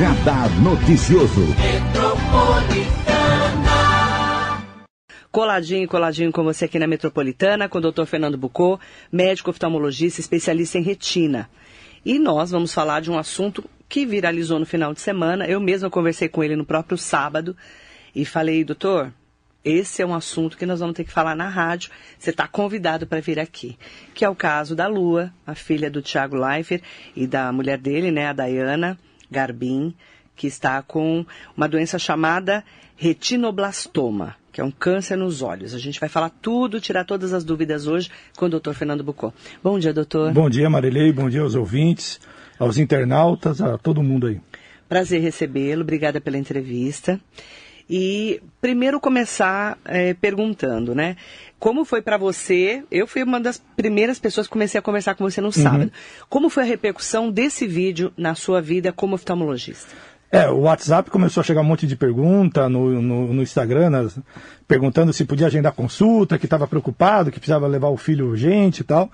Radar 0.00 0.48
Noticioso. 0.62 1.42
Coladinho, 5.30 5.86
coladinho 5.86 6.32
com 6.32 6.42
você 6.42 6.64
aqui 6.64 6.78
na 6.78 6.86
Metropolitana, 6.86 7.68
com 7.68 7.76
o 7.76 7.80
doutor 7.82 8.06
Fernando 8.06 8.38
Bucô, 8.38 8.80
médico 9.12 9.50
oftalmologista, 9.50 10.18
especialista 10.18 10.78
em 10.78 10.82
retina. 10.82 11.50
E 12.02 12.18
nós 12.18 12.50
vamos 12.50 12.72
falar 12.72 13.00
de 13.00 13.10
um 13.10 13.18
assunto 13.18 13.62
que 13.90 14.06
viralizou 14.06 14.58
no 14.58 14.64
final 14.64 14.94
de 14.94 15.02
semana. 15.02 15.46
Eu 15.46 15.60
mesma 15.60 15.90
conversei 15.90 16.30
com 16.30 16.42
ele 16.42 16.56
no 16.56 16.64
próprio 16.64 16.96
sábado 16.96 17.54
e 18.16 18.24
falei, 18.24 18.64
doutor, 18.64 19.12
esse 19.62 20.00
é 20.00 20.06
um 20.06 20.14
assunto 20.14 20.56
que 20.56 20.64
nós 20.64 20.80
vamos 20.80 20.96
ter 20.96 21.04
que 21.04 21.12
falar 21.12 21.36
na 21.36 21.50
rádio. 21.50 21.90
Você 22.18 22.30
está 22.30 22.48
convidado 22.48 23.06
para 23.06 23.20
vir 23.20 23.38
aqui. 23.38 23.76
Que 24.14 24.24
é 24.24 24.28
o 24.30 24.34
caso 24.34 24.74
da 24.74 24.86
Lua, 24.86 25.30
a 25.46 25.54
filha 25.54 25.90
do 25.90 26.00
Tiago 26.00 26.36
Leifert 26.36 26.82
e 27.14 27.26
da 27.26 27.52
mulher 27.52 27.76
dele, 27.76 28.10
né, 28.10 28.28
a 28.28 28.32
Dayana 28.32 28.98
Garbin, 29.30 29.94
que 30.34 30.46
está 30.46 30.82
com 30.82 31.24
uma 31.56 31.68
doença 31.68 31.98
chamada 31.98 32.64
retinoblastoma 32.96 34.36
que 34.52 34.60
é 34.60 34.64
um 34.64 34.70
câncer 34.70 35.16
nos 35.16 35.42
olhos. 35.42 35.74
A 35.74 35.78
gente 35.78 36.00
vai 36.00 36.08
falar 36.08 36.30
tudo, 36.30 36.80
tirar 36.80 37.04
todas 37.04 37.32
as 37.32 37.44
dúvidas 37.44 37.86
hoje 37.86 38.10
com 38.36 38.46
o 38.46 38.48
doutor 38.48 38.74
Fernando 38.74 39.04
Bucô. 39.04 39.32
Bom 39.62 39.78
dia, 39.78 39.92
doutor. 39.92 40.32
Bom 40.32 40.50
dia, 40.50 40.68
Marilei. 40.68 41.12
Bom 41.12 41.28
dia 41.28 41.42
aos 41.42 41.54
ouvintes, 41.54 42.20
aos 42.58 42.76
internautas, 42.78 43.60
a 43.60 43.78
todo 43.78 44.02
mundo 44.02 44.26
aí. 44.26 44.40
Prazer 44.88 45.20
recebê-lo. 45.20 45.82
Obrigada 45.82 46.20
pela 46.20 46.36
entrevista. 46.36 47.20
E 47.88 48.40
primeiro 48.60 49.00
começar 49.00 49.78
é, 49.84 50.14
perguntando, 50.14 50.94
né? 50.94 51.16
Como 51.60 51.84
foi 51.84 52.00
para 52.00 52.16
você? 52.16 52.82
Eu 52.90 53.06
fui 53.06 53.22
uma 53.22 53.38
das 53.38 53.62
primeiras 53.76 54.18
pessoas 54.18 54.46
que 54.46 54.52
comecei 54.52 54.78
a 54.78 54.82
conversar 54.82 55.14
com 55.14 55.22
você 55.22 55.42
no 55.42 55.52
sábado. 55.52 55.84
Uhum. 55.84 55.90
Como 56.28 56.48
foi 56.48 56.62
a 56.62 56.66
repercussão 56.66 57.30
desse 57.30 57.66
vídeo 57.66 58.10
na 58.16 58.34
sua 58.34 58.62
vida 58.62 58.92
como 58.92 59.14
oftalmologista? 59.14 59.94
É, 60.32 60.48
o 60.48 60.60
WhatsApp 60.60 61.10
começou 61.10 61.40
a 61.40 61.44
chegar 61.44 61.60
um 61.60 61.64
monte 61.64 61.86
de 61.86 61.96
pergunta 61.96 62.68
no, 62.68 63.02
no, 63.02 63.34
no 63.34 63.42
Instagram, 63.42 63.90
nas, 63.90 64.18
perguntando 64.70 65.12
se 65.12 65.24
podia 65.24 65.48
agendar 65.48 65.72
consulta, 65.72 66.38
que 66.38 66.46
estava 66.46 66.64
preocupado, 66.64 67.32
que 67.32 67.40
precisava 67.40 67.66
levar 67.66 67.88
o 67.88 67.96
filho 67.96 68.28
urgente 68.28 68.82
e 68.82 68.84
tal. 68.84 69.10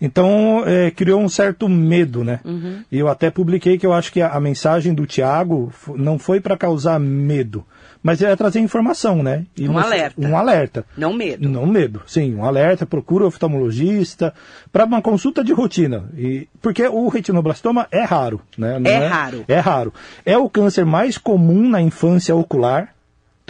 Então, 0.00 0.62
é, 0.64 0.92
criou 0.92 1.20
um 1.20 1.28
certo 1.28 1.68
medo, 1.68 2.22
né? 2.22 2.38
Uhum. 2.44 2.84
E 2.92 2.96
eu 2.96 3.08
até 3.08 3.28
publiquei 3.28 3.76
que 3.76 3.84
eu 3.84 3.92
acho 3.92 4.12
que 4.12 4.22
a, 4.22 4.28
a 4.28 4.40
mensagem 4.40 4.94
do 4.94 5.04
Tiago 5.06 5.72
não 5.96 6.16
foi 6.16 6.40
para 6.40 6.56
causar 6.56 7.00
medo, 7.00 7.66
mas 8.00 8.22
é 8.22 8.36
trazer 8.36 8.60
informação, 8.60 9.20
né? 9.20 9.46
E 9.56 9.68
um 9.68 9.76
alerta. 9.76 10.20
Um 10.20 10.36
alerta. 10.36 10.86
Não 10.96 11.12
medo. 11.12 11.48
Não 11.48 11.66
medo, 11.66 12.02
sim, 12.06 12.32
um 12.36 12.44
alerta, 12.44 12.86
procura 12.86 13.26
oftalmologista 13.26 14.32
para 14.70 14.84
uma 14.84 15.02
consulta 15.02 15.42
de 15.42 15.52
rotina. 15.52 16.08
E, 16.16 16.46
porque 16.62 16.86
o 16.86 17.08
retinoblastoma 17.08 17.88
é 17.90 18.04
raro, 18.04 18.40
né? 18.56 18.80
É, 18.84 18.90
é 18.92 19.06
raro. 19.08 19.44
É 19.48 19.58
raro. 19.58 19.94
É 20.24 20.38
o 20.38 20.48
câncer 20.48 20.86
mais 20.86 21.18
comum 21.18 21.68
na 21.68 21.82
infância 21.82 22.32
ocular. 22.32 22.94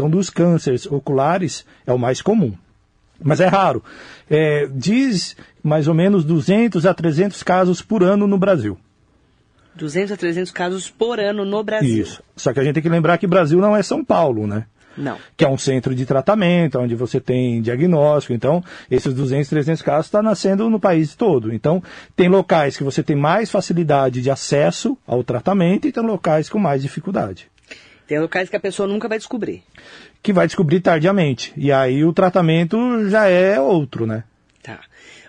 Então, 0.00 0.08
dos 0.08 0.30
cânceres 0.30 0.86
oculares, 0.86 1.66
é 1.86 1.92
o 1.92 1.98
mais 1.98 2.22
comum. 2.22 2.54
Mas 3.22 3.38
é 3.38 3.46
raro. 3.46 3.84
É, 4.30 4.66
diz 4.72 5.36
mais 5.62 5.86
ou 5.86 5.92
menos 5.92 6.24
200 6.24 6.86
a 6.86 6.94
300 6.94 7.42
casos 7.42 7.82
por 7.82 8.02
ano 8.02 8.26
no 8.26 8.38
Brasil. 8.38 8.78
200 9.74 10.12
a 10.12 10.16
300 10.16 10.50
casos 10.52 10.88
por 10.88 11.20
ano 11.20 11.44
no 11.44 11.62
Brasil. 11.62 12.02
Isso. 12.02 12.22
Só 12.34 12.50
que 12.50 12.60
a 12.60 12.64
gente 12.64 12.76
tem 12.76 12.82
que 12.82 12.88
lembrar 12.88 13.18
que 13.18 13.26
Brasil 13.26 13.60
não 13.60 13.76
é 13.76 13.82
São 13.82 14.02
Paulo, 14.02 14.46
né? 14.46 14.64
Não. 14.96 15.18
Que 15.36 15.44
é 15.44 15.48
um 15.48 15.58
centro 15.58 15.94
de 15.94 16.06
tratamento, 16.06 16.78
onde 16.78 16.94
você 16.94 17.20
tem 17.20 17.60
diagnóstico. 17.60 18.32
Então, 18.32 18.64
esses 18.90 19.12
200, 19.12 19.50
300 19.50 19.82
casos 19.82 20.06
estão 20.06 20.22
tá 20.22 20.30
nascendo 20.30 20.70
no 20.70 20.80
país 20.80 21.14
todo. 21.14 21.52
Então, 21.52 21.82
tem 22.16 22.26
locais 22.30 22.74
que 22.74 22.82
você 22.82 23.02
tem 23.02 23.16
mais 23.16 23.50
facilidade 23.50 24.22
de 24.22 24.30
acesso 24.30 24.96
ao 25.06 25.22
tratamento 25.22 25.86
e 25.86 25.92
tem 25.92 26.02
locais 26.02 26.48
com 26.48 26.58
mais 26.58 26.80
dificuldade. 26.80 27.50
Tem 28.10 28.18
locais 28.18 28.48
que 28.48 28.56
a 28.56 28.60
pessoa 28.60 28.88
nunca 28.88 29.06
vai 29.06 29.18
descobrir. 29.18 29.62
Que 30.20 30.32
vai 30.32 30.44
descobrir 30.44 30.80
tardiamente. 30.80 31.52
E 31.56 31.70
aí 31.70 32.04
o 32.04 32.12
tratamento 32.12 33.08
já 33.08 33.28
é 33.28 33.60
outro, 33.60 34.04
né? 34.04 34.24
Tá. 34.60 34.80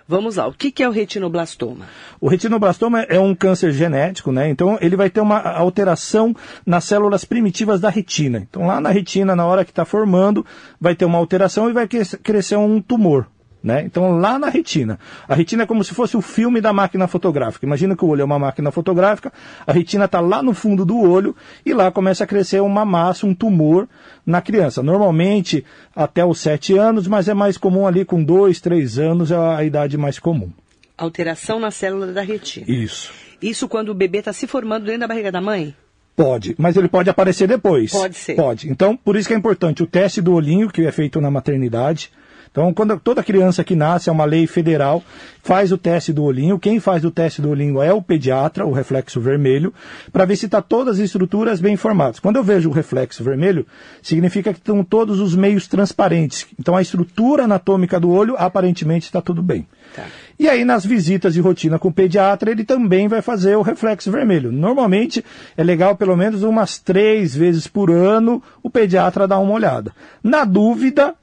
Vamos 0.07 0.37
lá, 0.37 0.47
o 0.47 0.51
que, 0.51 0.81
é 0.81 0.89
o 0.89 0.91
retinoblastoma? 0.91 1.85
O 2.19 2.27
retinoblastoma 2.27 3.03
é 3.03 3.19
um 3.19 3.35
câncer 3.35 3.71
genético, 3.71 4.31
né? 4.31 4.49
Então 4.49 4.79
ele 4.81 4.95
vai 4.95 5.11
ter 5.11 5.21
uma 5.21 5.39
alteração 5.41 6.35
nas 6.65 6.83
células 6.83 7.23
primitivas 7.23 7.79
da 7.79 7.91
retina. 7.91 8.39
Então 8.49 8.65
lá 8.65 8.81
na 8.81 8.89
retina, 8.89 9.35
na 9.35 9.45
hora 9.45 9.63
que 9.63 9.69
está 9.69 9.85
formando, 9.85 10.43
vai 10.79 10.95
ter 10.95 11.05
uma 11.05 11.19
alteração 11.19 11.69
e 11.69 11.73
vai 11.73 11.87
crescer 11.87 12.55
um 12.55 12.81
tumor. 12.81 13.27
Né? 13.63 13.83
Então, 13.85 14.17
lá 14.17 14.39
na 14.39 14.49
retina. 14.49 14.99
A 15.27 15.35
retina 15.35 15.63
é 15.63 15.65
como 15.67 15.83
se 15.83 15.93
fosse 15.93 16.17
o 16.17 16.21
filme 16.21 16.59
da 16.59 16.73
máquina 16.73 17.07
fotográfica. 17.07 17.65
Imagina 17.65 17.95
que 17.95 18.03
o 18.03 18.07
olho 18.07 18.21
é 18.21 18.25
uma 18.25 18.39
máquina 18.39 18.71
fotográfica, 18.71 19.31
a 19.67 19.71
retina 19.71 20.05
está 20.05 20.19
lá 20.19 20.41
no 20.41 20.53
fundo 20.53 20.83
do 20.83 20.99
olho 20.99 21.35
e 21.63 21.71
lá 21.71 21.91
começa 21.91 22.23
a 22.23 22.27
crescer 22.27 22.59
uma 22.59 22.83
massa, 22.83 23.27
um 23.27 23.35
tumor 23.35 23.87
na 24.25 24.41
criança. 24.41 24.81
Normalmente 24.81 25.63
até 25.95 26.25
os 26.25 26.39
7 26.39 26.75
anos, 26.75 27.07
mas 27.07 27.27
é 27.27 27.35
mais 27.35 27.55
comum 27.55 27.85
ali 27.85 28.03
com 28.03 28.23
2, 28.23 28.59
3 28.59 28.97
anos, 28.97 29.31
é 29.31 29.37
a 29.37 29.63
idade 29.63 29.95
mais 29.95 30.17
comum. 30.17 30.49
Alteração 30.97 31.59
na 31.59 31.69
célula 31.69 32.07
da 32.07 32.21
retina. 32.21 32.65
Isso. 32.67 33.11
Isso 33.41 33.67
quando 33.67 33.89
o 33.89 33.93
bebê 33.95 34.19
está 34.19 34.33
se 34.33 34.47
formando 34.47 34.85
dentro 34.85 35.01
da 35.01 35.07
barriga 35.07 35.31
da 35.31 35.41
mãe? 35.41 35.75
Pode, 36.15 36.55
mas 36.57 36.75
ele 36.77 36.87
pode 36.87 37.09
aparecer 37.09 37.47
depois. 37.47 37.91
Pode 37.91 38.15
ser. 38.15 38.35
Pode. 38.35 38.69
Então, 38.69 38.95
por 38.95 39.15
isso 39.15 39.27
que 39.27 39.33
é 39.33 39.37
importante 39.37 39.81
o 39.81 39.87
teste 39.87 40.21
do 40.21 40.33
olhinho, 40.33 40.69
que 40.69 40.85
é 40.85 40.91
feito 40.91 41.19
na 41.21 41.31
maternidade, 41.31 42.11
então, 42.51 42.73
quando 42.73 42.99
toda 42.99 43.23
criança 43.23 43.63
que 43.63 43.77
nasce, 43.77 44.09
é 44.09 44.11
uma 44.11 44.25
lei 44.25 44.45
federal, 44.45 45.01
faz 45.41 45.71
o 45.71 45.77
teste 45.77 46.11
do 46.11 46.21
olhinho. 46.21 46.59
Quem 46.59 46.81
faz 46.81 47.05
o 47.05 47.09
teste 47.09 47.41
do 47.41 47.49
olhinho 47.49 47.81
é 47.81 47.93
o 47.93 48.01
pediatra, 48.01 48.65
o 48.65 48.73
reflexo 48.73 49.21
vermelho, 49.21 49.73
para 50.11 50.25
ver 50.25 50.35
se 50.35 50.47
está 50.47 50.61
todas 50.61 50.95
as 50.95 51.05
estruturas 51.05 51.61
bem 51.61 51.77
formadas. 51.77 52.19
Quando 52.19 52.35
eu 52.35 52.43
vejo 52.43 52.69
o 52.69 52.73
reflexo 52.73 53.23
vermelho, 53.23 53.65
significa 54.01 54.51
que 54.51 54.59
estão 54.59 54.83
todos 54.83 55.21
os 55.21 55.33
meios 55.33 55.65
transparentes. 55.65 56.45
Então, 56.59 56.75
a 56.75 56.81
estrutura 56.81 57.45
anatômica 57.45 57.97
do 57.97 58.11
olho, 58.11 58.35
aparentemente, 58.37 59.05
está 59.05 59.21
tudo 59.21 59.41
bem. 59.41 59.65
Tá. 59.95 60.03
E 60.37 60.49
aí, 60.49 60.65
nas 60.65 60.85
visitas 60.85 61.33
de 61.33 61.39
rotina 61.39 61.79
com 61.79 61.87
o 61.87 61.93
pediatra, 61.93 62.51
ele 62.51 62.65
também 62.65 63.07
vai 63.07 63.21
fazer 63.21 63.55
o 63.55 63.61
reflexo 63.61 64.11
vermelho. 64.11 64.51
Normalmente, 64.51 65.23
é 65.55 65.63
legal 65.63 65.95
pelo 65.95 66.17
menos 66.17 66.43
umas 66.43 66.77
três 66.77 67.33
vezes 67.33 67.65
por 67.65 67.89
ano 67.89 68.43
o 68.61 68.69
pediatra 68.69 69.25
dar 69.25 69.39
uma 69.39 69.53
olhada. 69.53 69.93
Na 70.21 70.43
dúvida, 70.43 71.15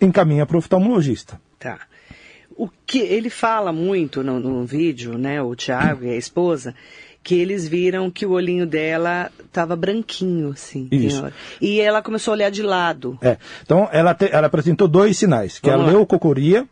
encaminha 0.00 0.46
para 0.46 0.56
o 0.56 0.58
oftalmologista. 0.58 1.40
Tá. 1.58 1.78
O 2.56 2.68
que 2.86 2.98
ele 2.98 3.28
fala 3.28 3.72
muito 3.72 4.22
no, 4.22 4.40
no 4.40 4.64
vídeo, 4.64 5.18
né, 5.18 5.42
o 5.42 5.54
Tiago 5.54 6.04
e 6.04 6.10
a 6.10 6.16
esposa, 6.16 6.74
que 7.22 7.34
eles 7.34 7.66
viram 7.66 8.10
que 8.10 8.24
o 8.24 8.30
olhinho 8.30 8.64
dela 8.64 9.30
estava 9.44 9.74
branquinho, 9.74 10.50
assim. 10.50 10.88
Isso. 10.92 11.24
E 11.60 11.80
ela 11.80 12.00
começou 12.00 12.32
a 12.32 12.36
olhar 12.36 12.50
de 12.50 12.62
lado. 12.62 13.18
É. 13.20 13.36
Então, 13.62 13.88
ela, 13.90 14.14
te, 14.14 14.28
ela 14.32 14.46
apresentou 14.46 14.86
dois 14.86 15.18
sinais, 15.18 15.58
que 15.58 15.68
Vamos 15.68 15.86
é 15.86 15.90
a 15.90 15.92
leucocoria, 15.92 16.66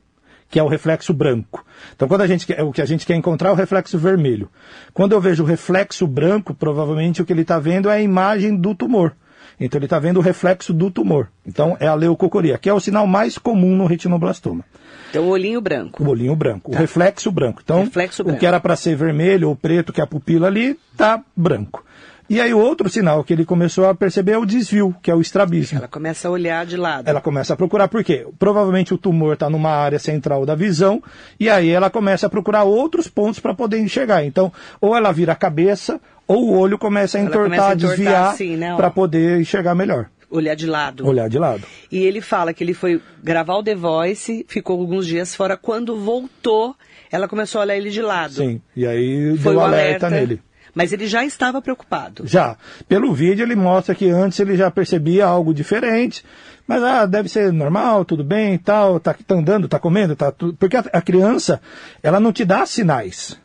que 0.49 0.59
é 0.61 0.63
o 0.63 0.69
reflexo 0.69 1.13
branco. 1.13 1.67
Então, 1.97 2.07
quando 2.07 2.21
a 2.21 2.27
gente 2.29 2.47
quer, 2.47 2.63
o 2.63 2.71
que 2.71 2.81
a 2.81 2.87
gente 2.87 3.05
quer 3.05 3.17
encontrar 3.17 3.49
é 3.49 3.53
o 3.53 3.57
reflexo 3.57 3.99
vermelho. 3.99 4.49
Quando 4.93 5.11
eu 5.11 5.21
vejo 5.21 5.43
o 5.43 5.47
reflexo 5.47 6.07
branco, 6.07 6.55
provavelmente 6.55 7.21
o 7.21 7.27
que 7.27 7.33
ele 7.33 7.43
está 7.43 7.59
vendo 7.59 7.91
é 7.91 7.95
a 7.95 8.01
imagem 8.01 8.57
do 8.57 8.77
tumor. 8.77 9.17
Então 9.59 9.79
ele 9.79 9.87
está 9.87 9.99
vendo 9.99 10.19
o 10.19 10.23
reflexo 10.23 10.73
do 10.73 10.91
tumor. 10.91 11.29
Então 11.47 11.77
é 11.81 11.87
a 11.87 11.95
leucocoria, 11.95 12.59
que 12.59 12.69
é 12.69 12.75
o 12.75 12.81
sinal 12.81 13.07
mais 13.07 13.39
comum 13.39 13.77
no 13.77 13.87
retinoblastoma. 13.87 14.65
Então 15.11 15.25
o 15.25 15.29
olhinho 15.29 15.61
branco. 15.61 16.03
O 16.03 16.09
olhinho 16.09 16.35
branco, 16.35 16.71
tá. 16.71 16.77
o 16.77 16.81
reflexo 16.81 17.31
branco. 17.31 17.61
Então 17.63 17.85
reflexo 17.85 18.25
branco. 18.25 18.37
o 18.37 18.41
que 18.41 18.47
era 18.47 18.59
para 18.59 18.77
ser 18.77 18.97
vermelho 18.97 19.49
ou 19.49 19.57
preto, 19.57 19.93
que 19.93 20.01
é 20.01 20.05
a 20.05 20.07
pupila 20.07 20.49
ali, 20.49 20.79
está 20.93 21.23
branco. 21.37 21.85
E 22.29 22.41
aí 22.41 22.55
o 22.55 22.59
outro 22.59 22.89
sinal 22.89 23.23
que 23.23 23.35
ele 23.35 23.45
começou 23.45 23.87
a 23.87 23.95
perceber 23.95 24.33
é 24.33 24.39
o 24.39 24.47
desvio, 24.47 24.97
que 25.03 25.11
é 25.11 25.15
o 25.15 25.21
estrabismo. 25.21 25.77
Ela 25.79 25.89
começa 25.89 26.27
a 26.27 26.31
olhar 26.31 26.65
de 26.65 26.75
lado. 26.75 27.07
Ela 27.07 27.21
começa 27.21 27.53
a 27.53 27.57
procurar, 27.57 27.87
por 27.87 28.03
quê? 28.03 28.27
Provavelmente 28.39 28.95
o 28.95 28.99
tumor 28.99 29.35
está 29.35 29.51
numa 29.51 29.71
área 29.71 29.99
central 29.99 30.47
da 30.47 30.55
visão, 30.55 31.03
e 31.39 31.51
aí 31.51 31.69
ela 31.69 31.91
começa 31.91 32.27
a 32.27 32.31
procurar 32.31 32.65
outros 32.65 33.09
pontos 33.09 33.41
para 33.41 33.53
poder 33.53 33.79
enxergar. 33.79 34.25
Então, 34.25 34.51
ou 34.81 34.97
ela 34.97 35.13
vira 35.13 35.33
a 35.33 35.37
cabeça, 35.37 36.01
ou 36.27 36.51
o 36.51 36.59
olho 36.59 36.79
começa 36.79 37.19
a 37.19 37.21
entortar, 37.21 37.45
começa 37.45 37.69
a 37.69 37.75
desviar, 37.75 38.33
assim, 38.33 38.57
né, 38.57 38.75
para 38.77 38.91
poder 38.91 39.41
enxergar 39.41 39.75
melhor. 39.75 40.09
Olhar 40.31 40.57
de 40.57 40.67
lado. 40.67 41.07
Olhar 41.07 41.29
de 41.29 41.39
lado. 41.39 41.63
E 41.93 41.99
ele 41.99 42.21
fala 42.21 42.53
que 42.53 42.65
ele 42.65 42.75
foi 42.75 43.01
gravar 43.23 43.55
o 43.55 43.63
The 43.63 43.75
Voice, 43.75 44.45
ficou 44.49 44.81
alguns 44.81 45.07
dias 45.07 45.35
fora. 45.35 45.57
Quando 45.57 45.97
voltou, 45.97 46.75
ela 47.11 47.29
começou 47.29 47.61
a 47.61 47.65
olhar 47.65 47.77
ele 47.77 47.91
de 47.91 48.03
lado. 48.03 48.35
Sim, 48.35 48.61
e 48.75 48.85
aí 48.85 49.37
foi 49.39 49.53
deu 49.53 49.61
um 49.61 49.65
alerta, 49.65 50.07
alerta 50.07 50.11
nele. 50.11 50.43
Mas 50.75 50.93
ele 50.93 51.07
já 51.07 51.25
estava 51.25 51.63
preocupado. 51.63 52.27
Já. 52.27 52.57
Pelo 52.89 53.15
vídeo 53.15 53.45
ele 53.45 53.55
mostra 53.55 53.95
que 53.95 54.11
antes 54.11 54.41
ele 54.41 54.57
já 54.57 54.71
percebia 54.73 55.25
algo 55.25 55.55
diferente. 55.55 56.25
Mas 56.67 56.83
ah, 56.83 57.07
deve 57.07 57.29
ser 57.29 57.53
normal, 57.53 58.05
tudo 58.05 58.25
bem 58.25 58.55
e 58.55 58.59
tal, 58.59 58.99
tá, 58.99 59.15
tá 59.15 59.35
andando, 59.35 59.69
tá 59.69 59.79
comendo, 59.79 60.17
tá 60.17 60.33
tudo. 60.33 60.55
Porque 60.55 60.77
a, 60.77 60.85
a 60.93 61.01
criança, 61.01 61.61
ela 62.03 62.19
não 62.19 62.33
te 62.33 62.45
dá 62.45 62.67
sinais. 62.67 63.39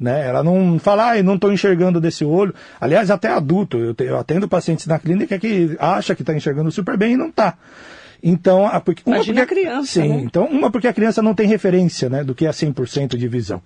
Né? 0.00 0.26
Ela 0.26 0.42
não 0.42 0.78
fala, 0.78 1.12
ah, 1.12 1.22
não 1.22 1.34
estou 1.34 1.52
enxergando 1.52 2.00
desse 2.00 2.24
olho. 2.24 2.54
Aliás, 2.80 3.10
até 3.10 3.28
adulto, 3.28 3.76
eu, 3.76 3.94
eu 3.98 4.18
atendo 4.18 4.48
pacientes 4.48 4.86
na 4.86 4.98
clínica 4.98 5.38
que 5.38 5.76
acha 5.78 6.14
que 6.14 6.22
está 6.22 6.34
enxergando 6.34 6.72
super 6.72 6.96
bem 6.96 7.12
e 7.12 7.16
não 7.18 7.28
está. 7.28 7.58
Então, 8.22 8.66
a, 8.66 8.80
porque, 8.80 9.02
uma 9.06 9.16
Imagina 9.16 9.40
porque, 9.46 9.60
a 9.60 9.62
criança, 9.64 10.02
Sim, 10.02 10.08
né? 10.08 10.22
então 10.24 10.44
uma 10.46 10.70
porque 10.70 10.88
a 10.88 10.92
criança 10.92 11.22
não 11.22 11.34
tem 11.34 11.46
referência, 11.46 12.08
né, 12.10 12.22
do 12.22 12.34
que 12.34 12.46
é 12.46 12.50
100% 12.50 13.16
de 13.16 13.28
visão. 13.28 13.62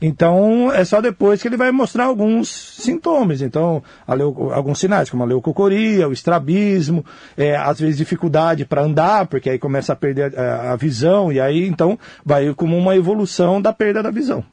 Então, 0.00 0.70
é 0.70 0.84
só 0.84 1.00
depois 1.00 1.40
que 1.40 1.48
ele 1.48 1.56
vai 1.56 1.70
mostrar 1.72 2.04
alguns 2.04 2.48
sintomas. 2.48 3.40
Então, 3.40 3.82
leu- 4.06 4.50
alguns 4.52 4.78
sinais, 4.78 5.08
como 5.08 5.22
a 5.22 5.26
leucocoria, 5.26 6.06
o 6.08 6.12
estrabismo, 6.12 7.04
é, 7.36 7.56
às 7.56 7.80
vezes 7.80 7.96
dificuldade 7.96 8.66
para 8.66 8.82
andar, 8.82 9.26
porque 9.26 9.48
aí 9.48 9.58
começa 9.58 9.94
a 9.94 9.96
perder 9.96 10.38
a, 10.38 10.72
a 10.72 10.76
visão, 10.76 11.32
e 11.32 11.40
aí, 11.40 11.66
então, 11.66 11.98
vai 12.24 12.52
como 12.54 12.76
uma 12.76 12.94
evolução 12.94 13.62
da 13.62 13.72
perda 13.72 14.02
da 14.02 14.10
visão. 14.10 14.44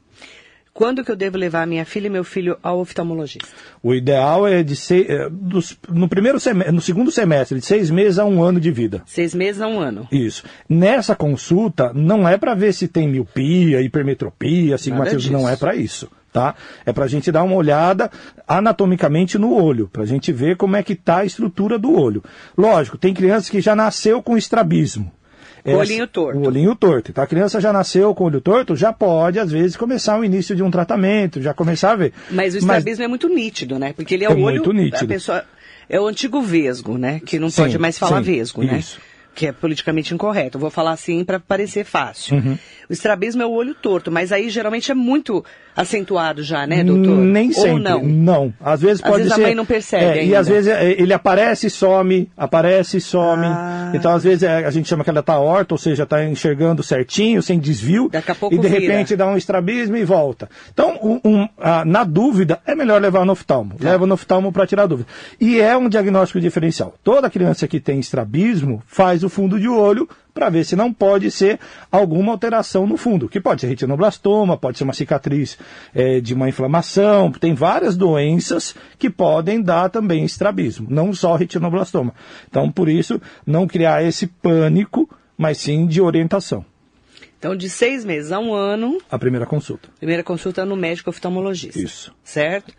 Quando 0.74 1.04
que 1.04 1.10
eu 1.12 1.14
devo 1.14 1.38
levar 1.38 1.64
minha 1.68 1.84
filha 1.84 2.08
e 2.08 2.10
meu 2.10 2.24
filho 2.24 2.58
ao 2.60 2.80
oftalmologista? 2.80 3.46
O 3.80 3.94
ideal 3.94 4.44
é 4.46 4.60
de 4.64 4.74
ser, 4.74 5.08
é, 5.08 5.28
dos- 5.30 5.78
no 5.88 6.08
primeiro 6.08 6.40
semestre, 6.40 6.74
no 6.74 6.80
segundo 6.80 7.12
semestre, 7.12 7.60
de 7.60 7.64
seis 7.64 7.90
meses 7.90 8.18
a 8.18 8.24
um 8.24 8.42
ano 8.42 8.58
de 8.60 8.72
vida. 8.72 9.00
Seis 9.06 9.32
meses 9.34 9.62
a 9.62 9.68
um 9.68 9.78
ano. 9.78 10.08
Isso. 10.10 10.42
Nessa 10.68 11.14
consulta, 11.14 11.92
não 11.94 12.28
é 12.28 12.36
para 12.36 12.54
ver 12.56 12.72
se 12.74 12.88
tem 12.88 13.06
miopia, 13.08 13.80
hipermetropia, 13.80 14.74
astigmatismo, 14.74 15.32
não 15.32 15.48
é 15.48 15.56
para 15.56 15.76
isso. 15.76 16.10
Tá? 16.32 16.56
É 16.84 16.92
para 16.92 17.04
a 17.04 17.08
gente 17.08 17.30
dar 17.30 17.44
uma 17.44 17.54
olhada 17.54 18.10
anatomicamente 18.48 19.38
no 19.38 19.54
olho, 19.54 19.88
para 19.92 20.02
a 20.02 20.06
gente 20.06 20.32
ver 20.32 20.56
como 20.56 20.74
é 20.74 20.82
que 20.82 20.94
está 20.94 21.18
a 21.18 21.24
estrutura 21.24 21.78
do 21.78 21.92
olho. 21.96 22.24
Lógico, 22.58 22.98
tem 22.98 23.14
crianças 23.14 23.48
que 23.48 23.60
já 23.60 23.76
nasceu 23.76 24.20
com 24.20 24.36
estrabismo. 24.36 25.12
O 25.64 25.72
olhinho 25.76 26.06
torto. 26.06 26.38
O 26.38 26.46
olhinho 26.46 26.74
torto. 26.76 27.10
Então 27.10 27.24
a 27.24 27.26
criança 27.26 27.60
já 27.60 27.72
nasceu 27.72 28.14
com 28.14 28.24
o 28.24 28.26
olho 28.26 28.40
torto, 28.40 28.76
já 28.76 28.92
pode, 28.92 29.38
às 29.38 29.50
vezes, 29.50 29.76
começar 29.76 30.18
o 30.20 30.24
início 30.24 30.54
de 30.54 30.62
um 30.62 30.70
tratamento, 30.70 31.40
já 31.40 31.54
começar 31.54 31.92
a 31.92 31.96
ver. 31.96 32.12
Mas 32.30 32.54
o 32.54 32.58
estrabismo 32.58 33.02
é 33.04 33.08
muito 33.08 33.28
nítido, 33.28 33.78
né? 33.78 33.92
Porque 33.94 34.14
ele 34.14 34.24
é, 34.24 34.26
É 34.26 34.30
o 34.30 34.32
olho. 34.40 34.56
muito 34.56 34.72
nítido. 34.72 35.06
Pessoa, 35.08 35.42
é 35.88 35.98
o 35.98 36.06
antigo 36.06 36.42
vesgo, 36.42 36.98
né? 36.98 37.20
Que 37.24 37.38
não 37.38 37.48
Sim, 37.48 37.62
pode 37.62 37.78
mais 37.78 37.98
falar 37.98 38.18
sim, 38.18 38.24
vesgo, 38.24 38.62
né? 38.62 38.78
isso. 38.78 38.98
Que 39.34 39.46
é 39.46 39.52
politicamente 39.52 40.14
incorreto. 40.14 40.56
Eu 40.58 40.60
vou 40.60 40.70
falar 40.70 40.92
assim 40.92 41.24
para 41.24 41.40
parecer 41.40 41.84
fácil. 41.84 42.36
Uhum. 42.36 42.58
O 42.88 42.92
estrabismo 42.92 43.42
é 43.42 43.46
o 43.46 43.50
olho 43.50 43.74
torto, 43.74 44.12
mas 44.12 44.30
aí 44.32 44.48
geralmente 44.50 44.92
é 44.92 44.94
muito 44.94 45.44
acentuado 45.76 46.42
já, 46.42 46.66
né, 46.66 46.84
doutor? 46.84 47.16
Nem 47.16 47.52
sempre. 47.52 47.70
Ou 47.72 47.78
não? 47.78 48.02
Não. 48.04 48.54
Às 48.60 48.80
vezes 48.80 49.02
Às 49.02 49.08
pode 49.10 49.18
vezes 49.24 49.32
a 49.32 49.36
ser. 49.36 49.42
mãe 49.42 49.54
não 49.54 49.64
percebe 49.66 50.18
é, 50.20 50.24
E 50.26 50.34
às 50.36 50.46
vezes 50.48 50.72
é, 50.72 50.90
ele 50.92 51.12
aparece 51.12 51.66
e 51.66 51.70
some, 51.70 52.30
aparece 52.36 52.98
e 52.98 53.00
some. 53.00 53.44
Ah. 53.46 53.92
Então, 53.94 54.12
às 54.12 54.24
vezes, 54.24 54.42
é, 54.42 54.64
a 54.64 54.70
gente 54.70 54.88
chama 54.88 55.04
que 55.04 55.10
ela 55.10 55.20
está 55.20 55.38
horta, 55.38 55.74
ou 55.74 55.78
seja, 55.78 56.02
está 56.02 56.24
enxergando 56.24 56.82
certinho, 56.82 57.42
sem 57.42 57.58
desvio. 57.58 58.08
Daqui 58.10 58.30
a 58.30 58.34
pouco 58.34 58.54
E 58.54 58.58
de 58.58 58.68
vira. 58.68 58.80
repente 58.80 59.14
dá 59.16 59.26
um 59.26 59.36
estrabismo 59.36 59.96
e 59.96 60.04
volta. 60.04 60.48
Então, 60.72 60.98
um- 61.02 61.20
um, 61.24 61.48
ah, 61.58 61.84
na 61.84 62.02
dúvida, 62.04 62.58
é 62.66 62.74
melhor 62.74 63.00
levar 63.00 63.24
no 63.24 63.32
oftalmo. 63.32 63.74
Tá. 63.78 63.90
Leva 63.90 64.06
no 64.06 64.14
oftalmo 64.14 64.50
para 64.52 64.66
tirar 64.66 64.82
a 64.84 64.86
dúvida. 64.86 65.08
E 65.40 65.60
é 65.60 65.76
um 65.76 65.88
diagnóstico 65.88 66.40
diferencial. 66.40 66.94
Toda 67.04 67.30
criança 67.30 67.68
que 67.68 67.78
tem 67.80 68.00
estrabismo 68.00 68.82
faz 68.86 69.22
o 69.22 69.28
fundo 69.28 69.58
de 69.60 69.68
olho 69.68 70.08
para 70.34 70.50
ver 70.50 70.64
se 70.64 70.74
não 70.74 70.92
pode 70.92 71.30
ser 71.30 71.60
alguma 71.92 72.32
alteração 72.32 72.86
no 72.86 72.96
fundo, 72.96 73.28
que 73.28 73.40
pode 73.40 73.60
ser 73.60 73.68
retinoblastoma, 73.68 74.58
pode 74.58 74.76
ser 74.76 74.84
uma 74.84 74.92
cicatriz 74.92 75.56
eh, 75.94 76.20
de 76.20 76.34
uma 76.34 76.48
inflamação, 76.48 77.30
tem 77.30 77.54
várias 77.54 77.96
doenças 77.96 78.74
que 78.98 79.08
podem 79.08 79.62
dar 79.62 79.88
também 79.90 80.24
estrabismo, 80.24 80.88
não 80.90 81.14
só 81.14 81.36
retinoblastoma. 81.36 82.12
Então, 82.48 82.70
por 82.70 82.88
isso, 82.88 83.22
não 83.46 83.66
criar 83.68 84.02
esse 84.02 84.26
pânico, 84.26 85.08
mas 85.38 85.58
sim 85.58 85.86
de 85.86 86.00
orientação. 86.02 86.64
Então, 87.38 87.54
de 87.54 87.68
seis 87.70 88.04
meses 88.04 88.32
a 88.32 88.38
um 88.40 88.52
ano, 88.54 88.98
A 89.10 89.18
primeira 89.18 89.46
consulta. 89.46 89.88
primeira 89.98 90.24
consulta 90.24 90.64
no 90.64 90.74
médico 90.76 91.10
oftalmologista. 91.10 91.78
Isso. 91.78 92.12
Certo? 92.24 92.72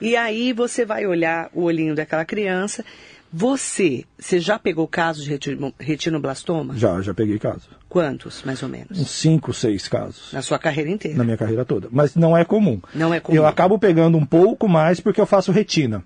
E 0.00 0.16
aí 0.16 0.52
você 0.52 0.84
vai 0.84 1.06
olhar 1.06 1.50
o 1.52 1.62
olhinho 1.62 1.94
daquela 1.94 2.24
criança. 2.24 2.84
Você, 3.32 4.04
você 4.18 4.38
já 4.38 4.58
pegou 4.58 4.86
casos 4.86 5.24
de 5.24 5.30
retino- 5.30 5.72
retinoblastoma? 5.80 6.76
Já, 6.76 7.00
já 7.00 7.14
peguei 7.14 7.38
casos. 7.38 7.68
Quantos, 7.88 8.42
mais 8.44 8.62
ou 8.62 8.68
menos? 8.68 8.98
Uns 8.98 9.10
cinco, 9.10 9.54
seis 9.54 9.88
casos. 9.88 10.32
Na 10.32 10.42
sua 10.42 10.58
carreira 10.58 10.90
inteira? 10.90 11.16
na 11.16 11.24
minha 11.24 11.36
carreira 11.36 11.64
toda. 11.64 11.88
Mas 11.90 12.14
não 12.14 12.36
é 12.36 12.44
comum. 12.44 12.80
Não 12.94 13.12
é 13.12 13.20
comum. 13.20 13.36
Eu 13.36 13.46
acabo 13.46 13.78
pegando 13.78 14.18
um 14.18 14.24
pouco 14.26 14.68
mais 14.68 15.00
porque 15.00 15.20
eu 15.20 15.26
faço 15.26 15.50
retina. 15.52 16.04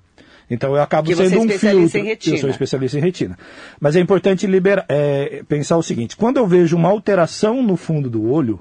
Então 0.49 0.76
eu 0.76 0.81
acabo 0.81 1.08
Que 1.08 1.17
sendo 1.17 1.34
é 1.34 1.38
um 1.38 1.44
especialista 1.46 1.90
filtro. 1.90 1.99
em 1.99 2.05
retina. 2.05 2.37
Eu 2.37 2.40
sou 2.40 2.50
especialista 2.50 2.99
em 2.99 3.00
retina. 3.00 3.37
Mas 3.81 3.96
é 3.96 4.00
importante 4.00 4.46
libera- 4.46 4.84
é, 4.88 5.43
pensar 5.49 5.76
o 5.76 5.82
seguinte: 5.82 6.17
quando 6.17 6.37
eu 6.37 6.46
vejo 6.46 6.76
uma 6.76 6.88
alteração 6.88 7.61
no 7.62 7.76
fundo 7.76 8.08
do 8.08 8.31
olho, 8.31 8.61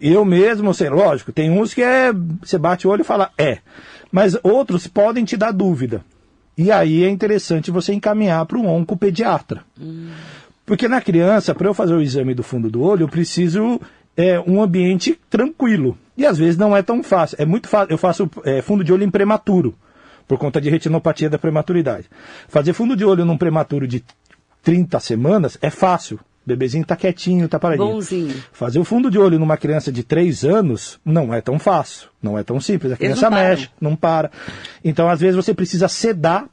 eu 0.00 0.24
mesmo, 0.24 0.72
sei, 0.72 0.88
lógico, 0.88 1.30
tem 1.32 1.50
uns 1.50 1.74
que 1.74 1.82
é 1.82 2.10
você 2.40 2.56
bate 2.56 2.86
o 2.86 2.90
olho 2.90 3.02
e 3.02 3.04
fala 3.04 3.30
é, 3.36 3.58
mas 4.10 4.34
outros 4.42 4.86
podem 4.86 5.22
te 5.26 5.36
dar 5.36 5.52
dúvida. 5.52 6.02
E 6.60 6.70
aí 6.70 7.04
é 7.04 7.08
interessante 7.08 7.70
você 7.70 7.94
encaminhar 7.94 8.44
para 8.44 8.58
um 8.58 8.68
oncopediatra. 8.68 9.62
Porque 10.66 10.88
na 10.88 11.00
criança, 11.00 11.54
para 11.54 11.66
eu 11.66 11.72
fazer 11.72 11.94
o 11.94 12.02
exame 12.02 12.34
do 12.34 12.42
fundo 12.42 12.68
do 12.68 12.82
olho, 12.82 13.04
eu 13.04 13.08
preciso 13.08 13.80
é, 14.14 14.38
um 14.38 14.60
ambiente 14.60 15.18
tranquilo. 15.30 15.96
E 16.18 16.26
às 16.26 16.36
vezes 16.36 16.58
não 16.58 16.76
é 16.76 16.82
tão 16.82 17.02
fácil. 17.02 17.38
É 17.40 17.46
muito 17.46 17.66
fácil. 17.66 17.90
Eu 17.90 17.96
faço 17.96 18.30
é, 18.44 18.60
fundo 18.60 18.84
de 18.84 18.92
olho 18.92 19.04
em 19.04 19.10
prematuro, 19.10 19.74
por 20.28 20.36
conta 20.36 20.60
de 20.60 20.68
retinopatia 20.68 21.30
da 21.30 21.38
prematuridade. 21.38 22.10
Fazer 22.46 22.74
fundo 22.74 22.94
de 22.94 23.06
olho 23.06 23.24
num 23.24 23.38
prematuro 23.38 23.88
de 23.88 24.04
30 24.62 25.00
semanas 25.00 25.56
é 25.62 25.70
fácil. 25.70 26.20
O 26.50 26.56
bebezinho 26.56 26.84
tá 26.84 26.96
quietinho, 26.96 27.48
tá 27.48 27.58
paradinho. 27.58 27.86
Bonzinho. 27.92 28.34
Fazer 28.52 28.78
o 28.78 28.84
fundo 28.84 29.10
de 29.10 29.18
olho 29.18 29.38
numa 29.38 29.56
criança 29.56 29.90
de 29.92 30.02
3 30.02 30.44
anos 30.44 30.98
não 31.04 31.32
é 31.32 31.40
tão 31.40 31.58
fácil, 31.58 32.08
não 32.22 32.36
é 32.38 32.42
tão 32.42 32.60
simples. 32.60 32.92
A 32.92 32.96
criança 32.96 33.30
não 33.30 33.36
mexe, 33.50 33.68
não 33.80 33.96
para. 33.96 34.30
Então, 34.84 35.08
às 35.08 35.20
vezes, 35.20 35.36
você 35.36 35.54
precisa 35.54 35.86
sedar, 35.88 36.46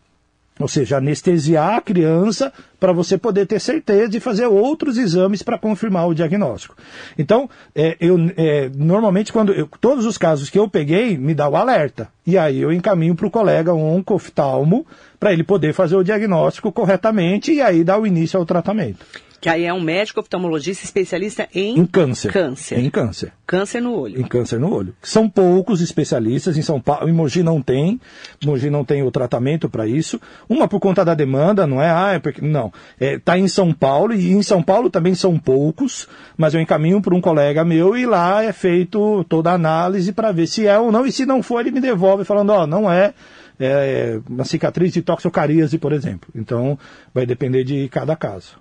ou 0.60 0.68
seja, 0.68 0.98
anestesiar 0.98 1.76
a 1.76 1.82
criança 1.82 2.52
para 2.80 2.92
você 2.92 3.16
poder 3.16 3.46
ter 3.46 3.60
certeza 3.60 4.10
de 4.10 4.20
fazer 4.20 4.48
outros 4.48 4.98
exames 4.98 5.44
para 5.44 5.56
confirmar 5.58 6.08
o 6.08 6.16
diagnóstico. 6.16 6.76
Então, 7.18 7.48
é, 7.76 7.96
eu, 8.00 8.18
é, 8.36 8.70
normalmente, 8.76 9.32
quando 9.32 9.54
eu- 9.54 9.70
todos 9.80 10.04
os 10.06 10.18
casos 10.18 10.50
que 10.50 10.58
eu 10.58 10.68
peguei, 10.68 11.16
me 11.16 11.36
dá 11.36 11.48
o 11.48 11.56
alerta. 11.56 12.10
E 12.26 12.38
aí 12.40 12.60
eu 12.60 12.72
encaminho 12.74 13.14
para 13.16 13.28
o 13.28 13.32
colega 13.32 13.72
oncoftalmo 13.74 14.86
para 15.20 15.32
ele 15.34 15.44
poder 15.44 15.74
fazer 15.74 15.96
o 15.96 16.04
diagnóstico 16.04 16.72
corretamente 16.72 17.52
e 17.52 17.62
aí 17.62 17.84
dar 17.84 18.00
o 18.00 18.08
início 18.08 18.40
ao 18.40 18.46
tratamento. 18.46 19.06
Que 19.40 19.50
aí 19.50 19.66
é 19.66 19.74
um 19.74 19.80
médico 19.80 20.20
oftalmologista 20.20 20.84
especialista 20.84 21.48
em, 21.54 21.80
Em 21.80 21.86
câncer. 21.86 22.32
Câncer. 22.32 22.80
Em 22.80 22.90
câncer. 22.90 23.32
Câncer 23.46 23.82
no 23.82 23.94
olho. 23.94 24.20
Em 24.20 24.24
câncer 24.24 24.60
no 24.60 24.74
olho. 24.74 24.96
São 25.02 25.30
poucos 25.30 25.80
especialistas 25.80 26.58
em 26.58 26.62
São 26.62 26.82
Paulo. 26.82 27.08
Em 27.08 27.14
Mogi 27.14 27.44
não 27.44 27.62
tem. 27.62 28.02
Mogi 28.44 28.70
não 28.70 28.84
tem 28.84 29.04
o 29.04 29.12
tratamento 29.12 29.70
para 29.70 29.86
isso. 29.86 30.20
Uma 30.50 30.68
por 30.68 30.80
conta 30.80 31.06
da 31.06 31.14
demanda, 31.14 31.68
não 31.68 31.82
é? 31.82 31.90
Ah, 31.90 32.14
é 32.14 32.20
porque. 32.20 32.42
Não. 32.42 32.74
Está 33.00 33.38
em 33.38 33.48
São 33.48 33.72
Paulo 33.72 34.14
e 34.14 34.32
em 34.32 34.42
São 34.42 34.64
Paulo 34.64 34.90
também 34.90 35.14
são 35.14 35.38
poucos, 35.38 36.08
mas 36.36 36.54
eu 36.54 36.60
encaminho 36.60 37.02
para 37.02 37.16
um 37.16 37.22
colega 37.22 37.64
meu 37.64 37.96
e 37.96 38.06
lá 38.06 38.44
é 38.44 38.52
feito 38.52 39.24
toda 39.30 39.52
a 39.52 39.54
análise 39.54 40.12
para 40.12 40.32
ver 40.32 40.48
se 40.48 40.66
é 40.66 40.78
ou 40.80 40.92
não. 40.92 41.06
E 41.06 41.12
se 41.12 41.26
não 41.26 41.44
for, 41.44 41.60
ele 41.60 41.72
me 41.72 41.80
devolve 41.80 42.26
falando: 42.26 42.50
ó, 42.50 42.66
não 42.66 42.92
é. 42.92 43.14
É 43.60 44.20
uma 44.30 44.46
cicatriz 44.46 44.94
de 44.94 45.02
toxocaríase, 45.02 45.80
por 45.80 45.92
exemplo. 45.92 46.30
Então, 46.36 46.78
vai 47.12 47.26
depender 47.26 47.64
de 47.64 47.90
cada 47.90 48.16
caso. 48.16 48.56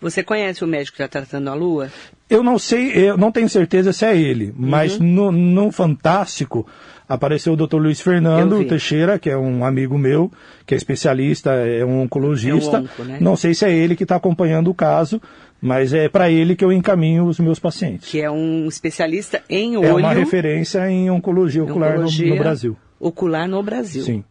Você 0.00 0.22
conhece 0.22 0.62
o 0.62 0.66
médico 0.66 0.96
que 0.96 1.02
está 1.02 1.20
tratando 1.20 1.48
a 1.48 1.54
lua? 1.54 1.90
Eu 2.28 2.42
não 2.42 2.58
sei, 2.58 2.92
eu 2.92 3.16
não 3.16 3.30
tenho 3.32 3.48
certeza 3.48 3.92
se 3.92 4.04
é 4.04 4.16
ele, 4.16 4.52
mas 4.56 4.98
no, 4.98 5.30
no 5.32 5.70
Fantástico 5.70 6.66
apareceu 7.08 7.52
o 7.52 7.56
Dr. 7.56 7.76
Luiz 7.76 8.00
Fernando. 8.00 8.64
Teixeira, 8.64 9.18
que 9.18 9.30
é 9.30 9.36
um 9.38 9.64
amigo 9.64 9.96
meu, 9.96 10.30
que 10.66 10.74
é 10.74 10.76
especialista, 10.76 11.50
é 11.52 11.84
um 11.84 12.02
oncologista. 12.02 12.78
É 12.78 12.80
o 12.80 12.82
onco, 12.84 13.04
né? 13.04 13.18
Não 13.20 13.36
sei 13.36 13.54
se 13.54 13.64
é 13.64 13.72
ele 13.72 13.94
que 13.96 14.02
está 14.02 14.16
acompanhando 14.16 14.68
o 14.70 14.74
caso, 14.74 15.22
mas 15.60 15.92
é 15.94 16.08
para 16.08 16.28
ele 16.30 16.56
que 16.56 16.64
eu 16.64 16.72
encaminho 16.72 17.24
os 17.26 17.38
meus 17.38 17.58
pacientes. 17.58 18.10
Que 18.10 18.20
é 18.20 18.30
um 18.30 18.66
especialista 18.68 19.42
em 19.48 19.76
olho. 19.76 19.86
É 19.86 19.94
uma 19.94 20.12
referência 20.12 20.90
em 20.90 21.08
oncologia 21.10 21.62
ocular 21.64 21.90
no- 21.92 21.96
oncologia 22.00 22.30
no, 22.30 22.36
Brasil. 22.38 22.76
Ocular 22.98 23.48
no 23.48 23.62
Brasil. 23.62 24.02
Sim. 24.02 24.24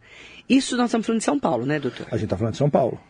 Isso 0.48 0.76
nós 0.76 0.86
estamos 0.86 1.06
falando 1.06 1.18
de 1.20 1.24
São 1.24 1.38
Paulo, 1.40 1.64
né, 1.66 1.80
doutor? 1.80 2.06
A 2.10 2.16
gente 2.16 2.24
está 2.24 2.36
falando 2.36 2.52
de 2.52 2.58
São 2.58 2.70
Paulo. 2.70 3.00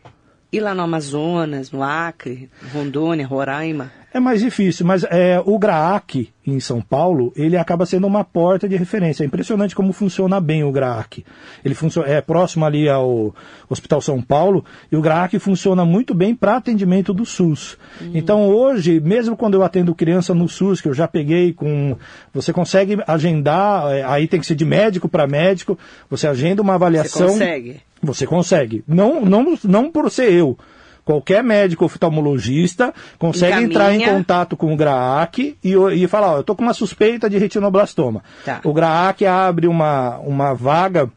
E 0.53 0.61
lá 0.61 0.75
no 0.75 0.83
Amazonas, 0.83 1.71
no 1.71 1.83
Acre, 1.83 2.49
Rondônia, 2.73 3.27
Roraima? 3.27 3.91
É 4.15 4.21
mais 4.21 4.41
difícil, 4.41 4.87
mas 4.87 5.05
é, 5.05 5.43
o 5.45 5.59
GRAAC 5.59 6.31
em 6.47 6.59
São 6.59 6.81
Paulo, 6.81 7.35
ele 7.37 7.55
acaba 7.55 7.85
sendo 7.85 8.07
uma 8.07 8.25
porta 8.25 8.67
de 8.67 8.75
referência. 8.75 9.23
É 9.23 9.27
impressionante 9.27 9.75
como 9.75 9.93
funciona 9.93 10.41
bem 10.41 10.65
o 10.65 10.73
GRAAC. 10.73 11.23
Ele 11.63 11.75
funciona, 11.75 12.09
é 12.09 12.23
próximo 12.23 12.65
ali 12.65 12.89
ao 12.89 13.35
Hospital 13.69 14.01
São 14.01 14.23
Paulo, 14.23 14.65
e 14.91 14.97
o 14.97 15.03
GRAAC 15.03 15.39
funciona 15.39 15.85
muito 15.85 16.15
bem 16.15 16.35
para 16.35 16.57
atendimento 16.57 17.13
do 17.13 17.27
SUS. 17.27 17.77
Então 18.15 18.49
hoje, 18.49 19.01
mesmo 19.01 19.37
quando 19.37 19.55
eu 19.55 19.63
atendo 19.63 19.95
criança 19.95 20.33
no 20.33 20.49
SUS, 20.49 20.81
que 20.81 20.89
eu 20.89 20.95
já 20.95 21.07
peguei 21.07 21.53
com. 21.53 21.97
Você 22.33 22.53
consegue 22.53 22.97
agendar, 23.07 23.93
é, 23.93 24.03
aí 24.05 24.27
tem 24.27 24.41
que 24.41 24.47
ser 24.47 24.55
de 24.55 24.65
médico 24.65 25.11
para 25.11 25.27
médico, 25.27 25.79
você 26.09 26.27
agenda 26.27 26.63
uma 26.63 26.73
Você 26.73 26.77
avaliação. 26.77 27.29
consegue? 27.29 27.83
Você 28.03 28.27
consegue. 28.27 28.85
Não, 28.87 29.25
não, 29.25 29.59
não 29.65 29.91
por 29.91 30.11
ser 30.11 30.33
eu. 30.33 30.59
Qualquer 31.05 31.43
médico 31.43 31.85
oftalmologista 31.85 32.93
consegue 33.17 33.53
Encaminha. 33.53 33.69
entrar 33.69 33.95
em 33.95 34.05
contato 34.05 34.57
com 34.57 34.75
o 34.75 34.77
GRAAC 34.77 35.57
e, 35.63 35.75
e 35.95 36.09
falar, 36.09 36.33
ó, 36.33 36.37
eu 36.39 36.43
tô 36.43 36.57
com 36.57 36.63
uma 36.63 36.75
suspeita 36.75 37.31
de 37.31 37.39
retinoblastoma. 37.39 38.25
Tá. 38.45 38.61
O 38.65 38.73
GRAAC 38.73 39.25
abre 39.25 39.69
uma, 39.69 40.19
uma 40.19 40.53
vaga 40.53 41.09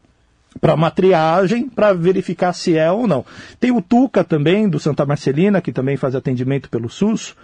para 0.60 0.74
uma 0.74 0.92
triagem 0.92 1.68
para 1.68 1.92
verificar 1.92 2.52
se 2.52 2.76
é 2.76 2.90
ou 2.90 3.08
não. 3.08 3.24
Tem 3.58 3.72
o 3.72 3.82
Tuca 3.82 4.22
também, 4.22 4.68
do 4.68 4.78
Santa 4.78 5.04
Marcelina, 5.04 5.60
que 5.60 5.72
também 5.72 5.96
faz 5.96 6.14
atendimento 6.14 6.70
pelo 6.70 6.88
SUS, 6.88 7.34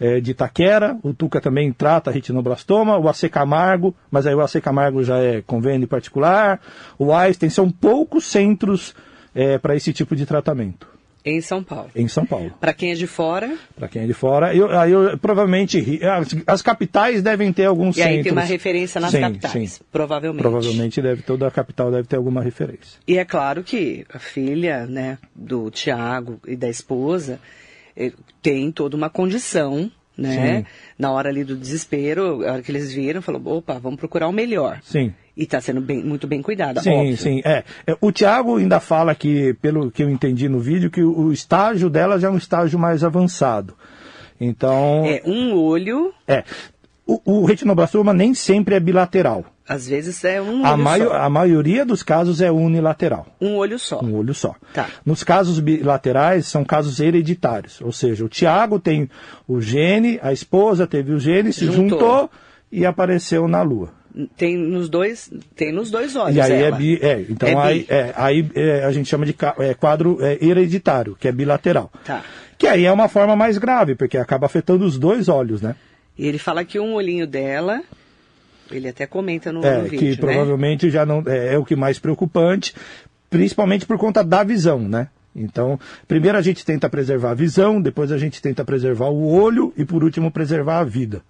é, 0.00 0.20
de 0.20 0.32
Itaquera. 0.32 0.96
O 1.02 1.12
Tuca 1.12 1.40
também 1.40 1.72
trata 1.72 2.10
retinoblastoma. 2.10 2.98
O 2.98 3.08
AC 3.08 3.28
Camargo, 3.30 3.94
mas 4.10 4.26
aí 4.26 4.34
o 4.34 4.40
AC 4.40 4.60
Camargo 4.60 5.02
já 5.02 5.18
é 5.18 5.42
convênio 5.42 5.88
particular. 5.88 6.60
O 6.98 7.12
Einstein, 7.12 7.50
são 7.50 7.70
poucos 7.70 8.24
centros 8.24 8.94
é, 9.34 9.58
para 9.58 9.74
esse 9.74 9.92
tipo 9.92 10.14
de 10.14 10.26
tratamento. 10.26 10.98
Em 11.24 11.40
São 11.40 11.62
Paulo. 11.62 11.90
Em 11.94 12.08
São 12.08 12.24
Paulo. 12.24 12.52
Para 12.58 12.72
quem 12.72 12.92
é 12.92 12.94
de 12.94 13.06
fora? 13.06 13.56
Para 13.76 13.88
quem 13.88 14.02
é 14.02 14.06
de 14.06 14.14
fora, 14.14 14.54
eu, 14.54 14.68
eu 14.70 15.18
provavelmente 15.18 16.00
as, 16.02 16.34
as, 16.46 16.62
capitais 16.62 17.22
devem 17.22 17.52
ter 17.52 17.66
alguns 17.66 17.96
e 17.96 18.00
centros. 18.00 18.14
E 18.14 18.18
aí 18.18 18.22
tem 18.22 18.32
uma 18.32 18.42
referência 18.42 19.00
nas 19.00 19.10
sim, 19.10 19.20
capitais, 19.20 19.72
sim. 19.72 19.84
provavelmente. 19.92 20.40
Provavelmente 20.40 21.02
deve 21.02 21.22
toda 21.22 21.46
a 21.46 21.50
capital 21.50 21.90
deve 21.90 22.08
ter 22.08 22.16
alguma 22.16 22.40
referência. 22.40 22.98
E 23.06 23.18
é 23.18 23.24
claro 23.24 23.62
que 23.62 24.06
a 24.12 24.18
filha, 24.18 24.86
né, 24.86 25.18
do 25.34 25.70
Tiago 25.70 26.40
e 26.46 26.56
da 26.56 26.68
esposa 26.68 27.38
tem 28.42 28.70
toda 28.70 28.96
uma 28.96 29.10
condição 29.10 29.90
né? 30.18 30.58
Sim. 30.58 30.66
Na 30.98 31.12
hora 31.12 31.28
ali 31.28 31.44
do 31.44 31.56
desespero, 31.56 32.44
a 32.44 32.54
hora 32.54 32.62
que 32.62 32.72
eles 32.72 32.92
viram, 32.92 33.22
falou, 33.22 33.40
opa, 33.58 33.78
vamos 33.78 34.00
procurar 34.00 34.26
o 34.26 34.32
melhor. 34.32 34.80
Sim. 34.82 35.14
E 35.36 35.44
está 35.44 35.60
sendo 35.60 35.80
bem, 35.80 36.02
muito 36.02 36.26
bem 36.26 36.42
cuidada, 36.42 36.80
Sim, 36.82 36.90
óbvio. 36.90 37.16
sim. 37.16 37.40
É. 37.44 37.62
O 38.00 38.10
Tiago 38.10 38.56
ainda 38.56 38.80
fala 38.80 39.14
que, 39.14 39.54
pelo 39.62 39.92
que 39.92 40.02
eu 40.02 40.10
entendi 40.10 40.48
no 40.48 40.58
vídeo, 40.58 40.90
que 40.90 41.00
o 41.00 41.32
estágio 41.32 41.88
dela 41.88 42.18
já 42.18 42.26
é 42.26 42.30
um 42.32 42.36
estágio 42.36 42.76
mais 42.76 43.04
avançado. 43.04 43.76
Então. 44.40 45.04
É, 45.06 45.22
um 45.24 45.54
olho. 45.54 46.12
É. 46.26 46.42
O, 47.10 47.40
o 47.40 47.44
retinoblastoma 47.46 48.12
nem 48.12 48.34
sempre 48.34 48.74
é 48.74 48.80
bilateral. 48.80 49.46
Às 49.66 49.88
vezes 49.88 50.22
é 50.24 50.42
um 50.42 50.64
a 50.64 50.74
olho 50.74 50.82
maio, 50.82 51.04
só. 51.08 51.16
A 51.16 51.30
maioria 51.30 51.84
dos 51.84 52.02
casos 52.02 52.42
é 52.42 52.52
unilateral. 52.52 53.26
Um 53.40 53.56
olho 53.56 53.78
só. 53.78 54.00
Um 54.04 54.14
olho 54.16 54.34
só. 54.34 54.54
Tá. 54.74 54.88
Nos 55.06 55.24
casos 55.24 55.58
bilaterais, 55.58 56.46
são 56.46 56.64
casos 56.64 57.00
hereditários. 57.00 57.80
Ou 57.80 57.92
seja, 57.92 58.24
o 58.24 58.28
Tiago 58.28 58.78
tem 58.78 59.08
o 59.46 59.58
gene, 59.58 60.18
a 60.22 60.34
esposa 60.34 60.86
teve 60.86 61.12
o 61.12 61.18
gene, 61.18 61.50
se 61.50 61.64
Juntou. 61.64 61.98
juntou 61.98 62.30
e 62.70 62.84
apareceu 62.84 63.48
na 63.48 63.62
Lua. 63.62 63.90
Tem 64.36 64.56
nos 64.56 64.88
dois, 64.90 65.30
tem 65.56 65.72
nos 65.72 65.90
dois 65.90 66.14
olhos. 66.16 66.36
E 66.36 66.40
aí 66.40 66.52
é 66.52 66.62
ela. 66.66 66.76
bi, 66.76 66.98
é, 67.00 67.24
então 67.28 67.48
É 67.48 67.54
aí, 67.56 67.86
é, 67.88 68.12
aí 68.16 68.50
é, 68.54 68.84
a 68.84 68.90
gente 68.92 69.08
chama 69.08 69.24
de 69.24 69.34
é, 69.60 69.74
quadro 69.74 70.18
é, 70.20 70.38
hereditário, 70.44 71.16
que 71.18 71.28
é 71.28 71.32
bilateral. 71.32 71.90
Tá. 72.04 72.22
Que 72.58 72.66
aí 72.66 72.84
é 72.84 72.92
uma 72.92 73.08
forma 73.08 73.36
mais 73.36 73.56
grave, 73.56 73.94
porque 73.94 74.18
acaba 74.18 74.46
afetando 74.46 74.84
os 74.84 74.98
dois 74.98 75.28
olhos, 75.28 75.62
né? 75.62 75.76
E 76.18 76.26
ele 76.26 76.38
fala 76.38 76.64
que 76.64 76.80
um 76.80 76.94
olhinho 76.94 77.26
dela, 77.26 77.80
ele 78.70 78.88
até 78.88 79.06
comenta 79.06 79.52
no, 79.52 79.64
É, 79.64 79.78
no 79.78 79.84
vídeo, 79.84 79.98
que 79.98 80.10
né? 80.10 80.16
provavelmente 80.16 80.90
já 80.90 81.06
não 81.06 81.22
é, 81.26 81.54
é 81.54 81.58
o 81.58 81.64
que 81.64 81.76
mais 81.76 81.98
preocupante, 81.98 82.74
principalmente 83.30 83.86
por 83.86 83.96
conta 83.98 84.24
da 84.24 84.42
visão, 84.42 84.80
né? 84.80 85.08
Então, 85.36 85.78
primeiro 86.08 86.36
a 86.36 86.42
gente 86.42 86.64
tenta 86.64 86.88
preservar 86.88 87.30
a 87.30 87.34
visão, 87.34 87.80
depois 87.80 88.10
a 88.10 88.18
gente 88.18 88.42
tenta 88.42 88.64
preservar 88.64 89.08
o 89.10 89.30
olho 89.30 89.72
e 89.76 89.84
por 89.84 90.02
último 90.02 90.30
preservar 90.32 90.80
a 90.80 90.84
vida. 90.84 91.22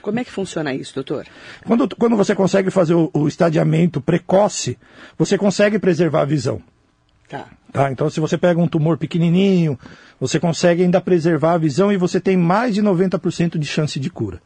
Como 0.00 0.18
é 0.18 0.24
que 0.24 0.32
funciona 0.32 0.74
isso, 0.74 0.94
doutor? 0.94 1.26
Quando, 1.64 1.88
quando 1.94 2.16
você 2.16 2.34
consegue 2.34 2.70
fazer 2.70 2.94
o, 2.94 3.10
o 3.12 3.28
estadiamento 3.28 4.00
precoce, 4.00 4.78
você 5.18 5.36
consegue 5.36 5.78
preservar 5.78 6.22
a 6.22 6.24
visão. 6.24 6.60
Tá. 7.32 7.46
Tá? 7.72 7.90
Então, 7.90 8.10
se 8.10 8.20
você 8.20 8.36
pega 8.36 8.60
um 8.60 8.68
tumor 8.68 8.98
pequenininho, 8.98 9.78
você 10.20 10.38
consegue 10.38 10.82
ainda 10.82 11.00
preservar 11.00 11.54
a 11.54 11.58
visão 11.58 11.90
e 11.90 11.96
você 11.96 12.20
tem 12.20 12.36
mais 12.36 12.74
de 12.74 12.82
90% 12.82 13.56
de 13.58 13.66
chance 13.66 13.98
de 13.98 14.10
cura. 14.10 14.38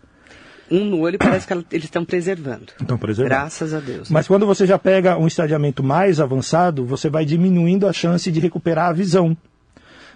Um 0.71 0.85
no 0.85 1.01
olho 1.01 1.19
parece 1.19 1.49
que 1.49 1.53
eles 1.53 1.87
estão 1.87 2.05
preservando. 2.05 2.67
Então, 2.81 2.97
preservar. 2.97 3.29
Graças 3.29 3.75
a 3.75 3.81
Deus. 3.81 4.09
Mas 4.09 4.29
quando 4.29 4.47
você 4.47 4.65
já 4.65 4.79
pega 4.79 5.19
um 5.19 5.27
estadiamento 5.27 5.83
mais 5.83 6.21
avançado, 6.21 6.87
você 6.87 7.11
vai 7.11 7.25
diminuindo 7.25 7.89
a 7.89 7.93
chance 7.93 8.31
de 8.31 8.39
recuperar 8.39 8.91
a 8.91 8.93
visão. 8.93 9.37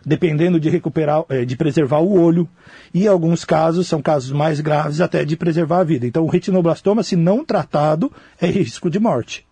Dependendo 0.07 0.61
de 0.61 0.71
recuperar, 0.71 1.25
eh, 1.29 1.45
de 1.45 1.57
preservar 1.57 1.99
o 1.99 2.21
olho. 2.21 2.49
E 2.95 3.09
alguns 3.09 3.45
casos, 3.45 3.89
são 3.89 4.01
casos 4.01 4.31
mais 4.31 4.61
graves, 4.61 5.01
até 5.01 5.25
de 5.25 5.37
preservar 5.37 5.81
a 5.81 5.85
vida. 5.85 6.07
Então, 6.07 6.25
o 6.25 6.29
retinoblastoma, 6.29 7.03
se 7.03 7.17
não 7.17 7.45
tratado, 7.45 8.13
é 8.41 8.47
risco 8.47 8.89
de 8.89 9.01
morte. 9.01 9.45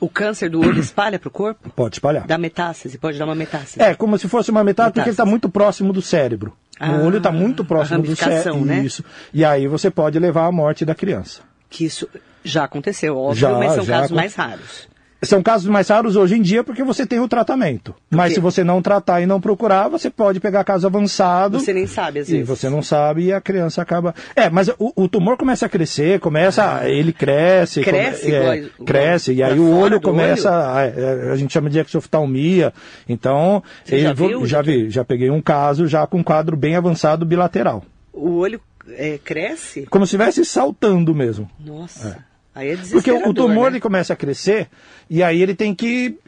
O 0.00 0.08
câncer 0.08 0.48
do 0.50 0.60
olho 0.60 0.78
espalha 0.80 1.18
para 1.18 1.28
o 1.28 1.30
corpo? 1.30 1.70
Pode 1.70 1.96
espalhar. 1.96 2.26
Dá 2.26 2.38
metástase, 2.38 2.96
pode 2.98 3.18
dar 3.18 3.24
uma 3.24 3.34
metástase. 3.34 3.82
É, 3.82 3.94
como 3.94 4.16
se 4.18 4.28
fosse 4.28 4.50
uma 4.50 4.62
metástase, 4.62 4.92
porque 4.94 5.08
ele 5.08 5.10
está 5.12 5.24
Metástase. 5.24 5.30
muito 5.30 5.48
próximo 5.48 5.92
do 5.92 6.00
cérebro. 6.02 6.56
Ah, 6.78 6.92
o 6.92 7.06
olho 7.06 7.18
está 7.18 7.32
muito 7.32 7.64
próximo 7.64 8.02
do 8.02 8.14
cérebro. 8.14 8.64
né? 8.64 8.78
Isso. 8.84 9.04
E 9.34 9.44
aí 9.44 9.66
você 9.66 9.90
pode 9.90 10.18
levar 10.18 10.46
à 10.46 10.52
morte 10.52 10.84
da 10.84 10.94
criança. 10.94 11.40
Que 11.68 11.84
isso 11.84 12.08
já 12.44 12.64
aconteceu, 12.64 13.16
óbvio, 13.18 13.40
Já, 13.40 13.50
mas 13.58 13.72
são 13.74 13.84
já 13.84 13.94
casos 13.94 14.06
acon- 14.06 14.14
mais 14.14 14.34
raros. 14.34 14.88
São 15.20 15.42
casos 15.42 15.66
mais 15.68 15.88
raros 15.88 16.14
hoje 16.14 16.36
em 16.36 16.42
dia 16.42 16.62
porque 16.62 16.84
você 16.84 17.04
tem 17.04 17.18
o 17.18 17.26
tratamento. 17.26 17.92
Mas 18.08 18.34
se 18.34 18.40
você 18.40 18.62
não 18.62 18.80
tratar 18.80 19.20
e 19.20 19.26
não 19.26 19.40
procurar, 19.40 19.88
você 19.88 20.08
pode 20.08 20.38
pegar 20.38 20.62
caso 20.62 20.86
avançado. 20.86 21.58
Você 21.58 21.72
nem 21.72 21.88
sabe, 21.88 22.20
às 22.20 22.28
E 22.28 22.32
vezes. 22.34 22.46
você 22.48 22.68
não 22.70 22.80
sabe 22.82 23.24
e 23.24 23.32
a 23.32 23.40
criança 23.40 23.82
acaba. 23.82 24.14
É, 24.36 24.48
mas 24.48 24.68
o, 24.78 24.92
o 24.94 25.08
tumor 25.08 25.36
começa 25.36 25.66
a 25.66 25.68
crescer, 25.68 26.20
começa, 26.20 26.88
ele 26.88 27.12
cresce, 27.12 27.80
Cresce 27.82 28.22
come- 28.26 28.34
é, 28.34 28.56
igual- 28.58 28.86
cresce, 28.86 29.32
e 29.32 29.42
aí 29.42 29.58
o 29.58 29.76
olho 29.76 30.00
começa, 30.00 30.50
a, 30.50 30.84
é, 30.84 31.30
a 31.32 31.36
gente 31.36 31.52
chama 31.52 31.68
de 31.68 31.80
exoftalmia. 31.80 32.72
Então, 33.08 33.60
ele 33.90 34.02
já 34.02 34.12
viu, 34.12 34.46
já 34.46 34.62
vi, 34.62 34.88
já 34.88 35.04
peguei 35.04 35.30
um 35.30 35.42
caso 35.42 35.88
já 35.88 36.06
com 36.06 36.18
um 36.18 36.22
quadro 36.22 36.56
bem 36.56 36.76
avançado 36.76 37.26
bilateral, 37.26 37.82
O 38.12 38.36
olho 38.36 38.60
é, 38.90 39.18
cresce? 39.22 39.84
como 39.90 40.06
se 40.06 40.10
estivesse 40.10 40.44
saltando 40.44 41.12
mesmo. 41.14 41.50
Nossa. 41.58 42.24
Aí 42.54 42.70
é 42.70 42.76
Porque 42.76 43.12
o, 43.12 43.32
tumor 43.32 43.64
né? 43.64 43.76
ele 43.76 43.80
começa 43.80 44.12
a 44.12 44.16
crescer 44.16 44.68
e 45.08 45.22
aí 45.22 45.40
ele 45.40 45.54
tem 45.54 45.74
que. 45.74 46.18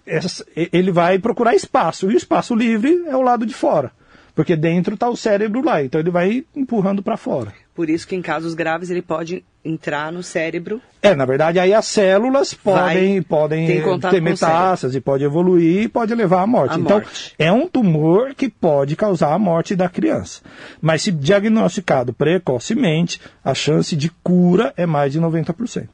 Ele 0.54 0.92
vai 0.92 1.18
procurar 1.18 1.54
espaço. 1.54 2.10
E 2.10 2.14
o 2.14 2.16
espaço 2.16 2.54
livre 2.54 3.04
é 3.06 3.16
o 3.16 3.22
lado 3.22 3.44
de 3.44 3.54
fora. 3.54 3.90
Porque 4.34 4.54
dentro 4.54 4.94
está 4.94 5.08
o 5.08 5.16
cérebro 5.16 5.62
lá. 5.62 5.82
Então 5.82 6.00
ele 6.00 6.10
vai 6.10 6.44
empurrando 6.54 7.02
para 7.02 7.16
fora. 7.16 7.52
Por 7.74 7.88
isso 7.90 8.06
que 8.06 8.14
em 8.14 8.22
casos 8.22 8.54
graves 8.54 8.90
ele 8.90 9.02
pode 9.02 9.44
entrar 9.64 10.12
no 10.12 10.22
cérebro. 10.22 10.80
É, 11.02 11.14
na 11.14 11.24
verdade, 11.24 11.58
aí 11.58 11.72
as 11.72 11.86
células 11.86 12.54
podem, 12.54 13.14
Vai, 13.14 13.22
podem 13.22 13.66
ter 14.10 14.20
metástase, 14.20 15.00
pode 15.00 15.24
evoluir 15.24 15.84
e 15.84 15.88
pode 15.88 16.14
levar 16.14 16.42
à 16.42 16.46
morte. 16.46 16.74
À 16.74 16.78
então, 16.78 16.98
morte. 16.98 17.34
é 17.38 17.50
um 17.50 17.68
tumor 17.68 18.34
que 18.34 18.48
pode 18.48 18.96
causar 18.96 19.32
a 19.32 19.38
morte 19.38 19.74
da 19.74 19.88
criança. 19.88 20.42
Mas 20.80 21.02
se 21.02 21.10
diagnosticado 21.10 22.12
precocemente, 22.12 23.20
a 23.44 23.54
chance 23.54 23.96
de 23.96 24.10
cura 24.22 24.72
é 24.76 24.86
mais 24.86 25.12
de 25.12 25.20
90%. 25.20 25.88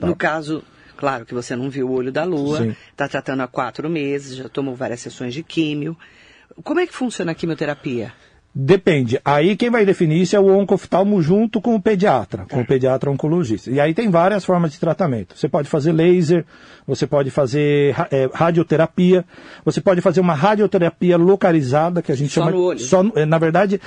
No 0.00 0.14
caso, 0.16 0.62
claro 0.96 1.24
que 1.26 1.34
você 1.34 1.54
não 1.56 1.68
viu 1.70 1.88
o 1.88 1.92
olho 1.92 2.12
da 2.12 2.24
lua, 2.24 2.74
está 2.90 3.08
tratando 3.08 3.42
há 3.42 3.46
quatro 3.48 3.88
meses, 3.88 4.36
já 4.36 4.48
tomou 4.48 4.74
várias 4.74 5.00
sessões 5.00 5.34
de 5.34 5.42
químio. 5.42 5.96
Como 6.62 6.80
é 6.80 6.86
que 6.86 6.94
funciona 6.94 7.32
a 7.32 7.34
quimioterapia? 7.34 8.12
Depende. 8.54 9.20
Aí 9.24 9.56
quem 9.56 9.70
vai 9.70 9.84
definir 9.84 10.20
isso 10.22 10.34
é 10.34 10.40
o 10.40 10.48
oncooftalmo 10.48 11.20
junto 11.22 11.60
com 11.60 11.76
o 11.76 11.80
pediatra, 11.82 12.44
com 12.50 12.60
o 12.60 12.66
pediatra 12.66 13.08
oncologista. 13.10 13.70
E 13.70 13.78
aí 13.78 13.94
tem 13.94 14.10
várias 14.10 14.44
formas 14.44 14.72
de 14.72 14.80
tratamento. 14.80 15.36
Você 15.36 15.48
pode 15.48 15.68
fazer 15.68 15.92
laser, 15.92 16.44
você 16.86 17.06
pode 17.06 17.30
fazer 17.30 17.94
eh, 18.10 18.28
radioterapia, 18.32 19.24
você 19.64 19.80
pode 19.80 20.00
fazer 20.00 20.20
uma 20.20 20.34
radioterapia 20.34 21.16
localizada, 21.16 22.02
que 22.02 22.10
a 22.10 22.16
gente 22.16 22.30
Só 22.32 22.40
chama 22.40 22.50
no 22.50 22.62
olho? 22.62 22.78
só 22.80 23.02
no- 23.02 23.12
eh, 23.14 23.26
na 23.26 23.38
verdade, 23.38 23.80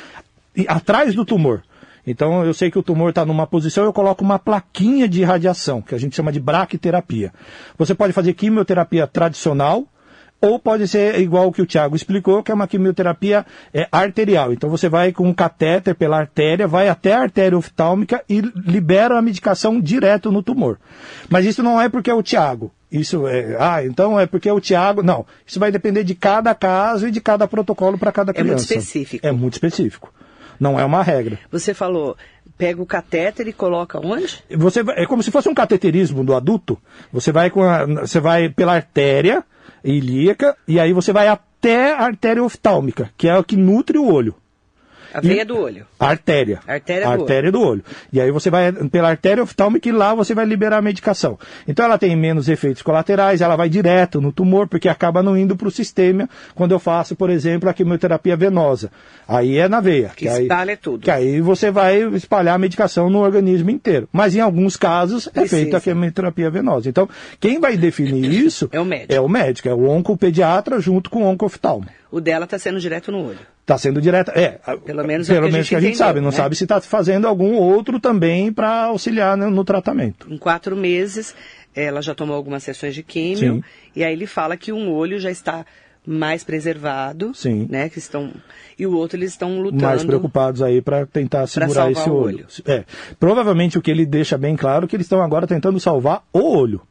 atrás 0.68 1.16
do 1.16 1.26
tumor. 1.26 1.64
Então 2.06 2.44
eu 2.46 2.54
sei 2.54 2.72
que 2.72 2.80
o 2.80 2.84
tumor 2.84 3.10
está 3.10 3.26
numa 3.26 3.46
posição, 3.46 3.84
eu 3.84 3.94
coloco 3.94 4.24
uma 4.24 4.40
plaquinha 4.40 5.08
de 5.08 5.24
radiação, 5.24 5.82
que 5.82 5.96
a 5.96 5.98
gente 5.98 6.16
chama 6.16 6.32
de 6.32 6.40
braquiterapia. 6.40 7.32
Você 7.78 7.94
pode 7.94 8.14
fazer 8.14 8.34
quimioterapia 8.34 9.08
tradicional, 9.08 9.88
ou 10.42 10.58
pode 10.58 10.88
ser 10.88 11.20
igual 11.20 11.48
o 11.48 11.52
que 11.52 11.62
o 11.62 11.66
Tiago 11.68 11.96
explicou, 11.96 12.42
que 12.42 12.52
é 12.52 12.56
uma 12.56 12.68
quimioterapia 12.68 13.46
é, 13.72 13.88
arterial. 13.92 14.52
Então 14.52 14.70
você 14.70 14.90
vai 14.90 15.12
com 15.12 15.28
um 15.28 15.34
catéter 15.34 15.94
pela 15.94 16.18
artéria, 16.18 16.68
vai 16.68 16.90
até 16.90 17.14
a 17.14 17.22
artéria 17.22 17.56
oftálmica 17.58 18.24
e 18.28 18.42
libera 18.42 19.18
a 19.18 19.22
medicação 19.22 19.80
direto 19.80 20.32
no 20.32 20.42
tumor. 20.42 20.80
Mas 21.30 21.46
isso 21.46 21.62
não 21.62 21.80
é 21.80 21.88
porque 21.88 22.10
é 22.10 22.14
o 22.14 22.24
Tiago. 22.24 22.72
Isso 22.92 23.28
é, 23.28 23.56
ah, 23.60 23.86
então 23.86 24.20
é 24.20 24.26
porque 24.26 24.50
é 24.50 24.54
o 24.54 24.60
Tiago. 24.60 25.04
Não, 25.04 25.26
isso 25.46 25.60
vai 25.60 25.72
depender 25.72 26.04
de 26.04 26.16
cada 26.16 26.54
caso 26.56 27.08
e 27.08 27.12
de 27.12 27.22
cada 27.22 27.48
protocolo 27.48 27.98
para 27.98 28.12
cada 28.12 28.32
É 28.32 28.34
muito 28.34 28.46
criança. 28.46 28.64
específico. 28.74 29.26
É 29.26 29.32
muito 29.32 29.54
específico. 29.54 30.12
Não 30.62 30.80
é 30.80 30.86
uma 30.86 31.02
regra. 31.02 31.40
Você 31.52 31.74
falou, 31.74 32.16
pega 32.56 32.80
o 32.80 32.86
catéter 32.86 33.48
e 33.48 33.52
coloca 33.54 34.00
onde? 34.00 34.44
Você 34.56 34.82
é 34.96 35.08
como 35.08 35.24
se 35.24 35.32
fosse 35.32 35.50
um 35.50 35.56
cateterismo 35.56 36.24
do 36.24 36.36
adulto. 36.36 36.78
Você 37.12 37.32
vai 37.32 37.50
com 37.50 37.64
a- 37.64 37.84
você 37.86 38.20
vai 38.20 38.48
pela 38.48 38.76
artéria 38.76 39.44
ilíaca 39.84 40.56
e 40.68 40.80
aí 40.80 40.94
você 40.94 41.12
vai 41.12 41.28
até 41.28 41.94
a 41.94 42.02
artéria 42.04 42.44
oftálmica, 42.44 43.10
que 43.18 43.28
é 43.28 43.36
o 43.36 43.44
que 43.44 43.58
nutre 43.58 43.98
o 43.98 44.06
olho. 44.14 44.36
A 45.14 45.22
veia 45.22 45.46
do 45.46 45.58
olho. 45.58 45.86
A 46.00 46.08
artéria. 46.08 46.60
A 46.68 46.74
artéria 46.74 47.06
do 47.06 47.12
artéria 47.12 47.52
do 47.52 47.62
olho. 47.62 47.84
E 48.12 48.22
aí 48.22 48.32
você 48.32 48.50
vai 48.50 48.72
pela 48.72 49.10
artéria 49.10 49.44
oftálmica 49.44 49.88
e 49.88 49.92
lá 49.92 50.14
você 50.14 50.34
vai 50.34 50.46
liberar 50.46 50.78
a 50.78 50.82
medicação. 50.82 51.38
Então 51.68 51.86
ela 51.86 51.98
tem 51.98 52.16
menos 52.16 52.50
efeitos 52.50 52.82
colaterais, 52.82 53.42
ela 53.42 53.56
vai 53.56 53.70
direto 53.70 54.22
no 54.22 54.32
tumor, 54.32 54.68
porque 54.68 54.90
acaba 54.90 55.22
não 55.22 55.38
indo 55.38 55.56
para 55.56 55.68
o 55.68 55.72
sistema 55.72 56.30
quando 56.56 56.72
eu 56.72 56.80
faço, 56.80 57.16
por 57.16 57.30
exemplo, 57.30 57.70
a 57.70 57.74
quimioterapia 57.74 58.36
venosa. 58.36 58.92
Aí 59.28 59.58
é 59.58 59.68
na 59.68 59.80
veia. 59.80 60.12
Que 60.16 60.28
aí, 60.28 60.44
espalha 60.44 60.78
tudo. 60.78 61.04
Que 61.04 61.12
aí 61.12 61.42
você 61.42 61.72
vai 61.72 62.02
espalhar 62.16 62.56
a 62.56 62.60
medicação 62.60 63.10
no 63.10 63.20
organismo 63.20 63.70
inteiro. 63.70 64.08
Mas 64.12 64.36
em 64.36 64.40
alguns 64.40 64.76
casos 64.76 65.28
é 65.28 65.32
Precisa. 65.32 65.56
feita 65.62 65.78
a 65.78 65.82
quimioterapia 65.82 66.50
venosa. 66.50 66.90
Então, 66.90 67.08
quem 67.40 67.60
vai 67.60 67.78
definir 67.78 68.32
isso 68.32 68.70
É 68.72 68.80
o 68.80 68.86
médico. 68.86 69.14
É 69.14 69.22
o 69.22 69.30
médico, 69.30 69.70
é 69.70 69.74
o 69.74 69.90
oncopediatra 69.90 70.80
junto 70.80 71.10
com 71.10 71.24
o 71.24 71.28
oncooftalmo. 71.28 71.86
O 72.12 72.20
dela 72.20 72.44
está 72.44 72.60
sendo 72.60 72.80
direto 72.80 73.12
no 73.12 73.26
olho. 73.26 73.40
Está 73.62 73.78
sendo 73.78 74.02
direta. 74.02 74.34
É, 74.36 74.60
Pelo 74.86 75.04
menos 75.06 75.30
é 75.30 75.34
pelo 75.34 75.46
que 75.46 75.50
a 75.50 75.52
menos 75.52 75.56
gente 75.56 75.70
que 75.70 75.76
a 75.76 75.80
gente 75.80 75.90
entendeu, 75.92 76.08
sabe. 76.08 76.20
Não 76.20 76.30
né? 76.30 76.36
sabe 76.36 76.56
se 76.56 76.64
está 76.66 76.82
fazendo 76.82 77.26
algum 77.26 77.54
outro 77.54 78.00
também 78.00 78.52
para 78.52 78.86
auxiliar 78.86 79.38
no, 79.38 79.50
no 79.50 79.64
tratamento. 79.64 80.28
Em 80.30 80.38
quatro 80.38 80.76
meses, 80.76 81.34
ela 81.74 82.02
já 82.02 82.14
tomou 82.14 82.36
algumas 82.36 82.64
sessões 82.64 82.94
de 82.94 83.02
químio. 83.02 83.56
Sim. 83.56 83.64
E 83.96 84.04
aí 84.04 84.12
ele 84.12 84.28
fala 84.28 84.58
que 84.58 84.74
um 84.74 84.92
olho 84.92 85.20
já 85.20 85.32
está 85.32 85.66
mais 86.06 86.44
preservado. 86.44 87.34
Sim. 87.34 87.68
Né, 87.70 87.88
que 87.88 88.00
estão, 88.00 88.34
e 88.78 88.86
o 88.86 88.96
outro 88.96 89.18
eles 89.18 89.32
estão 89.32 89.62
lutando. 89.62 89.84
mais 89.84 90.04
preocupados 90.04 90.62
aí 90.62 90.82
para 90.82 91.06
tentar 91.06 91.48
segurar 91.48 91.92
esse 91.92 92.10
olho. 92.10 92.46
olho. 92.46 92.48
É. 92.66 92.84
Provavelmente 93.20 93.78
o 93.78 93.82
que 93.82 93.92
ele 93.92 94.06
deixa 94.06 94.38
bem 94.38 94.56
claro 94.56 94.86
é 94.86 94.88
que 94.88 94.96
eles 94.96 95.06
estão 95.06 95.22
agora 95.22 95.48
tentando 95.48 95.80
salvar 95.80 96.24
o 96.34 96.40
olho. 96.40 96.82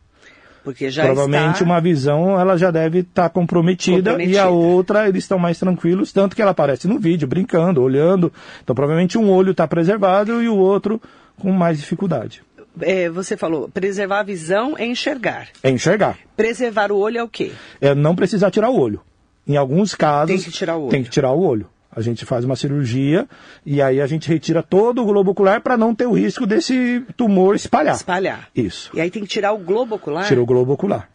Porque 0.62 0.90
já 0.90 1.04
Provavelmente 1.04 1.52
está... 1.54 1.64
uma 1.64 1.80
visão 1.80 2.38
ela 2.38 2.56
já 2.56 2.70
deve 2.70 2.98
estar 3.00 3.28
comprometida, 3.30 4.10
Comprometida. 4.10 4.36
e 4.36 4.38
a 4.38 4.48
outra 4.48 5.08
eles 5.08 5.24
estão 5.24 5.38
mais 5.38 5.58
tranquilos, 5.58 6.12
tanto 6.12 6.36
que 6.36 6.42
ela 6.42 6.50
aparece 6.50 6.86
no 6.86 6.98
vídeo 6.98 7.26
brincando, 7.26 7.82
olhando. 7.82 8.32
Então 8.62 8.74
provavelmente 8.74 9.16
um 9.16 9.30
olho 9.30 9.52
está 9.52 9.66
preservado 9.66 10.42
e 10.42 10.48
o 10.48 10.56
outro 10.56 11.00
com 11.38 11.50
mais 11.52 11.78
dificuldade. 11.78 12.42
É, 12.80 13.08
você 13.08 13.36
falou, 13.36 13.68
preservar 13.68 14.20
a 14.20 14.22
visão 14.22 14.74
é 14.78 14.86
enxergar. 14.86 15.48
É 15.62 15.70
enxergar. 15.70 16.18
Preservar 16.36 16.92
o 16.92 16.98
olho 16.98 17.18
é 17.18 17.22
o 17.22 17.28
quê? 17.28 17.52
É 17.80 17.94
não 17.94 18.14
precisar 18.14 18.50
tirar 18.50 18.70
o 18.70 18.78
olho. 18.78 19.00
Em 19.46 19.56
alguns 19.56 19.94
casos 19.94 20.28
Tem 20.36 20.38
que 20.44 20.50
tirar 20.56 20.76
o 20.76 20.82
olho. 20.82 20.90
tem 20.90 21.02
que 21.02 21.10
tirar 21.10 21.32
o 21.32 21.40
olho. 21.40 21.66
A 21.94 22.00
gente 22.00 22.25
faz 22.25 22.44
uma 22.44 22.54
cirurgia 22.54 23.26
e 23.66 23.82
aí 23.82 24.00
a 24.00 24.06
gente 24.06 24.28
retira 24.28 24.62
todo 24.62 25.02
o 25.02 25.04
globo 25.04 25.32
ocular 25.32 25.61
para 25.61 25.76
não 25.76 25.94
ter 25.94 26.06
o 26.06 26.12
risco 26.12 26.47
desse 26.47 27.04
tumor 27.16 27.56
espalhar. 27.56 27.97
Espalhar. 27.97 28.49
Isso. 28.54 28.90
E 28.94 29.00
aí 29.00 29.11
tem 29.11 29.23
que 29.23 29.28
tirar 29.28 29.52
o 29.52 29.59
globo 29.59 29.97
ocular? 29.97 30.26
Tira 30.26 30.40
o 30.40 30.47
globo 30.47 30.73
ocular. 30.73 31.09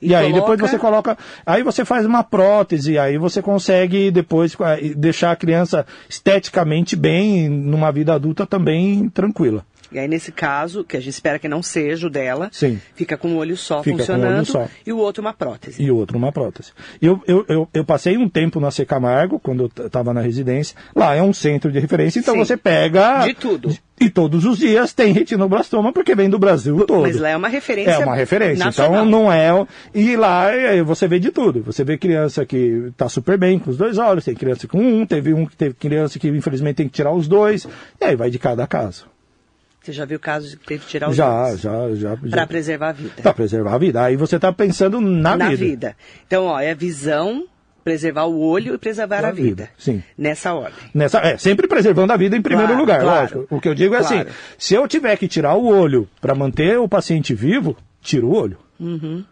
E, 0.00 0.08
E 0.10 0.14
aí 0.14 0.30
coloca- 0.32 0.40
depois 0.56 0.70
você 0.70 0.78
coloca, 0.78 1.18
aí 1.46 1.62
você 1.62 1.84
faz 1.84 2.04
uma 2.06 2.22
prótese, 2.24 2.98
aí 2.98 3.18
você 3.18 3.40
consegue 3.42 4.10
depois 4.10 4.56
deixar 4.96 5.30
a 5.32 5.36
criança 5.36 5.86
esteticamente 6.08 6.96
bem, 6.96 7.48
numa 7.48 7.90
vida 7.92 8.14
adulta 8.14 8.44
também 8.46 9.08
tranquila. 9.08 9.64
E 9.92 9.98
aí, 9.98 10.08
nesse 10.08 10.32
caso, 10.32 10.84
que 10.84 10.96
a 10.96 11.00
gente 11.00 11.12
espera 11.12 11.38
que 11.38 11.48
não 11.48 11.62
seja 11.62 12.06
o 12.06 12.10
dela, 12.10 12.48
Sim. 12.52 12.80
fica 12.94 13.16
com 13.16 13.28
um 13.28 13.36
olho 13.36 13.56
só 13.56 13.82
Fica 13.82 13.98
funcionando 13.98 14.36
olho 14.36 14.46
só. 14.46 14.68
e 14.86 14.92
o 14.92 14.96
outro 14.98 15.20
uma 15.22 15.32
prótese. 15.32 15.82
E 15.82 15.90
o 15.90 15.96
outro 15.96 16.16
uma 16.16 16.32
prótese. 16.32 16.72
Eu, 17.00 17.22
eu, 17.26 17.44
eu, 17.48 17.68
eu 17.72 17.84
passei 17.84 18.16
um 18.16 18.28
tempo 18.28 18.58
na 18.58 18.70
C 18.70 18.84
Camargo, 18.84 19.38
quando 19.38 19.70
eu 19.76 19.86
estava 19.86 20.14
na 20.14 20.20
residência. 20.20 20.76
Lá 20.94 21.14
é 21.14 21.22
um 21.22 21.32
centro 21.32 21.70
de 21.70 21.78
referência, 21.78 22.18
então 22.20 22.34
Sim. 22.34 22.40
você 22.40 22.56
pega. 22.56 23.26
De 23.26 23.34
tudo. 23.34 23.76
E 24.00 24.10
todos 24.10 24.44
os 24.44 24.58
dias 24.58 24.92
tem 24.92 25.12
retinoblastoma, 25.12 25.92
porque 25.92 26.14
vem 26.14 26.28
do 26.28 26.38
Brasil 26.38 26.84
todo. 26.86 27.02
Mas 27.02 27.16
lá 27.20 27.28
é 27.28 27.36
uma 27.36 27.46
referência 27.48 27.90
É 27.92 27.98
uma 27.98 28.16
referência. 28.16 28.64
nacional. 28.64 28.92
Então 28.92 29.04
não 29.06 29.32
é. 29.32 29.64
E 29.94 30.16
lá 30.16 30.50
é, 30.50 30.82
você 30.82 31.06
vê 31.06 31.20
de 31.20 31.30
tudo. 31.30 31.62
Você 31.62 31.84
vê 31.84 31.96
criança 31.96 32.44
que 32.44 32.86
está 32.88 33.08
super 33.08 33.38
bem 33.38 33.58
com 33.60 33.70
os 33.70 33.76
dois 33.76 33.98
olhos, 33.98 34.24
tem 34.24 34.34
criança 34.34 34.66
com 34.66 34.78
um, 34.78 35.06
teve 35.06 35.32
um 35.32 35.46
que 35.46 35.54
teve 35.54 35.74
criança 35.74 36.18
que 36.18 36.28
infelizmente 36.28 36.76
tem 36.76 36.88
que 36.88 36.94
tirar 36.94 37.12
os 37.12 37.28
dois. 37.28 37.68
E 38.00 38.04
aí 38.04 38.16
vai 38.16 38.30
de 38.30 38.38
cada 38.40 38.66
caso. 38.66 39.11
Você 39.82 39.92
já 39.92 40.04
viu 40.04 40.20
casos 40.20 40.50
de 40.52 40.56
que 40.58 40.66
teve 40.66 40.84
que 40.84 40.86
tirar 40.90 41.10
os 41.10 41.16
Já, 41.16 41.48
dois? 41.48 41.60
já, 41.60 41.94
já. 41.94 42.16
Para 42.16 42.28
já. 42.28 42.46
preservar 42.46 42.88
a 42.90 42.92
vida. 42.92 43.22
Para 43.22 43.34
preservar 43.34 43.74
a 43.74 43.78
vida. 43.78 44.02
Aí 44.04 44.16
você 44.16 44.36
está 44.36 44.52
pensando 44.52 45.00
na, 45.00 45.36
Na 45.36 45.48
vida. 45.48 45.56
vida. 45.64 45.96
Então, 46.26 46.44
ó, 46.44 46.60
é 46.60 46.70
a 46.70 46.74
visão, 46.74 47.46
preservar 47.82 48.24
o 48.26 48.38
olho 48.40 48.74
e 48.74 48.78
preservar 48.78 49.22
Da 49.22 49.28
a 49.28 49.32
vida. 49.32 49.48
vida, 49.64 49.70
sim. 49.76 50.00
Nessa 50.16 50.54
ordem. 50.54 50.78
Nessa, 50.94 51.18
é, 51.18 51.36
sempre 51.36 51.66
preservando 51.66 52.12
a 52.12 52.16
vida 52.16 52.36
em 52.36 52.42
primeiro 52.42 52.68
Claro, 52.68 52.80
lugar, 52.80 53.00
claro. 53.00 53.20
lógico. 53.38 53.54
O 53.56 53.60
que 53.60 53.68
eu 53.68 53.74
digo 53.74 53.96
é 53.96 53.98
Claro. 53.98 54.14
assim, 54.20 54.26
se 54.56 54.74
eu 54.74 54.86
tiver 54.86 55.16
que 55.16 55.26
tirar 55.26 55.54
o 55.56 55.66
olho 55.66 56.08
para 56.20 56.32
manter 56.34 56.78
o 56.78 56.88
paciente 56.88 57.34
vivo, 57.34 57.76
tiro 58.00 58.28
o 58.28 58.34
olho. 58.36 58.58
Uhum. 58.78 59.24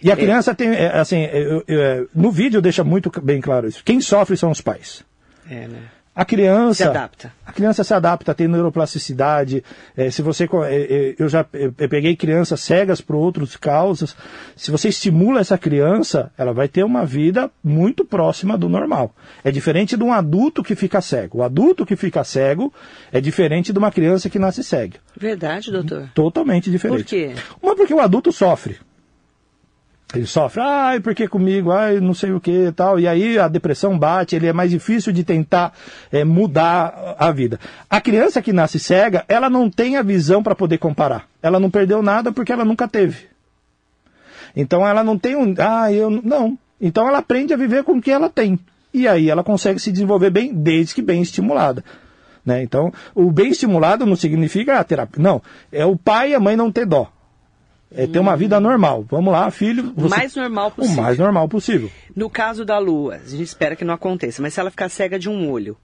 E 0.00 0.12
a 0.12 0.16
criança 0.16 0.54
tem, 0.54 0.68
é, 0.68 0.96
assim, 0.96 1.24
eu- 1.24 1.64
eu- 1.66 1.82
é, 1.82 2.04
no 2.14 2.30
vídeo 2.30 2.62
deixa 2.62 2.84
muito 2.84 3.10
bem 3.20 3.40
claro 3.40 3.66
isso. 3.66 3.82
Quem 3.84 4.00
sofre 4.00 4.36
são 4.36 4.52
os 4.52 4.60
pais. 4.60 5.02
É, 5.50 5.66
né? 5.66 5.78
A 6.16 6.24
criança. 6.24 6.84
Se 6.84 6.88
adapta. 6.88 7.32
A 7.44 7.52
criança 7.52 7.84
se 7.84 7.92
adapta, 7.92 8.34
tem 8.34 8.48
neuroplasticidade. 8.48 9.62
é, 9.94 10.10
se 10.10 10.22
você, 10.22 10.44
é, 10.44 10.48
é, 10.74 11.14
eu 11.18 11.28
já 11.28 11.44
é, 11.52 11.66
eu 11.66 11.88
peguei 11.90 12.16
crianças 12.16 12.62
cegas 12.62 13.02
por 13.02 13.16
outras 13.16 13.54
causas. 13.54 14.16
Se 14.56 14.70
você 14.70 14.88
estimula 14.88 15.40
essa 15.40 15.58
criança, 15.58 16.32
ela 16.38 16.54
vai 16.54 16.68
ter 16.68 16.84
uma 16.84 17.04
vida 17.04 17.50
muito 17.62 18.02
próxima 18.02 18.56
do 18.56 18.66
normal. 18.66 19.14
É 19.44 19.50
diferente 19.50 19.94
de 19.94 20.02
um 20.02 20.10
adulto 20.10 20.62
que 20.62 20.74
fica 20.74 21.02
cego. 21.02 21.40
O 21.40 21.42
adulto 21.42 21.84
que 21.84 21.96
fica 21.96 22.24
cego 22.24 22.72
é 23.12 23.20
diferente 23.20 23.70
de 23.70 23.78
uma 23.78 23.92
criança 23.92 24.30
que 24.30 24.38
nasce 24.38 24.64
cega. 24.64 24.98
Verdade, 25.14 25.70
doutor? 25.70 26.08
Totalmente 26.14 26.70
diferente. 26.70 27.02
Por 27.02 27.04
quê? 27.04 27.34
Uma 27.62 27.76
porque 27.76 27.92
o 27.92 28.00
adulto 28.00 28.32
sofre. 28.32 28.78
Ele 30.14 30.24
sofre, 30.24 30.60
ai, 30.62 31.00
por 31.00 31.14
que 31.14 31.26
comigo? 31.26 31.72
Ai, 31.72 31.98
não 31.98 32.14
sei 32.14 32.32
o 32.32 32.40
que 32.40 32.68
e 32.68 32.72
tal. 32.72 32.98
E 32.98 33.08
aí 33.08 33.38
a 33.38 33.48
depressão 33.48 33.98
bate, 33.98 34.36
ele 34.36 34.46
é 34.46 34.52
mais 34.52 34.70
difícil 34.70 35.12
de 35.12 35.24
tentar 35.24 35.72
eh, 36.12 36.24
mudar 36.24 37.16
a 37.18 37.32
vida. 37.32 37.58
A 37.90 38.00
criança 38.00 38.40
que 38.40 38.52
nasce 38.52 38.78
cega, 38.78 39.24
ela 39.28 39.50
não 39.50 39.68
tem 39.68 39.96
a 39.96 40.02
visão 40.02 40.42
para 40.42 40.54
poder 40.54 40.78
comparar. 40.78 41.26
Ela 41.42 41.58
não 41.58 41.70
perdeu 41.70 42.02
nada 42.02 42.30
porque 42.30 42.52
ela 42.52 42.64
nunca 42.64 42.86
teve. 42.86 43.26
Então 44.54 44.86
ela 44.86 45.02
não 45.02 45.18
tem 45.18 45.34
um. 45.34 45.54
Ah, 45.58 45.92
eu. 45.92 46.08
Não. 46.08 46.56
Então 46.80 47.08
ela 47.08 47.18
aprende 47.18 47.52
a 47.52 47.56
viver 47.56 47.82
com 47.82 47.94
o 47.94 48.00
que 48.00 48.10
ela 48.10 48.30
tem. 48.30 48.58
E 48.94 49.08
aí 49.08 49.28
ela 49.28 49.42
consegue 49.42 49.80
se 49.80 49.90
desenvolver 49.90 50.30
bem, 50.30 50.54
desde 50.54 50.94
que 50.94 51.02
bem 51.02 51.20
estimulada. 51.20 51.84
Né? 52.44 52.62
Então, 52.62 52.92
o 53.12 53.30
bem 53.32 53.50
estimulado 53.50 54.06
não 54.06 54.14
significa 54.14 54.78
a 54.78 54.84
terapia. 54.84 55.22
Não. 55.22 55.42
É 55.72 55.84
o 55.84 55.96
pai 55.96 56.30
e 56.30 56.34
a 56.34 56.40
mãe 56.40 56.56
não 56.56 56.70
ter 56.70 56.86
dó. 56.86 57.10
É 57.94 58.06
ter 58.06 58.18
uma 58.18 58.36
vida 58.36 58.58
normal. 58.60 59.04
Vamos 59.08 59.32
lá, 59.32 59.50
filho. 59.50 59.92
O 59.96 60.08
mais 60.08 60.34
normal 60.34 60.68
O 60.68 60.70
possível. 60.72 61.02
mais 61.02 61.18
normal 61.18 61.48
possível. 61.48 61.90
No 62.14 62.28
caso 62.28 62.64
da 62.64 62.78
lua, 62.78 63.14
a 63.24 63.28
gente 63.28 63.42
espera 63.44 63.76
que 63.76 63.84
não 63.84 63.94
aconteça, 63.94 64.42
mas 64.42 64.52
se 64.54 64.60
ela 64.60 64.70
ficar 64.70 64.88
cega 64.88 65.18
de 65.18 65.28
um 65.28 65.48
olho, 65.50 65.76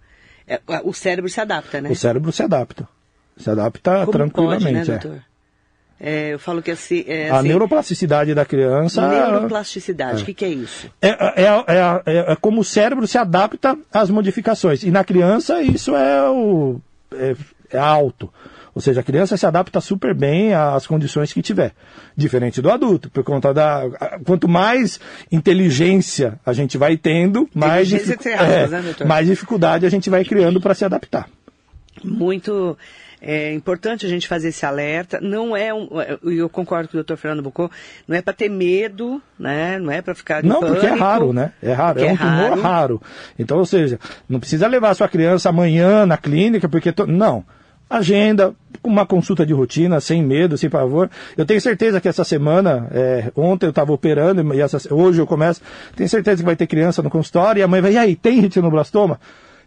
é, 0.46 0.60
o 0.84 0.92
cérebro 0.92 1.30
se 1.30 1.40
adapta, 1.40 1.80
né? 1.80 1.88
O 1.90 1.94
cérebro 1.96 2.32
se 2.32 2.42
adapta. 2.42 2.88
Se 3.36 3.48
adapta 3.48 4.00
Como 4.00 4.12
tranquilamente. 4.12 4.64
pode, 4.64 4.74
né, 4.74 4.80
é. 4.80 4.98
doutor? 4.98 5.22
É, 6.04 6.32
eu 6.34 6.38
falo 6.40 6.60
que 6.60 6.72
assim, 6.72 7.04
é, 7.06 7.30
A 7.30 7.38
assim, 7.38 7.48
neuroplasticidade 7.48 8.34
da 8.34 8.44
criança. 8.44 9.08
neuroplasticidade, 9.08 10.22
o 10.22 10.26
que, 10.26 10.34
que 10.34 10.44
é 10.44 10.48
isso? 10.48 10.90
É, 11.00 11.08
é, 11.08 11.44
é, 11.44 12.02
é- 12.06 12.32
é 12.32 12.36
como 12.36 12.60
o 12.60 12.64
cérebro 12.64 13.06
se 13.06 13.16
adapta 13.16 13.78
às 13.92 14.10
modificações. 14.10 14.82
E 14.82 14.90
na 14.90 15.04
criança 15.04 15.62
isso 15.62 15.94
é, 15.94 16.28
o, 16.28 16.80
é, 17.14 17.36
é 17.70 17.78
alto. 17.78 18.32
Ou 18.74 18.80
seja, 18.80 19.00
a 19.00 19.02
criança 19.02 19.36
se 19.36 19.44
adapta 19.44 19.80
super 19.80 20.14
bem 20.14 20.54
às 20.54 20.86
condições 20.86 21.32
que 21.32 21.42
tiver. 21.42 21.72
Diferente 22.16 22.62
do 22.62 22.70
adulto, 22.70 23.10
por 23.10 23.22
conta 23.22 23.52
da. 23.52 23.82
Quanto 24.24 24.48
mais 24.48 24.98
inteligência 25.30 26.38
a 26.44 26.52
gente 26.52 26.78
vai 26.78 26.96
tendo, 26.96 27.48
mais, 27.54 27.92
aspas, 27.92 28.26
é, 28.26 28.68
né, 28.68 28.94
mais 29.06 29.26
dificuldade 29.26 29.84
a 29.84 29.90
gente 29.90 30.08
vai 30.08 30.24
criando 30.24 30.60
para 30.60 30.74
se 30.74 30.84
adaptar. 30.84 31.28
Muito 32.02 32.76
é, 33.20 33.52
importante 33.52 34.06
a 34.06 34.08
gente 34.08 34.26
fazer 34.26 34.48
esse 34.48 34.64
alerta. 34.64 35.20
Não 35.20 35.56
é 35.56 35.72
um. 35.72 35.88
e 36.24 36.38
Eu 36.38 36.48
concordo 36.48 36.88
com 36.88 36.94
o 36.96 36.98
doutor 36.98 37.16
Fernando 37.18 37.42
Bucô, 37.42 37.70
não 38.08 38.16
é 38.16 38.22
para 38.22 38.32
ter 38.32 38.48
medo, 38.48 39.20
né? 39.38 39.78
Não 39.78 39.92
é 39.92 40.00
para 40.00 40.14
ficar 40.14 40.42
Não, 40.42 40.60
porque 40.60 40.86
é 40.86 40.88
pânico, 40.88 41.04
raro, 41.04 41.32
né? 41.32 41.52
É 41.62 41.72
raro, 41.72 41.94
porque 42.00 42.08
é 42.08 42.12
um 42.12 42.16
tumor 42.16 42.58
raro. 42.58 43.02
Então, 43.38 43.58
ou 43.58 43.66
seja, 43.66 44.00
não 44.28 44.40
precisa 44.40 44.66
levar 44.66 44.94
sua 44.94 45.08
criança 45.08 45.50
amanhã 45.50 46.06
na 46.06 46.16
clínica, 46.16 46.68
porque. 46.68 46.90
to- 46.90 47.06
Não. 47.06 47.44
Agenda, 47.92 48.54
uma 48.82 49.04
consulta 49.04 49.44
de 49.44 49.52
rotina, 49.52 50.00
sem 50.00 50.22
medo, 50.22 50.56
sem 50.56 50.70
pavor. 50.70 51.10
Eu 51.36 51.44
tenho 51.44 51.60
certeza 51.60 52.00
que 52.00 52.08
essa 52.08 52.24
semana, 52.24 52.88
é, 52.90 53.30
ontem 53.36 53.66
eu 53.66 53.70
estava 53.70 53.92
operando, 53.92 54.54
e 54.54 54.60
essa- 54.62 54.92
hoje 54.94 55.20
eu 55.20 55.26
começo, 55.26 55.60
tenho 55.94 56.08
certeza 56.08 56.38
que 56.38 56.46
vai 56.46 56.56
ter 56.56 56.66
criança 56.66 57.02
no 57.02 57.10
consultório, 57.10 57.60
e 57.60 57.62
a 57.62 57.68
mãe 57.68 57.82
vai, 57.82 57.92
e 57.92 57.98
aí, 57.98 58.16
tem 58.16 58.40
retinoblastoma? 58.40 59.20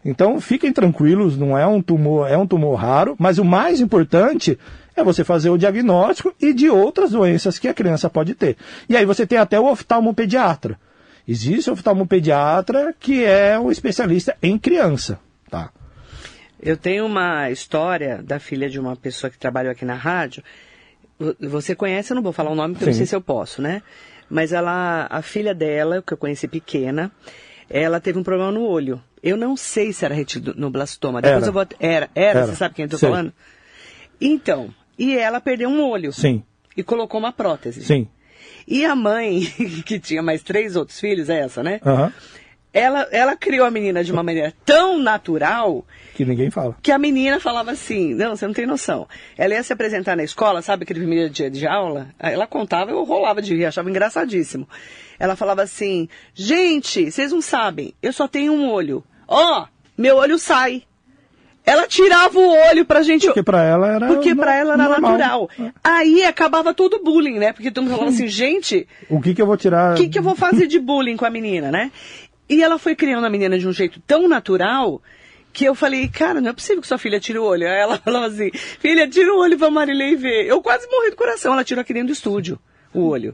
Então, 0.04 0.42
fiquem 0.42 0.74
tranquilos, 0.74 1.38
não 1.38 1.56
é 1.56 1.68
um 1.68 1.82
tumor, 1.82 2.28
é 2.28 2.36
um 2.36 2.48
tumor 2.48 2.74
raro, 2.76 3.16
mas 3.20 3.38
o 3.38 3.46
mais 3.46 3.80
importante 3.80 4.58
é 4.96 5.04
você 5.04 5.24
fazer 5.24 5.52
o 5.52 5.58
diagnóstico 5.58 6.34
e 6.42 6.52
de 6.52 6.68
outras 6.68 7.12
doenças 7.12 7.60
que 7.60 7.68
a 7.68 7.74
criança 7.76 8.10
pode 8.10 8.34
ter. 8.34 8.58
E 8.90 8.98
aí 8.98 9.06
você 9.06 9.28
tem 9.28 9.38
até 9.38 9.60
o 9.60 9.70
oftalmopediatra. 9.72 10.80
Existe 11.28 11.70
o 11.70 11.74
oftalmopediatra 11.74 12.94
que 13.00 13.24
é 13.24 13.60
o 13.60 13.72
especialista 13.72 14.36
em 14.42 14.58
criança? 14.58 15.20
Eu 16.66 16.76
tenho 16.76 17.06
uma 17.06 17.50
história 17.52 18.22
da 18.24 18.40
filha 18.40 18.68
de 18.70 18.80
uma 18.80 18.96
pessoa 18.96 19.30
que 19.30 19.38
trabalhou 19.38 19.72
aqui 19.72 19.86
na 19.86 19.94
rádio. 19.94 20.44
Vo- 21.20 21.36
Você 21.40 21.76
conhece, 21.76 22.12
eu 22.12 22.16
não 22.16 22.24
vou 22.24 22.34
falar 22.34 22.50
o 22.52 22.56
nome 22.56 22.74
porque 22.74 22.86
eu 22.86 22.88
não 22.88 22.94
Sim. 22.94 22.98
sei 23.00 23.06
se 23.06 23.16
eu 23.16 23.22
posso, 23.22 23.62
né? 23.62 23.82
Mas 24.30 24.52
ela, 24.52 25.06
a 25.10 25.22
filha 25.22 25.54
dela, 25.54 26.02
que 26.02 26.12
eu 26.14 26.18
conheci 26.18 26.48
pequena, 26.48 27.12
ela 27.70 28.00
teve 28.00 28.18
um 28.18 28.24
problema 28.24 28.52
no 28.52 28.66
olho. 28.66 29.02
Eu 29.22 29.38
não 29.38 29.56
sei 29.56 29.94
se 29.94 30.04
era 30.04 30.14
retinoblastoma. 30.16 31.22
Depois 31.22 31.44
Era. 31.44 31.48
eu 31.50 31.54
vou. 31.54 31.66
Era, 31.80 32.10
era, 32.16 32.40
Era. 32.40 32.48
você 32.48 32.56
sabe 32.56 32.74
quem 32.76 32.84
eu 32.86 32.90
tô 32.90 32.98
falando? 32.98 33.32
Então, 34.20 34.74
e 34.98 35.16
ela 35.18 35.40
perdeu 35.40 35.70
um 35.70 35.82
olho. 35.88 36.12
Sim, 36.12 36.44
E 36.76 36.84
colocou 36.84 37.20
uma 37.20 37.32
prótese. 37.32 37.84
sim. 37.86 38.08
E 38.68 38.84
a 38.86 38.96
mãe, 38.96 39.42
que 39.86 40.00
tinha 40.00 40.24
mais 40.24 40.42
três 40.42 40.76
outros 40.76 41.00
filhos, 41.00 41.30
é 41.30 41.40
essa, 41.42 41.62
né? 41.62 41.80
Aham. 41.86 42.12
Ela, 42.76 43.08
ela 43.10 43.38
criou 43.38 43.66
a 43.66 43.72
menina 43.72 44.04
de 44.04 44.12
uma 44.12 44.22
maneira 44.22 44.54
tão 44.66 44.98
natural 45.00 45.86
Que 46.14 46.26
ninguém 46.26 46.52
fala. 46.52 46.76
que 46.82 46.92
a 46.92 46.98
menina 47.00 47.40
falava 47.40 47.72
assim, 47.72 48.14
não, 48.14 48.36
você 48.36 48.46
não 48.46 48.54
tem 48.54 48.66
noção. 48.66 49.08
Ela 49.38 49.54
ia 49.54 49.64
se 49.64 49.72
apresentar 49.72 50.18
na 50.18 50.24
escola, 50.26 50.62
sabe 50.62 50.84
aquele 50.84 51.00
primeiro 51.00 51.30
dia 51.30 51.50
de 51.50 51.66
aula? 51.66 52.10
Ela 52.20 52.46
contava, 52.46 52.92
eu 52.92 53.02
rolava 53.06 53.42
de 53.42 53.56
rir, 53.56 53.64
achava 53.66 53.90
engraçadíssimo. 53.90 54.68
Ela 55.18 55.38
falava 55.38 55.62
assim, 55.62 56.10
gente, 56.34 57.10
vocês 57.10 57.32
não 57.32 57.40
sabem, 57.42 57.94
eu 58.02 58.12
só 58.12 58.28
tenho 58.28 58.52
um 58.52 58.70
olho. 58.70 59.02
Ó, 59.26 59.66
meu 59.98 60.18
olho 60.18 60.38
sai. 60.38 60.84
Ela 61.66 61.88
tirava 61.88 62.38
o 62.38 62.48
olho 62.70 62.86
pra 62.86 63.02
gente... 63.02 63.26
Porque 63.26 63.42
pra 63.42 63.64
ela 63.64 63.88
era. 63.88 64.08
Porque 64.08 64.36
pra 64.36 64.54
ela 64.56 64.74
era 64.74 64.84
normal. 64.90 65.12
natural. 65.18 65.50
Aí 65.84 66.24
acabava 66.24 66.74
todo 66.76 66.98
o 66.98 67.04
bullying, 67.04 67.40
né? 67.40 67.54
Porque 67.54 67.72
todo 67.72 67.86
mundo 67.86 67.94
falava 67.96 68.12
assim, 68.14 68.28
gente, 68.28 68.86
O 69.10 69.20
que 69.22 69.34
que 69.34 69.42
eu 69.42 69.48
vou 69.48 69.56
tirar? 69.58 69.94
o 69.94 69.98
que, 69.98 70.10
que 70.10 70.20
eu 70.20 70.22
vou 70.24 70.36
fazer 70.36 70.68
de 70.68 70.78
bullying 70.78 71.16
com 71.18 71.26
a 71.26 71.30
menina, 71.30 71.72
né? 71.72 71.90
E 72.48 72.64
ela 72.64 72.78
foi 72.78 72.96
criando 72.96 73.26
a 73.26 73.30
menina 73.30 73.58
de 73.58 73.68
um 73.68 73.74
jeito 73.74 74.00
tão 74.06 74.28
natural 74.28 75.02
que 75.52 75.66
eu 75.66 75.74
falei, 75.74 76.10
cara, 76.10 76.42
não 76.42 76.50
é 76.50 76.54
possível 76.54 76.82
que 76.82 76.88
sua 76.88 76.98
filha 76.98 77.20
tire 77.20 77.40
o 77.40 77.44
olho. 77.44 77.68
Aí 77.68 77.80
ela 77.80 77.98
falava 78.04 78.28
assim, 78.28 78.52
filha, 78.54 79.08
tira 79.08 79.34
o 79.34 79.40
olho 79.40 79.58
pra 79.58 79.72
Marilei 79.72 80.16
ver. 80.16 80.46
Eu 80.46 80.62
quase 80.62 80.88
morri 80.90 81.10
do 81.10 81.16
coração. 81.16 81.54
Ela 81.54 81.64
tirou 81.64 81.82
aqui 81.82 81.94
dentro 81.94 82.08
do 82.08 82.14
estúdio 82.14 82.60
o 82.94 83.08
olho. 83.08 83.34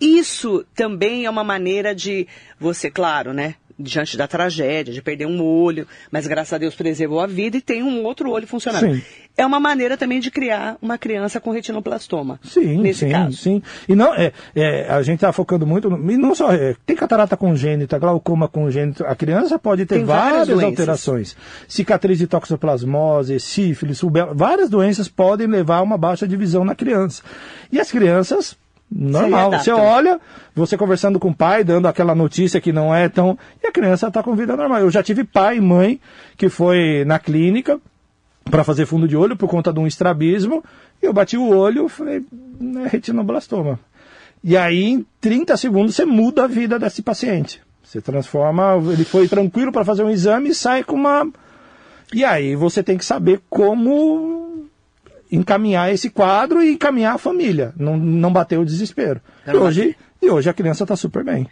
Isso 0.00 0.64
também 0.74 1.26
é 1.26 1.30
uma 1.30 1.44
maneira 1.44 1.94
de 1.94 2.26
você, 2.58 2.90
claro, 2.90 3.32
né? 3.32 3.56
Diante 3.80 4.16
da 4.16 4.28
tragédia, 4.28 4.92
de 4.92 5.00
perder 5.00 5.26
um 5.26 5.42
olho, 5.42 5.86
mas 6.10 6.26
graças 6.26 6.52
a 6.52 6.58
Deus 6.58 6.74
preservou 6.74 7.20
a 7.20 7.26
vida 7.26 7.56
e 7.56 7.60
tem 7.60 7.82
um 7.82 8.04
outro 8.04 8.30
olho 8.30 8.46
funcionando. 8.46 8.94
Sim. 8.94 9.02
É 9.36 9.46
uma 9.46 9.58
maneira 9.58 9.96
também 9.96 10.20
de 10.20 10.30
criar 10.30 10.76
uma 10.82 10.98
criança 10.98 11.40
com 11.40 11.50
retinoblastoma. 11.50 12.38
Sim, 12.42 12.78
nesse 12.78 13.00
sim, 13.00 13.10
caso. 13.10 13.36
sim. 13.36 13.62
E 13.88 13.94
não, 13.94 14.14
é, 14.14 14.32
é, 14.54 14.90
a 14.90 15.00
gente 15.02 15.16
está 15.16 15.32
focando 15.32 15.66
muito, 15.66 15.88
no, 15.88 16.10
e 16.10 16.16
não 16.16 16.34
só, 16.34 16.52
é, 16.52 16.74
tem 16.84 16.94
catarata 16.94 17.36
congênita, 17.36 17.98
glaucoma 17.98 18.48
congênito, 18.48 19.04
a 19.04 19.14
criança 19.14 19.58
pode 19.58 19.86
ter 19.86 19.96
Tem 19.96 20.04
várias 20.04 20.48
várias, 20.48 20.62
alterações. 20.64 21.36
Cicatriz 21.66 22.18
de 22.18 22.26
toxoplasmose, 22.26 23.40
sífilis, 23.40 24.00
várias 24.34 24.68
doenças 24.68 25.08
podem 25.08 25.46
levar 25.46 25.78
a 25.78 25.82
uma 25.82 25.96
baixa 25.96 26.28
de 26.28 26.36
visão 26.36 26.64
na 26.64 26.74
criança. 26.74 27.22
E 27.72 27.80
as 27.80 27.90
crianças, 27.90 28.56
normal, 28.90 29.52
você 29.52 29.70
olha, 29.70 30.20
você 30.54 30.76
conversando 30.76 31.18
com 31.18 31.28
o 31.28 31.34
pai, 31.34 31.62
dando 31.62 31.86
aquela 31.86 32.14
notícia 32.14 32.60
que 32.60 32.72
não 32.72 32.94
é 32.94 33.08
tão, 33.08 33.38
e 33.62 33.66
a 33.66 33.72
criança 33.72 34.08
está 34.08 34.22
com 34.22 34.34
vida 34.34 34.56
normal. 34.56 34.80
Eu 34.80 34.90
já 34.90 35.02
tive 35.02 35.24
pai 35.24 35.58
e 35.58 35.60
mãe 35.60 36.00
que 36.36 36.48
foi 36.48 37.04
na 37.06 37.18
clínica, 37.18 37.80
para 38.50 38.64
fazer 38.64 38.86
fundo 38.86 39.06
de 39.06 39.16
olho 39.16 39.36
por 39.36 39.48
conta 39.48 39.72
de 39.72 39.78
um 39.78 39.86
estrabismo. 39.86 40.62
E 41.02 41.06
eu 41.06 41.12
bati 41.12 41.36
o 41.36 41.48
olho 41.48 41.86
e 41.86 41.88
falei, 41.88 42.24
é 42.84 42.88
retinoblastoma. 42.88 43.78
E 44.42 44.56
aí, 44.56 44.84
em 44.84 45.06
30 45.20 45.56
segundos, 45.56 45.94
você 45.94 46.04
muda 46.04 46.44
a 46.44 46.46
vida 46.46 46.78
desse 46.78 47.02
paciente. 47.02 47.60
Você 47.82 48.00
transforma, 48.00 48.76
ele 48.92 49.04
foi 49.04 49.28
tranquilo 49.28 49.72
para 49.72 49.84
fazer 49.84 50.02
um 50.02 50.10
exame 50.10 50.50
e 50.50 50.54
sai 50.54 50.82
com 50.84 50.96
uma. 50.96 51.28
E 52.12 52.24
aí 52.24 52.56
você 52.56 52.82
tem 52.82 52.96
que 52.96 53.04
saber 53.04 53.40
como 53.48 54.49
encaminhar 55.30 55.92
esse 55.92 56.10
quadro 56.10 56.62
e 56.62 56.72
encaminhar 56.72 57.14
a 57.14 57.18
família. 57.18 57.72
Não, 57.76 57.96
não 57.96 58.32
bater 58.32 58.58
o 58.58 58.64
desespero. 58.64 59.20
E 59.46 59.56
hoje, 59.56 59.96
e 60.20 60.30
hoje 60.30 60.48
a 60.50 60.54
criança 60.54 60.84
está 60.84 60.96
super 60.96 61.24
bem. 61.24 61.46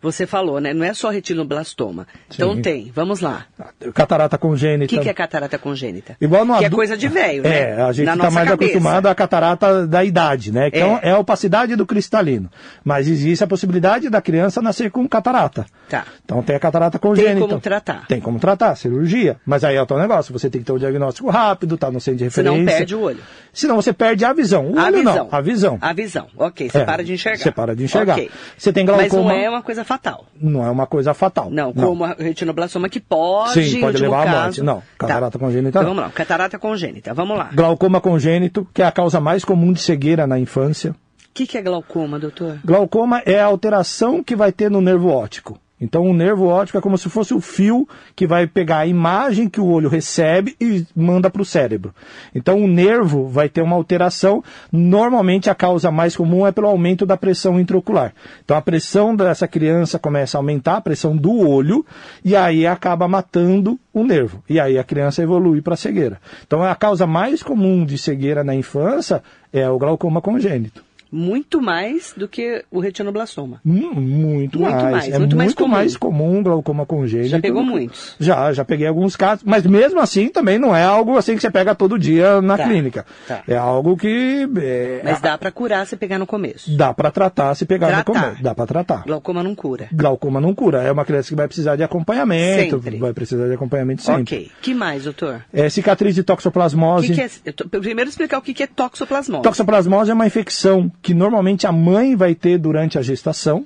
Você 0.00 0.26
falou, 0.26 0.60
né? 0.60 0.72
Não 0.72 0.84
é 0.84 0.94
só 0.94 1.10
retinoblastoma. 1.10 2.06
Então 2.32 2.54
Sim. 2.54 2.62
tem, 2.62 2.92
vamos 2.94 3.20
lá. 3.20 3.46
Catarata 3.92 4.36
O 4.36 4.38
congênita. 4.38 4.86
que, 4.94 5.00
que 5.00 5.08
é 5.08 5.12
catarata 5.12 5.58
congênita? 5.58 6.16
Igual 6.20 6.44
no 6.44 6.56
que 6.58 6.64
é 6.64 6.66
adu- 6.68 6.76
coisa 6.76 6.96
de 6.96 7.08
velho, 7.08 7.42
né? 7.42 7.70
É, 7.72 7.82
a 7.82 7.90
gente 7.92 8.08
está 8.08 8.30
mais 8.30 8.48
cabeça. 8.48 8.70
acostumado 8.72 9.06
à 9.06 9.14
catarata 9.14 9.86
da 9.86 10.04
idade, 10.04 10.52
né? 10.52 10.70
Que 10.70 10.78
é. 10.78 10.82
É. 10.82 11.00
é 11.02 11.10
a 11.12 11.18
opacidade 11.18 11.74
do 11.74 11.84
cristalino. 11.84 12.48
Mas 12.84 13.08
existe 13.08 13.42
a 13.42 13.46
possibilidade 13.46 14.08
da 14.08 14.22
criança 14.22 14.62
nascer 14.62 14.90
com 14.90 15.06
catarata. 15.08 15.66
Tá. 15.88 16.04
Então 16.24 16.42
tem 16.42 16.54
a 16.54 16.60
catarata 16.60 16.98
congênita. 16.98 17.40
como 17.46 17.60
tratar. 17.60 18.06
Tem 18.06 18.20
como 18.20 18.38
tratar, 18.38 18.76
cirurgia. 18.76 19.36
Mas 19.44 19.64
aí 19.64 19.74
é 19.76 19.82
o 19.82 19.86
teu 19.86 19.98
negócio. 19.98 20.32
Você 20.32 20.48
tem 20.48 20.60
que 20.60 20.66
ter 20.66 20.72
um 20.72 20.78
diagnóstico 20.78 21.28
rápido, 21.28 21.76
tá 21.76 21.90
no 21.90 22.00
centro 22.00 22.24
de 22.24 22.30
Senão 22.30 22.52
referência. 22.52 22.78
perde 22.78 22.94
o 22.94 23.00
olho. 23.00 23.18
Senão 23.52 23.76
você 23.76 23.92
perde 23.92 24.24
a 24.24 24.32
visão. 24.32 24.70
O 24.70 24.78
a 24.78 24.84
olho 24.84 24.98
visão. 24.98 25.14
não, 25.16 25.28
a 25.32 25.40
visão. 25.40 25.78
A 25.80 25.92
visão. 25.92 26.26
Ok, 26.36 26.68
você 26.70 26.78
É, 26.78 26.84
para 26.84 27.02
de 27.02 27.12
enxergar. 27.14 27.38
você 27.38 27.50
para 27.50 27.74
de 27.74 27.82
enxergar. 27.84 28.12
Ok. 28.14 28.30
Você 28.56 28.72
tem 28.72 28.84
Mas 28.84 28.96
não 28.96 29.08
glaucoma- 29.08 29.34
é 29.34 29.48
uma 29.50 29.62
coisa 29.62 29.84
fatal. 29.88 30.26
Não 30.38 30.62
é 30.62 30.70
uma 30.70 30.86
coisa 30.86 31.14
fatal. 31.14 31.50
Não, 31.50 31.72
como 31.72 32.04
a 32.04 32.12
retinoblastoma 32.12 32.90
que 32.90 33.00
pode, 33.00 33.64
Sim, 33.64 33.80
pode 33.80 33.96
levar 33.96 34.20
à 34.20 34.24
caso... 34.24 34.42
morte. 34.42 34.62
Não, 34.62 34.82
catarata 34.98 35.38
congênita 35.38 35.68
Então 35.70 35.82
não. 35.82 35.88
vamos 35.88 36.04
lá, 36.04 36.10
catarata 36.10 36.58
congênita. 36.58 37.14
Vamos 37.14 37.38
lá. 37.38 37.50
Glaucoma 37.54 37.98
congênito, 38.00 38.68
que 38.74 38.82
é 38.82 38.84
a 38.84 38.92
causa 38.92 39.18
mais 39.18 39.44
comum 39.46 39.72
de 39.72 39.80
cegueira 39.80 40.26
na 40.26 40.38
infância. 40.38 40.90
O 40.90 40.94
que, 41.32 41.46
que 41.46 41.56
é 41.56 41.62
glaucoma, 41.62 42.18
doutor? 42.18 42.58
Glaucoma 42.62 43.22
é 43.24 43.40
a 43.40 43.46
alteração 43.46 44.22
que 44.22 44.36
vai 44.36 44.52
ter 44.52 44.70
no 44.70 44.80
nervo 44.82 45.08
óptico. 45.08 45.58
Então, 45.80 46.04
o 46.04 46.12
nervo 46.12 46.46
óptico 46.46 46.78
é 46.78 46.80
como 46.80 46.98
se 46.98 47.08
fosse 47.08 47.32
o 47.32 47.40
fio 47.40 47.88
que 48.16 48.26
vai 48.26 48.46
pegar 48.46 48.78
a 48.78 48.86
imagem 48.86 49.48
que 49.48 49.60
o 49.60 49.66
olho 49.66 49.88
recebe 49.88 50.56
e 50.60 50.84
manda 50.94 51.30
para 51.30 51.42
o 51.42 51.44
cérebro. 51.44 51.94
Então, 52.34 52.58
o 52.58 52.66
nervo 52.66 53.28
vai 53.28 53.48
ter 53.48 53.62
uma 53.62 53.76
alteração. 53.76 54.42
Normalmente, 54.72 55.48
a 55.48 55.54
causa 55.54 55.90
mais 55.90 56.16
comum 56.16 56.46
é 56.46 56.50
pelo 56.50 56.66
aumento 56.66 57.06
da 57.06 57.16
pressão 57.16 57.60
intraocular. 57.60 58.12
Então, 58.44 58.56
a 58.56 58.62
pressão 58.62 59.14
dessa 59.14 59.46
criança 59.46 59.98
começa 59.98 60.36
a 60.36 60.40
aumentar, 60.40 60.76
a 60.76 60.80
pressão 60.80 61.16
do 61.16 61.48
olho, 61.48 61.86
e 62.24 62.34
aí 62.34 62.66
acaba 62.66 63.06
matando 63.06 63.78
o 63.92 64.04
nervo. 64.04 64.42
E 64.48 64.58
aí 64.58 64.78
a 64.78 64.84
criança 64.84 65.22
evolui 65.22 65.62
para 65.62 65.76
cegueira. 65.76 66.20
Então, 66.46 66.62
a 66.62 66.74
causa 66.74 67.06
mais 67.06 67.42
comum 67.42 67.84
de 67.84 67.96
cegueira 67.96 68.42
na 68.42 68.54
infância 68.54 69.22
é 69.52 69.68
o 69.68 69.78
glaucoma 69.78 70.20
congênito. 70.20 70.87
Muito 71.10 71.60
mais 71.60 72.12
do 72.16 72.28
que 72.28 72.64
o 72.70 72.80
retinoblastoma. 72.80 73.60
Hum, 73.64 73.90
Muito, 73.94 74.58
Muito 74.58 74.60
mais. 74.60 74.82
mais, 74.92 75.08
É 75.08 75.18
muito 75.18 75.36
mais 75.36 75.54
comum. 75.54 75.68
mais 75.68 75.96
comum 75.96 76.42
glaucoma 76.42 76.84
congênito. 76.86 77.28
Já 77.30 77.40
pegou 77.40 77.62
muitos? 77.62 78.14
Já, 78.20 78.52
já 78.52 78.64
peguei 78.64 78.86
alguns 78.86 79.16
casos. 79.16 79.42
Mas 79.44 79.64
mesmo 79.66 80.00
assim, 80.00 80.28
também 80.28 80.58
não 80.58 80.74
é 80.74 80.82
algo 80.84 81.16
assim 81.16 81.34
que 81.34 81.40
você 81.40 81.50
pega 81.50 81.74
todo 81.74 81.98
dia 81.98 82.40
na 82.42 82.56
Tá, 82.58 82.64
clínica. 82.64 83.06
tá. 83.26 83.42
É 83.48 83.56
algo 83.56 83.96
que 83.96 84.48
é, 84.58 85.00
Mas 85.04 85.20
dá 85.20 85.36
pra 85.38 85.50
curar 85.50 85.86
se 85.86 85.96
pegar 85.96 86.18
no 86.18 86.26
começo. 86.26 86.76
dá 86.76 86.92
para 86.92 87.10
tratar 87.10 87.54
se 87.54 87.64
pegar 87.64 87.88
Tratar. 87.88 88.12
no 88.12 88.20
começo. 88.20 88.42
Dá 88.42 88.54
para 88.54 88.66
tratar. 88.66 89.04
Glaucoma 89.06 89.42
não 89.42 89.54
cura. 89.54 89.88
Glaucoma 89.92 90.40
não 90.40 90.54
cura. 90.54 90.82
É 90.82 90.92
uma 90.92 91.04
criança 91.04 91.28
que 91.30 91.34
vai 91.34 91.46
precisar 91.46 91.76
de 91.76 91.82
acompanhamento. 91.82 92.76
Sempre. 92.82 92.98
Vai 92.98 93.12
precisar 93.12 93.46
de 93.46 93.54
acompanhamento 93.54 94.02
sempre. 94.02 94.22
Ok. 94.22 94.50
que 94.60 94.74
mais, 94.74 95.04
doutor? 95.04 95.44
É, 95.52 95.68
cicatriz 95.68 96.14
de 96.14 96.22
toxoplasmose. 96.22 97.06
que, 97.08 97.14
que 97.14 97.20
é... 97.20 97.78
Primeiro 97.80 98.08
explicar 98.10 98.38
o 98.38 98.42
que, 98.42 98.52
que 98.52 98.62
é 98.62 98.66
toxoplasmose. 98.66 99.42
Toxoplasmose 99.42 100.10
é 100.10 100.14
uma 100.14 100.26
infecção 100.26 100.90
que 101.02 101.14
normalmente 101.14 101.66
a 101.66 101.72
mãe 101.72 102.16
vai 102.16 102.34
ter 102.34 102.58
durante 102.58 102.98
a 102.98 103.02
gestação. 103.02 103.64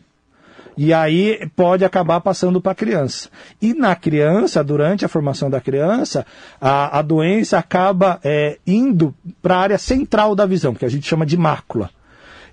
E 0.77 0.93
aí 0.93 1.47
pode 1.55 1.85
acabar 1.85 2.21
passando 2.21 2.61
para 2.61 2.73
a 2.73 2.75
criança. 2.75 3.29
E 3.61 3.75
na 3.75 3.95
criança, 3.95 4.65
durante 4.65 5.05
a 5.05 5.09
formação 5.09 5.51
da 5.51 5.61
criança, 5.61 6.25
a, 6.59 6.99
a 6.99 7.03
doença 7.03 7.59
acaba 7.59 8.19
é, 8.25 8.59
indo 8.67 9.15
para 9.43 9.57
a 9.57 9.61
área 9.61 9.79
central 9.79 10.35
da 10.35 10.47
visão, 10.47 10.75
que 10.75 10.87
a 10.87 10.89
gente 10.89 11.07
chama 11.07 11.27
de 11.27 11.37
mácula. 11.37 11.91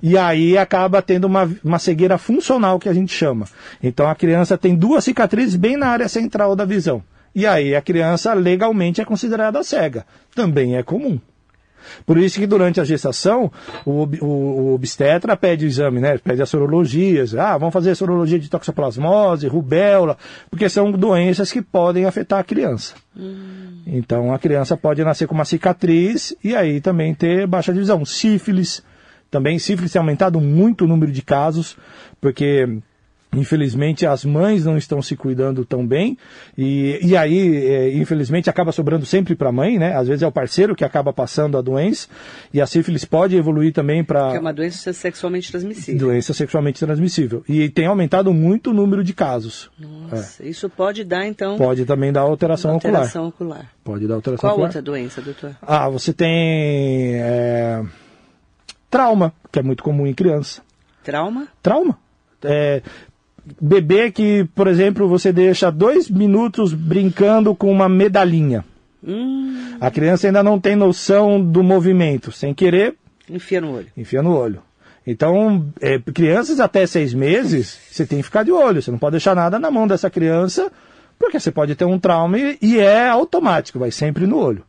E 0.01 0.17
aí 0.17 0.57
acaba 0.57 1.01
tendo 1.01 1.25
uma, 1.25 1.49
uma 1.63 1.79
cegueira 1.79 2.17
funcional, 2.17 2.79
que 2.79 2.89
a 2.89 2.93
gente 2.93 3.13
chama. 3.13 3.45
Então 3.81 4.07
a 4.07 4.15
criança 4.15 4.57
tem 4.57 4.75
duas 4.75 5.03
cicatrizes 5.03 5.55
bem 5.55 5.77
na 5.77 5.87
área 5.87 6.07
central 6.07 6.55
da 6.55 6.65
visão. 6.65 7.03
E 7.35 7.45
aí 7.45 7.75
a 7.75 7.81
criança 7.81 8.33
legalmente 8.33 9.01
é 9.01 9.05
considerada 9.05 9.63
cega. 9.63 10.05
Também 10.33 10.77
é 10.77 10.83
comum. 10.83 11.19
Por 12.05 12.17
isso 12.17 12.39
que 12.39 12.45
durante 12.47 12.79
a 12.79 12.83
gestação, 12.83 13.51
o, 13.85 14.03
o- 14.21 14.25
o 14.25 14.73
obstetra 14.73 15.35
pede 15.37 15.65
o 15.65 15.67
exame, 15.67 15.99
né? 15.99 16.17
Pede 16.17 16.41
as 16.41 16.49
sorologias. 16.49 17.35
Ah, 17.35 17.57
vamos 17.57 17.73
fazer 17.73 17.95
sorologia 17.95 18.39
de 18.39 18.49
toxoplasmose, 18.49 19.47
rubéola, 19.47 20.17
porque 20.49 20.67
são 20.69 20.91
doenças 20.91 21.51
que 21.51 21.61
podem 21.61 22.05
afetar 22.05 22.39
a 22.39 22.43
criança. 22.43 22.93
Então 23.85 24.33
a 24.33 24.39
criança 24.39 24.77
pode 24.77 25.03
nascer 25.03 25.27
com 25.27 25.33
uma 25.33 25.45
cicatriz 25.45 26.35
e 26.43 26.55
aí 26.55 26.79
também 26.79 27.13
ter 27.13 27.45
baixa 27.47 27.73
de 27.73 27.79
visão. 27.79 28.05
Sífilis, 28.05 28.83
também 29.31 29.57
sífilis 29.59 29.91
tem 29.91 29.99
aumentado 29.99 30.39
muito 30.39 30.85
o 30.85 30.87
número 30.87 31.11
de 31.11 31.21
casos, 31.21 31.75
porque 32.21 32.67
Infelizmente, 33.35 34.07
as 34.07 34.25
mães 34.25 34.65
não 34.65 34.75
estão 34.75 35.03
se 35.03 35.15
cuidando 35.15 35.63
tão 35.63 35.85
bem, 35.85 36.17
e, 36.57 36.99
e 37.03 37.15
aí, 37.15 37.57
é, 37.63 37.93
infelizmente, 37.95 38.49
acaba 38.49 38.71
sobrando 38.71 39.05
sempre 39.05 39.35
para 39.35 39.49
a 39.49 39.51
mãe, 39.51 39.77
né? 39.77 39.95
Às 39.95 40.07
vezes 40.07 40.23
é 40.23 40.27
o 40.27 40.31
parceiro 40.31 40.75
que 40.75 40.83
acaba 40.83 41.13
passando 41.13 41.55
a 41.55 41.61
doença, 41.61 42.07
e 42.51 42.59
a 42.59 42.65
sífilis 42.65 43.05
pode 43.05 43.35
evoluir 43.35 43.71
também 43.71 44.03
para 44.03 44.31
Que 44.31 44.37
é 44.37 44.39
uma 44.39 44.51
doença 44.51 44.91
sexualmente 44.93 45.51
transmissível. 45.51 45.99
doença 46.07 46.33
sexualmente 46.33 46.83
transmissível. 46.83 47.43
E 47.47 47.69
tem 47.69 47.85
aumentado 47.85 48.33
muito 48.33 48.71
o 48.71 48.73
número 48.73 49.03
de 49.03 49.13
casos. 49.13 49.69
Nossa, 49.77 50.43
isso 50.43 50.67
pode 50.67 51.03
dar, 51.03 51.27
então, 51.27 51.55
Pode 51.55 51.85
também 51.85 52.11
dar 52.11 52.21
alteração, 52.21 52.71
alteração 52.71 53.27
ocular. 53.27 53.57
ocular. 53.59 53.71
Pode 53.83 54.07
dar 54.07 54.15
alteração 54.15 54.41
Qual 54.41 54.53
ocular. 54.53 54.69
outra 54.69 54.81
doença, 54.81 55.21
doutor? 55.21 55.55
Ah, 55.61 55.87
você 55.87 56.11
tem 56.11 57.13
é, 57.13 57.83
trauma, 58.89 59.31
que 59.51 59.59
é 59.59 59.61
muito 59.61 59.83
comum 59.83 60.07
em 60.07 60.15
criança. 60.15 60.61
Trauma? 61.03 61.47
Trauma. 61.61 61.95
É, 62.43 62.81
bebê 63.61 64.11
que, 64.11 64.45
por 64.55 64.67
exemplo, 64.67 65.07
você 65.07 65.31
deixa 65.31 65.71
dois 65.71 66.09
minutos 66.09 66.73
brincando 66.73 67.55
com 67.55 67.71
uma 67.71 67.87
medalhinha. 67.89 68.63
Hum, 69.05 69.77
A 69.79 69.89
criança 69.89 70.27
ainda 70.27 70.43
não 70.43 70.59
tem 70.59 70.75
noção 70.75 71.41
do 71.41 71.63
movimento. 71.63 72.31
Sem 72.31 72.53
querer, 72.53 72.95
enfia 73.29 73.61
no 73.61 73.73
olho. 73.73 73.87
enfia 73.95 74.21
no 74.21 74.35
olho. 74.35 74.61
Então, 75.07 75.65
é, 75.81 75.97
crianças 75.97 76.59
até 76.59 76.85
seis 76.85 77.13
meses, 77.13 77.79
você 77.89 78.05
tem 78.05 78.19
que 78.19 78.23
ficar 78.25 78.43
de 78.43 78.51
olho. 78.51 78.81
Você 78.81 78.91
não 78.91 78.97
pode 78.99 79.13
deixar 79.13 79.35
nada 79.35 79.57
na 79.57 79.71
mão 79.71 79.87
dessa 79.87 80.09
criança, 80.09 80.71
porque 81.17 81.39
você 81.39 81.49
pode 81.49 81.73
ter 81.75 81.85
um 81.85 81.97
trauma 81.97 82.37
e, 82.37 82.57
e 82.61 82.77
é 82.79 83.07
automático, 83.07 83.79
vai 83.79 83.89
sempre 83.91 84.27
no 84.27 84.37
olho. 84.37 84.63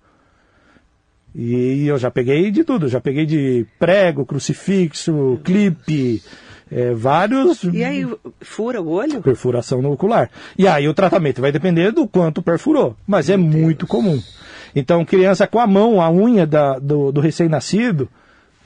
E 1.35 1.87
eu 1.87 1.97
já 1.99 2.11
peguei 2.11 2.51
de 2.51 2.65
tudo, 2.65 2.89
já 2.89 3.01
peguei 3.01 3.25
de 3.27 3.65
prego, 3.79 4.25
crucifixo, 4.27 5.39
clipe, 5.45 6.23
é, 6.71 6.93
vários 6.95 7.63
E 7.65 7.83
aí, 7.85 8.07
fura 8.41 8.81
o 8.81 8.89
olho? 8.89 9.21
perfuração 9.23 9.83
no 9.83 9.93
ocular. 9.93 10.31
E 10.57 10.67
aí 10.69 10.89
o 10.89 10.95
tratamento 10.95 11.41
vai 11.41 11.51
depender 11.53 11.91
do 11.93 12.07
quanto 12.07 12.41
perfurou, 12.43 12.97
mas 13.07 13.29
é 13.29 13.37
muito 13.37 13.87
comum. 13.87 14.21
Então, 14.75 15.05
criança 15.05 15.47
com 15.47 15.59
a 15.59 15.67
mão, 15.67 16.01
a 16.01 16.11
unha 16.11 16.47
da- 16.47 16.79
do, 16.79 17.11
do 17.11 17.21
recém-nascido, 17.21 18.09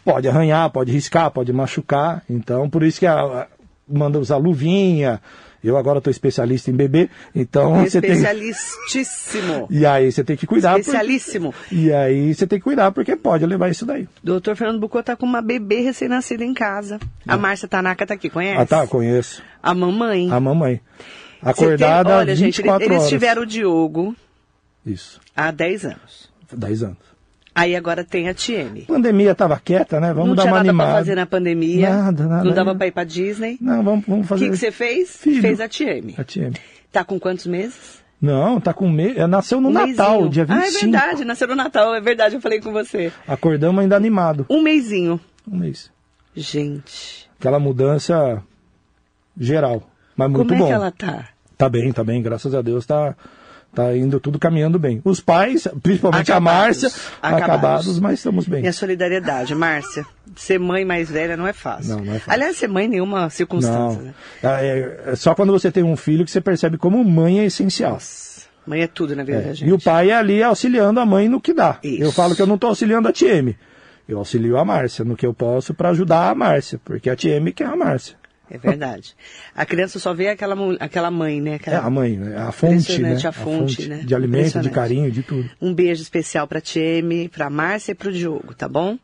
pode 0.04 0.28
arranhar, 0.28 0.68
pode 0.70 0.92
riscar, 0.92 1.30
pode 1.30 1.52
machucar. 1.52 2.22
Então, 2.28 2.68
por 2.68 2.82
isso 2.82 2.98
que 3.00 3.06
a, 3.06 3.20
a- 3.20 3.46
manda 3.88 4.18
usar 4.18 4.36
luvinha. 4.36 5.20
Eu 5.64 5.76
agora 5.78 5.96
estou 5.98 6.10
especialista 6.10 6.70
em 6.70 6.74
bebê, 6.74 7.08
então 7.34 7.80
você 7.82 8.00
tem. 8.00 8.10
Especialistíssimo. 8.12 9.66
E 9.70 9.86
aí 9.86 10.12
você 10.12 10.22
tem 10.22 10.36
que 10.36 10.46
cuidar. 10.46 10.78
Especialíssimo. 10.78 11.54
E 11.72 11.90
aí 11.92 12.34
você 12.34 12.46
tem 12.46 12.58
que 12.58 12.64
cuidar 12.64 12.92
porque 12.92 13.16
pode 13.16 13.46
levar 13.46 13.70
isso 13.70 13.86
daí. 13.86 14.06
Doutor 14.22 14.54
Fernando 14.56 14.78
Bucô 14.78 15.02
tá 15.02 15.16
com 15.16 15.24
uma 15.24 15.40
bebê 15.40 15.80
recém-nascida 15.80 16.44
em 16.44 16.52
casa. 16.52 17.00
A 17.26 17.36
Márcia 17.36 17.66
Tanaka 17.66 18.06
tá 18.06 18.14
aqui, 18.14 18.28
conhece? 18.28 18.60
Ah, 18.60 18.66
tá, 18.66 18.86
conheço. 18.86 19.42
A 19.62 19.74
mamãe. 19.74 20.30
A 20.30 20.38
mamãe. 20.38 20.80
Acordada 21.42 22.08
tem- 22.10 22.18
Olha, 22.18 22.36
gente, 22.36 22.56
24 22.56 22.84
eles 22.86 22.96
horas. 22.98 23.08
tiveram 23.08 23.42
o 23.42 23.46
Diogo 23.46 24.14
Isso, 24.84 25.20
há 25.36 25.50
10 25.50 25.84
anos. 25.86 26.30
10 26.52 26.82
anos. 26.82 27.13
Aí 27.54 27.76
agora 27.76 28.02
tem 28.02 28.28
a 28.28 28.34
Tiene. 28.34 28.82
A 28.82 28.86
pandemia 28.92 29.30
estava 29.30 29.58
quieta, 29.60 30.00
né? 30.00 30.12
Vamos 30.12 30.30
não 30.30 30.34
dar 30.34 30.42
tinha 30.42 30.52
uma 30.54 30.58
nada 30.58 30.68
animada. 30.70 30.90
pra 30.90 30.98
fazer 30.98 31.14
na 31.14 31.26
pandemia. 31.26 31.88
Nada, 31.90 32.26
nada. 32.26 32.44
Não 32.44 32.52
dava 32.52 32.74
pra 32.74 32.86
ir 32.88 32.90
pra 32.92 33.04
Disney. 33.04 33.56
Não, 33.60 33.82
vamos, 33.82 34.04
vamos 34.06 34.24
O 34.26 34.28
fazer. 34.28 34.44
que, 34.46 34.50
que 34.50 34.56
você 34.56 34.70
fez? 34.72 35.16
Filho. 35.16 35.40
Fez 35.40 35.60
a 35.60 35.68
Tiene. 35.68 36.14
A 36.18 36.24
TM. 36.24 36.52
Tá 36.90 37.04
com 37.04 37.18
quantos 37.20 37.46
meses? 37.46 38.02
Não, 38.20 38.60
tá 38.60 38.72
com 38.74 38.88
mês. 38.88 39.16
Nasceu 39.28 39.60
no 39.60 39.68
Um 39.68 39.72
Natal, 39.72 40.14
mesinho. 40.22 40.30
dia 40.30 40.44
25. 40.44 40.64
Ah, 40.64 40.66
é 40.66 40.70
verdade, 40.90 41.24
nasceu 41.24 41.46
no 41.48 41.54
Natal, 41.54 41.94
é 41.94 42.00
verdade, 42.00 42.34
eu 42.36 42.40
falei 42.40 42.60
com 42.60 42.72
você. 42.72 43.12
Acordamos 43.28 43.80
ainda 43.82 43.94
animado. 43.96 44.46
Um 44.50 44.60
mêsinho. 44.62 45.20
Um 45.46 45.56
mês. 45.56 45.90
Gente, 46.34 47.28
Aquela 47.38 47.58
mudança 47.60 48.42
geral. 49.38 49.88
Mas 50.16 50.30
muito 50.30 50.48
como 50.48 50.54
é 50.54 50.58
bom. 50.58 50.66
que 50.66 50.72
ela 50.72 50.90
tá? 50.90 51.28
Tá 51.56 51.68
bem, 51.68 51.92
tá 51.92 52.02
bem. 52.02 52.20
Graças 52.22 52.54
a 52.54 52.62
Deus 52.62 52.84
tá, 52.86 53.14
tá 53.74 53.96
indo 53.96 54.18
tudo 54.20 54.38
caminhando 54.38 54.78
bem. 54.78 55.00
Os 55.04 55.20
pais, 55.20 55.66
principalmente 55.82 56.30
Acabados. 56.30 56.84
a 56.84 56.88
Márcia, 56.88 56.88
Acabados. 57.20 57.42
acabados, 57.44 57.98
mas 58.00 58.18
estamos 58.20 58.46
bem. 58.46 58.60
Minha 58.60 58.72
solidariedade, 58.72 59.54
Márcia. 59.54 60.04
Ser 60.36 60.58
mãe 60.58 60.84
mais 60.84 61.10
velha 61.10 61.36
não 61.36 61.46
é 61.46 61.52
fácil. 61.52 61.96
Não, 61.96 62.04
não 62.04 62.12
é 62.14 62.18
fácil. 62.18 62.32
Aliás, 62.32 62.56
ser 62.56 62.68
mãe 62.68 62.86
em 62.86 62.88
nenhuma 62.88 63.28
circunstância, 63.30 63.98
Não. 63.98 64.02
né? 64.06 64.14
É, 64.42 65.00
é 65.08 65.16
só 65.16 65.34
quando 65.34 65.52
você 65.52 65.70
tem 65.70 65.82
um 65.82 65.96
filho 65.96 66.24
que 66.24 66.30
você 66.30 66.40
percebe 66.40 66.76
como 66.78 67.02
mãe 67.04 67.40
é 67.40 67.44
essencial. 67.44 67.92
Nossa, 67.92 68.42
mãe 68.66 68.82
é 68.82 68.86
tudo 68.86 69.14
na 69.14 69.22
vida 69.24 69.38
É, 69.38 69.40
da 69.42 69.52
gente. 69.54 69.68
E 69.68 69.72
o 69.72 69.78
pai 69.78 70.10
é 70.10 70.14
ali 70.16 70.42
auxiliando 70.42 70.98
a 71.00 71.06
mãe 71.06 71.28
no 71.28 71.40
que 71.40 71.52
dá. 71.52 71.78
Isso. 71.82 72.02
Eu 72.02 72.12
falo 72.12 72.34
que 72.34 72.42
eu 72.42 72.46
não 72.46 72.54
estou 72.56 72.68
auxiliando 72.70 73.08
a 73.08 73.12
TM. 73.12 73.56
Eu 74.08 74.18
auxilio 74.18 74.58
a 74.58 74.64
Márcia 74.64 75.04
no 75.04 75.16
que 75.16 75.24
eu 75.26 75.32
posso 75.32 75.72
para 75.72 75.88
ajudar 75.90 76.30
a 76.30 76.34
Márcia, 76.34 76.78
porque 76.84 77.08
a 77.08 77.16
TM 77.16 77.52
que 77.52 77.62
é 77.62 77.66
a 77.66 77.74
Márcia. 77.76 78.16
É 78.50 78.58
verdade. 78.58 79.14
A 79.54 79.64
criança 79.64 79.98
só 79.98 80.12
vê 80.12 80.28
aquela, 80.28 80.54
aquela 80.78 81.10
mãe, 81.10 81.40
né? 81.40 81.52
É 81.52 81.54
Aquela- 81.54 81.78
a 81.78 81.90
mãe, 81.90 82.16
né? 82.16 82.36
a 82.36 82.52
fonte, 82.52 83.00
né? 83.00 83.16
A 83.26 83.32
fonte, 83.32 83.88
né? 83.88 84.02
de 84.04 84.14
alimento, 84.14 84.60
de 84.60 84.68
carinho, 84.70 85.10
de 85.10 85.22
tudo. 85.22 85.48
Um 85.60 85.72
beijo 85.72 86.02
especial 86.02 86.46
para 86.46 86.60
Tieme, 86.60 87.28
para 87.28 87.48
Márcia 87.48 87.92
e 87.92 87.94
para 87.94 88.08
o 88.10 88.12
Diogo, 88.12 88.54
tá 88.54 88.68
bom? 88.68 88.98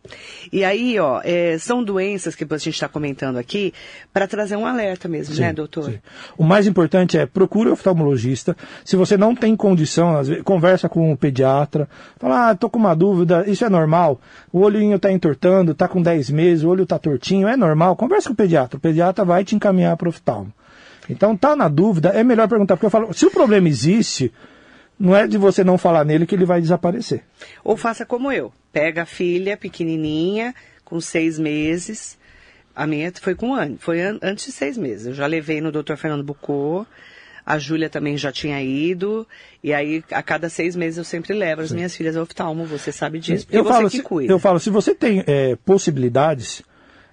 E 0.52 0.62
aí, 0.62 0.98
ó, 0.98 1.20
é, 1.24 1.56
são 1.58 1.82
doenças 1.82 2.34
que 2.34 2.44
a 2.44 2.56
gente 2.58 2.68
está 2.74 2.86
comentando 2.88 3.38
aqui 3.38 3.72
para 4.12 4.26
trazer 4.26 4.56
um 4.56 4.66
alerta 4.66 5.08
mesmo, 5.08 5.34
né, 5.36 5.48
Sim, 5.48 5.54
doutor? 5.54 5.84
sim. 5.90 5.98
O 6.36 6.44
mais 6.44 6.66
importante 6.66 7.16
é 7.16 7.24
procure 7.24 7.70
o 7.70 7.72
oftalmologista. 7.72 8.54
Se 8.84 8.94
você 8.94 9.16
não 9.16 9.34
tem 9.34 9.56
condição, 9.56 10.16
às 10.18 10.28
vezes, 10.28 10.42
conversa 10.44 10.88
com 10.88 11.10
o 11.12 11.16
pediatra. 11.16 11.88
Fala, 12.18 12.50
ah, 12.50 12.54
tô 12.54 12.68
com 12.68 12.78
uma 12.78 12.94
dúvida, 12.94 13.44
isso 13.48 13.64
é 13.64 13.70
normal. 13.70 14.20
O 14.52 14.60
olhinho 14.60 14.96
está 14.96 15.10
entortando, 15.10 15.72
está 15.72 15.88
com 15.88 16.02
10 16.02 16.28
meses, 16.30 16.62
o 16.62 16.68
olho 16.68 16.82
está 16.82 16.98
tortinho, 16.98 17.48
é 17.48 17.56
normal. 17.56 17.96
Conversa 17.96 18.28
com 18.28 18.34
o 18.34 18.36
pediatra. 18.36 18.76
O 18.76 18.80
pediatra 18.80 19.24
vai 19.30 19.44
te 19.44 19.54
encaminhar 19.54 19.96
para 19.96 20.06
o 20.08 20.10
oftalmo. 20.10 20.52
Então, 21.08 21.36
tá 21.36 21.54
na 21.54 21.68
dúvida, 21.68 22.08
é 22.10 22.22
melhor 22.24 22.48
perguntar, 22.48 22.74
porque 22.76 22.86
eu 22.86 22.90
falo, 22.90 23.12
se 23.14 23.24
o 23.26 23.30
problema 23.30 23.68
existe, 23.68 24.32
não 24.98 25.14
é 25.16 25.26
de 25.26 25.38
você 25.38 25.62
não 25.62 25.78
falar 25.78 26.04
nele 26.04 26.26
que 26.26 26.34
ele 26.34 26.44
vai 26.44 26.60
desaparecer. 26.60 27.22
Ou 27.64 27.76
faça 27.76 28.04
como 28.04 28.30
eu. 28.32 28.52
Pega 28.72 29.02
a 29.02 29.06
filha 29.06 29.56
pequenininha, 29.56 30.52
com 30.84 31.00
seis 31.00 31.38
meses. 31.38 32.18
A 32.74 32.86
minha 32.86 33.12
foi 33.20 33.34
com 33.36 33.48
um 33.50 33.54
ano, 33.54 33.76
foi 33.78 34.00
an- 34.00 34.18
antes 34.22 34.46
de 34.46 34.52
seis 34.52 34.76
meses. 34.76 35.06
Eu 35.06 35.14
já 35.14 35.26
levei 35.26 35.60
no 35.60 35.70
Dr. 35.72 35.94
Fernando 35.96 36.24
Bucô. 36.24 36.84
A 37.46 37.58
Júlia 37.58 37.88
também 37.90 38.16
já 38.16 38.30
tinha 38.30 38.62
ido. 38.62 39.26
E 39.64 39.72
aí, 39.72 40.04
a 40.12 40.22
cada 40.22 40.48
seis 40.48 40.76
meses, 40.76 40.98
eu 40.98 41.04
sempre 41.04 41.32
levo 41.34 41.62
as 41.62 41.72
minhas 41.72 41.96
filhas 41.96 42.16
ao 42.16 42.22
oftalmo. 42.24 42.64
Você 42.66 42.92
sabe 42.92 43.18
disso. 43.18 43.44
Porque 43.46 43.58
eu, 43.58 43.64
você 43.64 43.72
falo, 43.72 43.90
que 43.90 43.96
se, 43.96 44.02
cuida. 44.02 44.32
eu 44.32 44.38
falo, 44.38 44.60
se 44.60 44.70
você 44.70 44.94
tem 44.94 45.24
é, 45.26 45.56
possibilidades, 45.64 46.62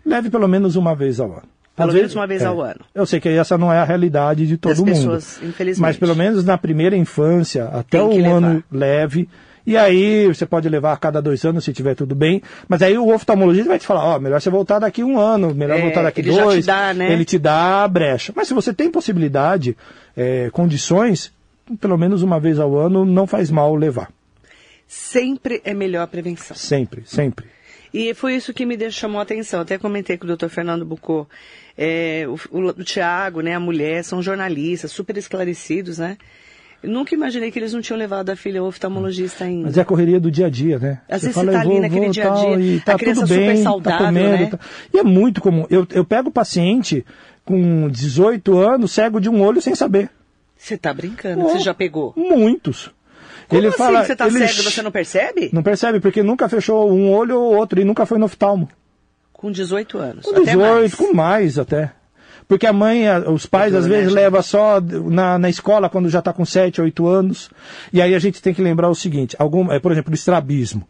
leve 0.06 0.30
pelo 0.30 0.48
menos 0.48 0.76
uma 0.76 0.94
vez 0.96 1.20
ao 1.20 1.32
ano. 1.32 1.50
Pelo 1.78 1.90
Às 1.90 1.96
menos 1.96 2.16
uma 2.16 2.26
vez 2.28 2.44
ao 2.44 2.60
ano. 2.60 2.82
Eu 2.94 3.06
sei 3.06 3.20
que 3.20 3.30
essa 3.30 3.56
não 3.58 3.72
é 3.72 3.78
a 3.78 3.84
realidade 3.86 4.46
de 4.48 4.58
todo 4.58 4.72
Das 4.72 4.80
mundo. 4.80 4.90
pessoas, 4.90 5.40
infelizmente. 5.44 5.80
Mas 5.82 5.96
pelo 5.96 6.16
menos 6.16 6.44
na 6.44 6.58
primeira 6.58 6.98
infância, 6.98 7.66
até 7.66 8.02
levar. 8.02 8.30
ano 8.38 8.64
leve. 8.72 9.30
E 9.64 9.78
aí 9.78 10.26
você 10.28 10.46
pode 10.46 10.68
levar 10.68 10.94
a 10.94 10.98
cada 10.98 11.22
dois 11.22 11.44
anos 11.46 11.64
se 11.64 11.72
tiver 11.74 11.94
tudo 11.94 12.16
bem. 12.16 12.42
Mas 12.68 12.82
aí 12.82 12.98
o 12.98 13.14
oftalmologista 13.14 13.70
vai 13.70 13.78
te 13.78 13.86
falar, 13.86 14.04
ó, 14.16 14.20
melhor 14.20 14.42
você 14.42 14.50
voltar 14.50 14.80
daqui 14.80 15.04
um 15.04 15.20
ano, 15.20 15.54
melhor 15.54 15.78
É, 15.78 15.82
voltar 15.84 16.02
daqui 16.02 16.22
ele 16.22 16.32
já 16.32 16.42
te 16.42 16.46
dois. 16.46 16.66
dá, 16.66 16.94
né? 16.96 17.14
Ele 17.14 17.24
te 17.26 17.38
dá 17.38 17.84
a 17.84 17.88
brecha. 17.88 18.34
Mas 18.36 18.48
se 18.48 18.54
você 18.56 18.74
tem 18.74 18.90
possibilidade, 18.90 19.78
é, 20.16 20.50
condições, 20.52 21.32
pelo 21.80 21.98
menos 21.98 22.24
uma 22.24 22.40
vez 22.40 22.60
ao 22.60 22.76
ano 22.76 23.06
não 23.06 23.28
faz 23.28 23.52
mal 23.52 23.76
levar. 23.76 24.10
Sempre 24.88 25.62
é 25.66 25.74
melhor 25.74 26.02
a 26.04 26.08
prevenção. 26.08 26.56
Sempre, 26.56 27.04
sempre. 27.06 27.46
E 27.94 28.14
foi 28.14 28.36
isso 28.36 28.54
que 28.54 28.66
me 28.66 28.76
deixou, 28.78 29.02
chamou 29.02 29.20
a 29.20 29.24
atenção. 29.24 29.62
Até 29.62 29.78
comentei 29.78 30.18
com 30.18 30.28
o 30.28 30.36
Dr. 30.36 30.48
Fernando 30.50 30.86
Bucô. 30.86 31.28
É, 31.78 32.26
o, 32.28 32.34
o, 32.58 32.68
o 32.70 32.84
Tiago, 32.84 33.42
né, 33.42 33.54
a 33.56 33.60
mulher, 33.60 34.04
são 34.04 34.22
jornalistas, 34.22 34.92
super 34.92 35.16
esclarecidos, 35.18 35.98
né? 36.00 36.18
Eu 36.82 36.92
nunca 36.92 37.16
imaginei 37.16 37.50
que 37.50 37.58
eles 37.58 37.74
não 37.74 37.82
tinham 37.82 37.98
levado 37.98 38.30
a 38.30 38.36
filha 38.36 38.60
ao 38.62 38.68
oftalmologista 38.68 39.46
ainda. 39.46 39.66
Mas 39.68 39.78
é 39.78 39.82
a 39.82 39.86
correria 39.86 40.20
do 40.20 40.30
dia 40.30 40.46
a 40.46 40.50
dia, 40.50 40.78
né? 40.78 41.02
Às 41.10 41.22
vezes 41.24 41.36
você 41.36 41.46
tá 41.46 41.52
eu 41.54 41.60
ali 41.72 41.80
naquele 41.80 42.10
dia 42.10 42.32
a 42.32 42.36
dia, 42.36 42.60
e 42.60 42.80
tá 42.82 42.94
a 42.94 42.98
criança 42.98 43.22
tudo 43.22 43.34
super 43.34 43.48
bem, 43.54 43.64
saudável, 43.64 44.00
tá 44.00 44.06
comendo, 44.06 44.30
né? 44.30 44.46
tá- 44.46 44.60
E 44.94 45.00
é 45.00 45.04
muito 45.04 45.42
comum. 45.42 45.66
Eu, 45.72 45.88
eu 45.92 46.06
pego 46.06 46.30
paciente 46.30 47.04
com 47.44 47.90
18 47.90 48.58
anos, 48.60 48.92
cego 48.92 49.20
de 49.20 49.28
um 49.28 49.42
olho 49.42 49.60
sem 49.62 49.74
saber. 49.74 50.10
Você 50.56 50.78
tá 50.78 50.94
brincando, 50.94 51.46
Oh, 51.46 51.50
você 51.50 51.60
já 51.60 51.74
pegou. 51.74 52.14
Muitos. 52.16 52.92
Como 53.48 53.62
ele 53.62 53.68
assim? 53.68 53.78
fala, 53.78 54.04
você 54.04 54.16
tá 54.16 54.28
ele 54.28 54.48
cego 54.48 54.70
você 54.70 54.82
não 54.82 54.92
percebe? 54.92 55.50
Não 55.54 55.64
percebe, 55.64 56.00
porque 56.00 56.22
nunca 56.22 56.50
fechou 56.50 56.92
um 56.92 57.14
olho 57.14 57.40
ou 57.40 57.56
outro 57.56 57.80
e 57.80 57.86
nunca 57.86 58.06
foi 58.06 58.18
no 58.18 58.26
oftalmo. 58.26 58.70
Com 59.32 59.52
18 59.52 59.98
anos. 59.98 60.26
Com 60.26 60.32
até 60.32 60.40
18, 60.42 60.58
mais. 60.60 60.96
com 60.96 61.14
mais 61.14 61.60
até. 61.60 61.92
Porque 62.48 62.66
a 62.66 62.72
mãe, 62.72 63.08
a- 63.08 63.30
os 63.30 63.46
pais 63.46 63.76
às 63.76 63.86
vezes 63.86 64.14
levam 64.14 64.42
só 64.42 64.80
na, 64.80 65.38
na 65.38 65.50
escola 65.50 65.90
quando 65.90 66.08
já 66.10 66.20
está 66.20 66.32
com 66.32 66.46
7, 66.46 66.80
8 66.82 67.06
anos. 67.06 67.50
E 67.92 68.02
aí 68.02 68.16
a 68.16 68.20
gente 68.20 68.42
tem 68.42 68.54
que 68.54 68.62
lembrar 68.62 68.90
o 68.90 68.96
seguinte, 68.96 69.36
algum, 69.38 69.70
é, 69.72 69.80
por 69.80 69.92
exemplo, 69.92 70.12
o 70.12 70.16
estrabismo. 70.16 70.88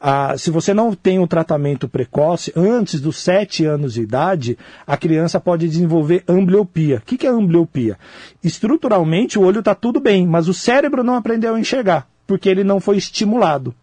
Ah, 0.00 0.34
se 0.38 0.50
você 0.50 0.72
não 0.72 0.94
tem 0.94 1.18
um 1.18 1.26
tratamento 1.26 1.88
precoce, 1.88 2.52
antes 2.56 3.00
dos 3.00 3.18
7 3.18 3.66
anos 3.66 3.94
de 3.94 4.02
idade, 4.02 4.56
a 4.86 4.96
criança 4.96 5.40
pode 5.40 5.68
desenvolver 5.68 6.22
ambliopia. 6.28 6.98
O 6.98 7.00
que, 7.02 7.18
que 7.18 7.26
é 7.26 7.30
ambliopia? 7.30 7.98
Estruturalmente 8.42 9.38
o 9.38 9.42
olho 9.42 9.58
está 9.58 9.74
tudo 9.74 10.00
bem, 10.00 10.26
mas 10.26 10.48
o 10.48 10.54
cérebro 10.54 11.02
não 11.04 11.14
aprendeu 11.16 11.54
a 11.54 11.60
enxergar, 11.60 12.06
porque 12.26 12.48
ele 12.48 12.64
não 12.64 12.80
foi 12.80 12.96
estimulado. 12.96 13.74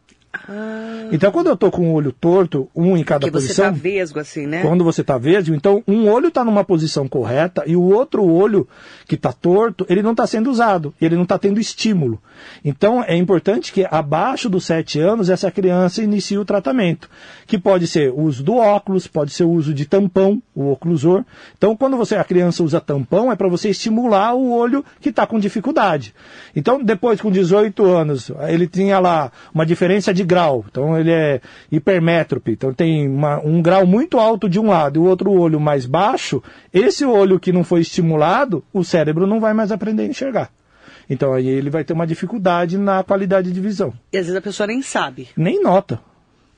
Ah, 0.47 1.07
Então 1.11 1.31
quando 1.31 1.47
eu 1.47 1.53
estou 1.53 1.71
com 1.71 1.89
o 1.89 1.93
olho 1.93 2.11
torto, 2.11 2.69
um 2.75 2.97
em 2.97 3.03
cada 3.03 3.27
porque 3.27 3.31
você 3.31 3.47
posição... 3.47 3.65
tá 3.65 3.71
vesgo 3.71 4.19
assim, 4.19 4.45
né? 4.45 4.61
Quando 4.61 4.83
você 4.83 5.01
está 5.01 5.17
verde, 5.17 5.53
então 5.53 5.83
um 5.87 6.09
olho 6.09 6.27
está 6.27 6.43
numa 6.43 6.63
posição 6.63 7.07
correta 7.07 7.63
e 7.65 7.75
o 7.75 7.81
outro 7.81 8.25
olho 8.25 8.67
que 9.07 9.15
está 9.15 9.31
torto, 9.31 9.85
ele 9.89 10.01
não 10.01 10.11
está 10.11 10.27
sendo 10.27 10.49
usado, 10.49 10.93
ele 11.01 11.15
não 11.15 11.23
está 11.23 11.37
tendo 11.37 11.59
estímulo. 11.59 12.21
Então 12.63 13.03
é 13.03 13.15
importante 13.15 13.71
que 13.71 13.87
abaixo 13.89 14.49
dos 14.49 14.65
7 14.65 14.99
anos 14.99 15.29
essa 15.29 15.49
criança 15.49 16.01
inicie 16.03 16.37
o 16.37 16.45
tratamento, 16.45 17.09
que 17.45 17.57
pode 17.57 17.87
ser 17.87 18.11
o 18.11 18.21
uso 18.21 18.43
do 18.43 18.57
óculos, 18.57 19.07
pode 19.07 19.31
ser 19.31 19.43
o 19.43 19.51
uso 19.51 19.73
de 19.73 19.85
tampão, 19.85 20.41
o 20.53 20.71
oclusor. 20.71 21.23
Então 21.57 21.75
quando 21.75 21.97
você 21.97 22.15
a 22.15 22.23
criança 22.23 22.63
usa 22.63 22.81
tampão 22.81 23.31
é 23.31 23.35
para 23.35 23.47
você 23.47 23.69
estimular 23.69 24.33
o 24.33 24.51
olho 24.51 24.83
que 24.99 25.09
está 25.09 25.25
com 25.25 25.39
dificuldade. 25.39 26.13
Então 26.55 26.83
depois 26.83 27.21
com 27.21 27.31
18 27.31 27.85
anos 27.85 28.31
ele 28.47 28.67
tinha 28.67 28.99
lá 28.99 29.31
uma 29.53 29.65
diferença 29.65 30.13
de 30.13 30.23
grau, 30.27 30.63
então 30.69 30.99
ele 30.99 31.11
é 31.11 31.41
hipermétrope, 31.71 32.51
então 32.51 32.73
tem 32.73 33.07
uma, 33.07 33.39
um 33.39 33.61
grau 33.61 33.87
muito 33.87 34.19
alto 34.19 34.47
de 34.47 34.59
um 34.59 34.67
lado 34.67 34.97
e 34.97 34.99
o 34.99 35.05
outro 35.05 35.31
olho 35.31 35.59
mais 35.59 35.85
baixo, 35.85 36.43
esse 36.71 37.03
olho 37.05 37.39
que 37.39 37.51
não 37.51 37.63
foi 37.63 37.81
estimulado, 37.81 38.63
o 38.71 38.83
cérebro 38.83 39.25
não 39.25 39.39
vai 39.39 39.53
mais 39.53 39.71
aprender 39.71 40.03
a 40.03 40.07
enxergar. 40.07 40.51
Então 41.09 41.33
aí 41.33 41.47
ele 41.47 41.69
vai 41.69 41.83
ter 41.83 41.93
uma 41.93 42.05
dificuldade 42.05 42.77
na 42.77 43.03
qualidade 43.03 43.51
de 43.51 43.61
visão. 43.61 43.93
E 44.11 44.17
às 44.17 44.25
vezes 44.25 44.37
a 44.37 44.41
pessoa 44.41 44.67
nem 44.67 44.81
sabe. 44.81 45.29
Nem 45.35 45.61
nota. 45.63 45.99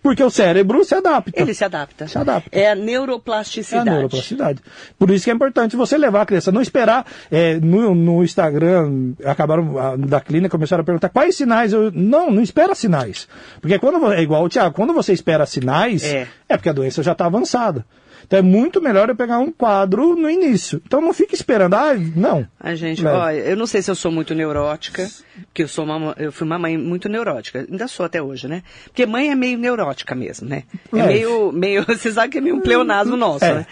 Porque 0.01 0.23
o 0.23 0.29
cérebro 0.29 0.83
se 0.85 0.95
adapta. 0.95 1.31
Ele 1.35 1.53
se 1.53 1.63
adapta. 1.65 2.07
Se 2.07 2.17
adapta. 2.17 2.49
É 2.57 2.67
a 2.69 2.71
É 2.71 2.75
neuroplasticidade. 2.75 3.89
a 3.89 3.91
neuroplasticidade. 3.93 4.61
Por 4.97 5.09
isso 5.11 5.25
que 5.25 5.29
é 5.31 5.33
importante 5.33 5.75
você 5.75 5.97
levar 5.97 6.21
a 6.21 6.25
criança, 6.25 6.51
não 6.51 6.61
esperar. 6.61 7.05
é, 7.29 7.55
no, 7.59 7.93
no 7.93 8.23
Instagram, 8.23 9.13
acabaram 9.25 9.77
a- 9.77 9.95
da 9.97 10.21
clínica, 10.21 10.49
começaram 10.51 10.81
a 10.81 10.85
perguntar 10.85 11.09
quais 11.09 11.35
sinais. 11.35 11.73
Eu, 11.73 11.91
não, 11.91 12.31
não 12.31 12.41
espera 12.41 12.73
sinais. 12.75 13.27
Porque 13.61 13.77
quando 13.77 14.11
é 14.13 14.21
igual 14.21 14.43
o 14.43 14.49
Tiago, 14.49 14.73
quando 14.73 14.93
você 14.93 15.11
espera 15.13 15.45
sinais, 15.45 16.03
É. 16.03 16.27
é 16.47 16.55
porque 16.57 16.69
a 16.69 16.73
doença 16.73 17.03
já 17.03 17.11
está 17.11 17.25
avançada. 17.25 17.85
Então 18.25 18.37
é 18.37 18.41
muito 18.43 18.79
melhor 18.79 19.09
eu 19.09 19.15
pegar 19.15 19.39
um 19.39 19.51
quadro 19.51 20.15
no 20.15 20.29
início. 20.29 20.79
Então 20.85 21.01
não 21.01 21.13
fique 21.13 21.33
esperando, 21.33 21.73
ah, 21.73 21.95
não. 22.15 22.45
A 22.59 22.75
gente, 22.75 23.01
Leve. 23.03 23.15
olha, 23.17 23.37
eu 23.39 23.57
não 23.57 23.65
sei 23.65 23.81
se 23.81 23.89
eu 23.89 23.95
sou 23.95 24.11
muito 24.11 24.35
neurótica, 24.35 25.07
porque 25.47 25.63
eu 25.63 25.67
sou 25.67 25.83
uma, 25.85 26.13
eu 26.19 26.31
fui 26.31 26.45
uma 26.45 26.59
mãe 26.59 26.77
muito 26.77 27.09
neurótica, 27.09 27.65
ainda 27.67 27.87
sou 27.87 28.05
até 28.05 28.21
hoje, 28.21 28.47
né? 28.47 28.61
Porque 28.83 29.05
mãe 29.07 29.31
é 29.31 29.35
meio 29.35 29.57
neurótica 29.57 29.88
mesmo, 30.15 30.47
né? 30.47 30.63
É 30.91 30.95
Leve. 30.95 31.07
meio, 31.13 31.51
meio, 31.51 31.85
você 31.87 32.11
sabe 32.11 32.29
que 32.31 32.37
é 32.37 32.41
meio 32.41 32.55
um 32.55 32.61
pleonasmo 32.61 33.15
nosso, 33.17 33.45
É. 33.45 33.53
né? 33.53 33.67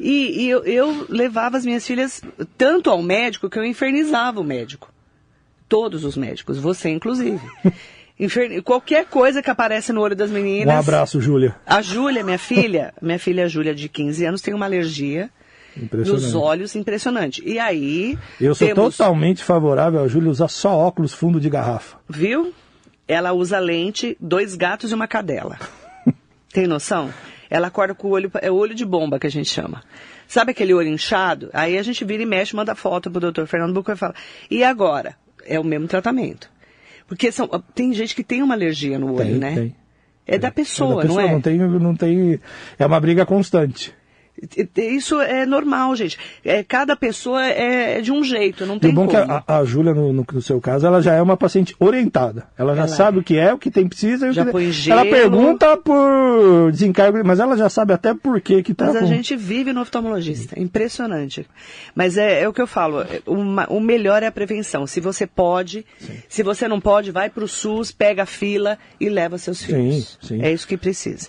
E, 0.00 0.44
e 0.44 0.50
eu, 0.50 0.64
eu 0.64 1.06
levava 1.08 1.56
as 1.56 1.64
minhas 1.64 1.86
filhas 1.86 2.20
tanto 2.58 2.90
ao 2.90 3.00
médico 3.02 3.48
que 3.48 3.58
eu 3.58 3.64
infernizava 3.64 4.40
o 4.40 4.44
médico. 4.44 4.92
Todos 5.68 6.04
os 6.04 6.16
médicos, 6.16 6.58
você 6.58 6.88
inclusive. 6.90 7.40
Inferni- 8.18 8.60
Qualquer 8.62 9.06
coisa 9.06 9.42
que 9.42 9.50
aparece 9.50 9.92
no 9.92 10.00
olho 10.00 10.14
das 10.16 10.30
meninas. 10.30 10.74
Um 10.74 10.78
abraço, 10.78 11.20
Júlia. 11.20 11.54
A 11.66 11.80
Júlia, 11.80 12.22
minha 12.24 12.38
filha, 12.38 12.92
minha 13.00 13.18
filha 13.18 13.48
Júlia, 13.48 13.74
de 13.74 13.88
15 13.88 14.24
anos, 14.24 14.40
tem 14.40 14.52
uma 14.54 14.66
alergia 14.66 15.30
nos 15.92 16.34
olhos 16.34 16.74
impressionante. 16.76 17.42
E 17.46 17.58
aí. 17.58 18.18
Eu 18.40 18.54
sou 18.54 18.68
temos, 18.68 18.96
totalmente 18.96 19.42
favorável 19.42 20.02
a 20.02 20.08
Júlia 20.08 20.30
usar 20.30 20.48
só 20.48 20.76
óculos 20.76 21.12
fundo 21.14 21.40
de 21.40 21.48
garrafa. 21.48 21.96
Viu? 22.08 22.52
Ela 23.12 23.32
usa 23.32 23.58
lente, 23.58 24.16
dois 24.18 24.54
gatos 24.54 24.90
e 24.90 24.94
uma 24.94 25.06
cadela. 25.06 25.58
Tem 26.50 26.66
noção? 26.66 27.12
Ela 27.50 27.66
acorda 27.66 27.94
com 27.94 28.08
o 28.08 28.10
olho. 28.12 28.30
É 28.40 28.50
o 28.50 28.54
olho 28.54 28.74
de 28.74 28.86
bomba 28.86 29.18
que 29.18 29.26
a 29.26 29.30
gente 29.30 29.50
chama. 29.50 29.82
Sabe 30.26 30.52
aquele 30.52 30.72
olho 30.72 30.88
inchado? 30.88 31.50
Aí 31.52 31.76
a 31.76 31.82
gente 31.82 32.02
vira 32.06 32.22
e 32.22 32.26
mexe, 32.26 32.56
manda 32.56 32.74
foto 32.74 33.10
pro 33.10 33.20
doutor 33.20 33.46
Fernando 33.46 33.74
Bucco 33.74 33.92
e 33.92 33.96
fala. 33.96 34.14
E 34.50 34.64
agora? 34.64 35.14
É 35.44 35.60
o 35.60 35.64
mesmo 35.64 35.86
tratamento. 35.86 36.50
Porque 37.06 37.30
são, 37.30 37.46
tem 37.74 37.92
gente 37.92 38.14
que 38.14 38.24
tem 38.24 38.42
uma 38.42 38.54
alergia 38.54 38.98
no 38.98 39.08
olho, 39.08 39.26
Tem, 39.26 39.38
né? 39.38 39.54
tem. 39.54 39.76
É 40.26 40.38
da 40.38 40.50
pessoa, 40.50 40.92
É 40.92 40.96
da 40.96 41.02
pessoa, 41.02 41.22
não 41.22 41.28
é? 41.28 41.32
Não 41.32 41.40
tem, 41.42 41.58
não 41.58 41.94
tem. 41.94 42.40
É 42.78 42.86
uma 42.86 42.98
briga 42.98 43.26
constante. 43.26 43.92
Isso 44.76 45.20
é 45.20 45.46
normal, 45.46 45.94
gente. 45.94 46.18
É, 46.44 46.64
cada 46.64 46.96
pessoa 46.96 47.44
é, 47.46 47.98
é 47.98 48.00
de 48.00 48.10
um 48.10 48.24
jeito, 48.24 48.66
não 48.66 48.78
tem 48.78 48.90
o 48.90 48.94
bom 48.94 49.06
como. 49.06 49.16
é 49.18 49.24
que 49.24 49.30
a, 49.30 49.44
a 49.58 49.64
Júlia, 49.64 49.94
no, 49.94 50.12
no- 50.12 50.26
no 50.32 50.42
seu 50.42 50.60
caso, 50.60 50.86
ela 50.86 51.00
já 51.02 51.14
é 51.14 51.22
uma 51.22 51.36
paciente 51.36 51.76
orientada. 51.78 52.46
Ela 52.58 52.74
já 52.74 52.82
Ela 52.82 52.88
sabe 52.88 53.18
é. 53.18 53.20
o 53.20 53.22
que 53.22 53.38
é, 53.38 53.52
o 53.54 53.58
que 53.58 53.70
tem 53.70 53.86
precisa. 53.86 54.32
Já 54.32 54.44
põe 54.46 54.64
Ela 54.64 54.72
gelo. 54.72 55.10
pergunta 55.10 55.76
por 55.76 56.70
desencargo, 56.72 57.22
mas 57.24 57.38
ela 57.40 57.56
já 57.56 57.68
sabe 57.68 57.92
até 57.92 58.14
por 58.14 58.40
que 58.40 58.62
que 58.62 58.74
tá 58.74 58.86
Mas 58.86 58.96
a 58.96 59.00
com- 59.00 59.06
gente 59.06 59.36
vive 59.36 59.72
no 59.72 59.80
oftalmologista, 59.82 60.58
é 60.58 60.62
impressionante. 60.62 61.46
Mas 61.94 62.16
é, 62.16 62.42
é 62.42 62.48
o 62.48 62.52
que 62.52 62.60
eu 62.62 62.66
falo, 62.66 63.02
é, 63.02 63.20
uma- 63.26 63.66
o 63.68 63.80
melhor 63.80 64.22
é 64.22 64.26
a 64.26 64.32
prevenção. 64.32 64.86
Se 64.86 65.00
você 65.00 65.26
pode, 65.26 65.84
se 66.28 66.42
você 66.42 66.66
não 66.66 66.80
pode, 66.80 67.10
vai 67.10 67.28
para 67.30 67.44
o 67.44 67.48
SUS, 67.48 67.92
pega 67.92 68.22
a 68.24 68.26
fila 68.26 68.78
e 68.98 69.08
leva 69.08 69.38
seus 69.38 69.62
filhos. 69.62 70.18
Sim, 70.20 70.26
sim. 70.38 70.42
É 70.42 70.52
isso 70.52 70.66
que 70.66 70.76
precisa. 70.76 71.28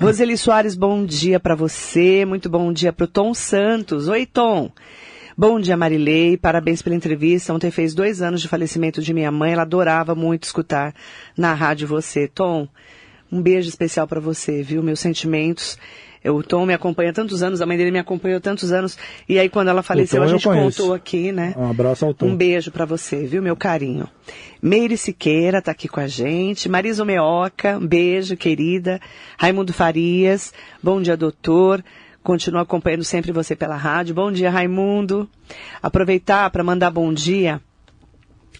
Roseli 0.00 0.34
Soares, 0.38 0.74
bom 0.74 1.04
dia 1.04 1.38
para 1.38 1.54
você, 1.54 2.24
muito 2.24 2.48
bom 2.48 2.72
dia 2.72 2.90
para 2.90 3.04
o 3.04 3.06
Tom 3.06 3.34
Santos. 3.34 4.08
Oi, 4.08 4.24
Tom. 4.24 4.72
Bom 5.36 5.60
dia, 5.60 5.76
Marilei. 5.76 6.38
Parabéns 6.38 6.80
pela 6.80 6.96
entrevista. 6.96 7.52
Ontem 7.52 7.70
fez 7.70 7.92
dois 7.92 8.22
anos 8.22 8.40
de 8.40 8.48
falecimento 8.48 9.02
de 9.02 9.12
minha 9.12 9.30
mãe. 9.30 9.52
Ela 9.52 9.60
adorava 9.60 10.14
muito 10.14 10.44
escutar 10.44 10.94
na 11.36 11.52
rádio 11.52 11.86
você. 11.86 12.26
Tom, 12.26 12.66
um 13.30 13.42
beijo 13.42 13.68
especial 13.68 14.08
para 14.08 14.20
você, 14.20 14.62
viu? 14.62 14.82
Meus 14.82 15.00
sentimentos. 15.00 15.76
O 16.24 16.42
Tom 16.42 16.66
me 16.66 16.74
acompanha 16.74 17.10
há 17.10 17.12
tantos 17.14 17.42
anos, 17.42 17.62
a 17.62 17.66
mãe 17.66 17.78
dele 17.78 17.90
me 17.90 17.98
acompanhou 17.98 18.36
há 18.36 18.40
tantos 18.40 18.72
anos. 18.72 18.98
E 19.26 19.38
aí, 19.38 19.48
quando 19.48 19.68
ela 19.68 19.82
faleceu, 19.82 20.22
a 20.22 20.26
gente 20.26 20.44
contou 20.44 20.92
aqui, 20.92 21.32
né? 21.32 21.54
Um 21.56 21.70
abraço 21.70 22.04
ao 22.04 22.12
Tom. 22.12 22.26
Um 22.26 22.36
beijo 22.36 22.70
para 22.70 22.84
você, 22.84 23.24
viu, 23.24 23.42
meu 23.42 23.56
carinho. 23.56 24.06
Meire 24.60 24.98
Siqueira 24.98 25.62
tá 25.62 25.70
aqui 25.70 25.88
com 25.88 26.00
a 26.00 26.06
gente. 26.06 26.68
Marisa 26.68 27.04
Meoca, 27.04 27.78
um 27.78 27.86
beijo, 27.86 28.36
querida. 28.36 29.00
Raimundo 29.38 29.72
Farias, 29.72 30.52
bom 30.82 31.00
dia, 31.00 31.16
doutor. 31.16 31.82
Continuo 32.22 32.60
acompanhando 32.60 33.02
sempre 33.02 33.32
você 33.32 33.56
pela 33.56 33.76
rádio. 33.76 34.14
Bom 34.14 34.30
dia, 34.30 34.50
Raimundo. 34.50 35.26
Aproveitar 35.82 36.50
para 36.50 36.62
mandar 36.62 36.90
bom 36.90 37.14
dia 37.14 37.62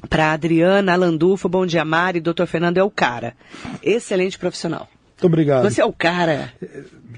para 0.09 0.33
Adriana 0.33 0.97
Landulfo. 0.97 1.47
Bom 1.47 1.67
dia, 1.67 1.85
Mari. 1.85 2.21
Doutor 2.21 2.47
Fernando 2.47 2.79
é 2.79 2.83
o 2.83 2.91
cara. 2.91 3.37
Excelente 3.83 4.39
profissional. 4.39 4.89
Muito 5.21 5.27
obrigado. 5.27 5.63
Você 5.65 5.83
é 5.83 5.85
o 5.85 5.93
cara. 5.93 6.51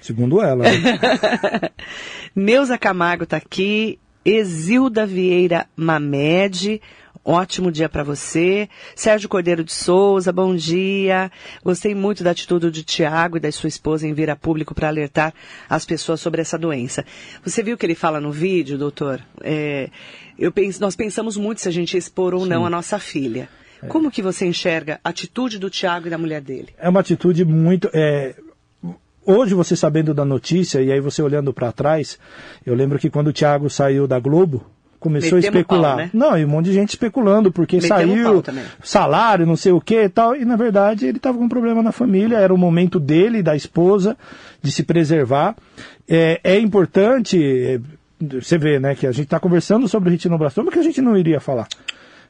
Segundo 0.00 0.42
ela. 0.42 0.64
né? 0.64 1.70
Neuza 2.34 2.76
Camargo 2.76 3.24
tá 3.24 3.36
aqui. 3.36 4.00
Exilda 4.24 5.06
Vieira 5.06 5.66
Mamed. 5.76 6.82
Ótimo 7.24 7.70
dia 7.70 7.88
para 7.88 8.02
você. 8.02 8.68
Sérgio 8.96 9.28
Cordeiro 9.28 9.62
de 9.62 9.72
Souza, 9.72 10.32
bom 10.32 10.56
dia. 10.56 11.30
Gostei 11.62 11.94
muito 11.94 12.24
da 12.24 12.32
atitude 12.32 12.72
de 12.72 12.82
Tiago 12.82 13.36
e 13.36 13.40
da 13.40 13.52
sua 13.52 13.68
esposa 13.68 14.08
em 14.08 14.12
vir 14.12 14.28
a 14.28 14.34
público 14.34 14.74
para 14.74 14.88
alertar 14.88 15.32
as 15.70 15.84
pessoas 15.84 16.20
sobre 16.20 16.40
essa 16.40 16.58
doença. 16.58 17.04
Você 17.44 17.62
viu 17.62 17.76
o 17.76 17.78
que 17.78 17.86
ele 17.86 17.94
fala 17.94 18.20
no 18.20 18.32
vídeo, 18.32 18.76
doutor? 18.76 19.20
É, 19.40 19.88
eu 20.36 20.50
penso, 20.50 20.80
nós 20.80 20.96
pensamos 20.96 21.36
muito 21.36 21.60
se 21.60 21.68
a 21.68 21.72
gente 21.72 21.96
expor 21.96 22.34
ou 22.34 22.44
não 22.44 22.66
a 22.66 22.70
nossa 22.70 22.98
filha. 22.98 23.48
Como 23.88 24.10
que 24.10 24.22
você 24.22 24.46
enxerga 24.46 25.00
a 25.02 25.08
atitude 25.10 25.58
do 25.58 25.68
Tiago 25.70 26.06
e 26.06 26.10
da 26.10 26.18
mulher 26.18 26.40
dele? 26.40 26.68
é 26.78 26.88
uma 26.88 27.00
atitude 27.00 27.44
muito. 27.44 27.88
é, 27.92 28.34
Hoje, 29.24 29.54
você 29.54 29.76
sabendo 29.76 30.12
da 30.12 30.24
notícia, 30.24 30.82
e 30.82 30.90
aí 30.90 30.98
você 31.00 31.22
olhando 31.22 31.52
para 31.52 31.70
trás, 31.70 32.18
eu 32.66 32.74
lembro 32.74 32.98
que 32.98 33.08
quando 33.08 33.28
o 33.28 33.32
Thiago 33.32 33.70
saiu 33.70 34.08
da 34.08 34.18
Globo, 34.18 34.66
começou 34.98 35.36
Metemos 35.36 35.44
a 35.44 35.48
especular. 35.48 35.96
pau, 35.96 36.04
né? 36.04 36.10
Não, 36.12 36.36
e 36.36 36.44
um 36.44 36.48
monte 36.48 36.66
de 36.66 36.72
gente 36.72 36.90
especulando, 36.90 37.52
porque 37.52 37.76
Metemos 37.76 37.88
saiu 37.88 38.42
salário, 38.82 39.46
não 39.46 39.56
sei 39.56 39.70
o 39.70 39.80
que 39.80 40.02
e 40.02 40.08
tal, 40.08 40.34
e 40.34 40.44
na 40.44 40.56
verdade 40.56 41.06
ele 41.06 41.18
estava 41.18 41.38
com 41.38 41.44
um 41.44 41.48
problema 41.48 41.82
na 41.84 41.92
família, 41.92 42.36
era 42.36 42.52
o 42.52 42.58
momento 42.58 42.98
dele, 42.98 43.38
e 43.38 43.42
da 43.42 43.54
esposa, 43.54 44.16
de 44.60 44.72
se 44.72 44.82
preservar. 44.82 45.54
É, 46.08 46.40
é 46.42 46.58
importante, 46.58 47.40
é, 47.40 47.80
você 48.40 48.58
vê, 48.58 48.80
né, 48.80 48.96
que 48.96 49.06
a 49.06 49.12
gente 49.12 49.26
está 49.26 49.38
conversando 49.38 49.86
sobre 49.86 50.08
o 50.08 50.12
retinoblastoma, 50.12 50.72
que 50.72 50.80
a 50.80 50.82
gente 50.82 51.00
não 51.00 51.16
iria 51.16 51.38
falar. 51.38 51.68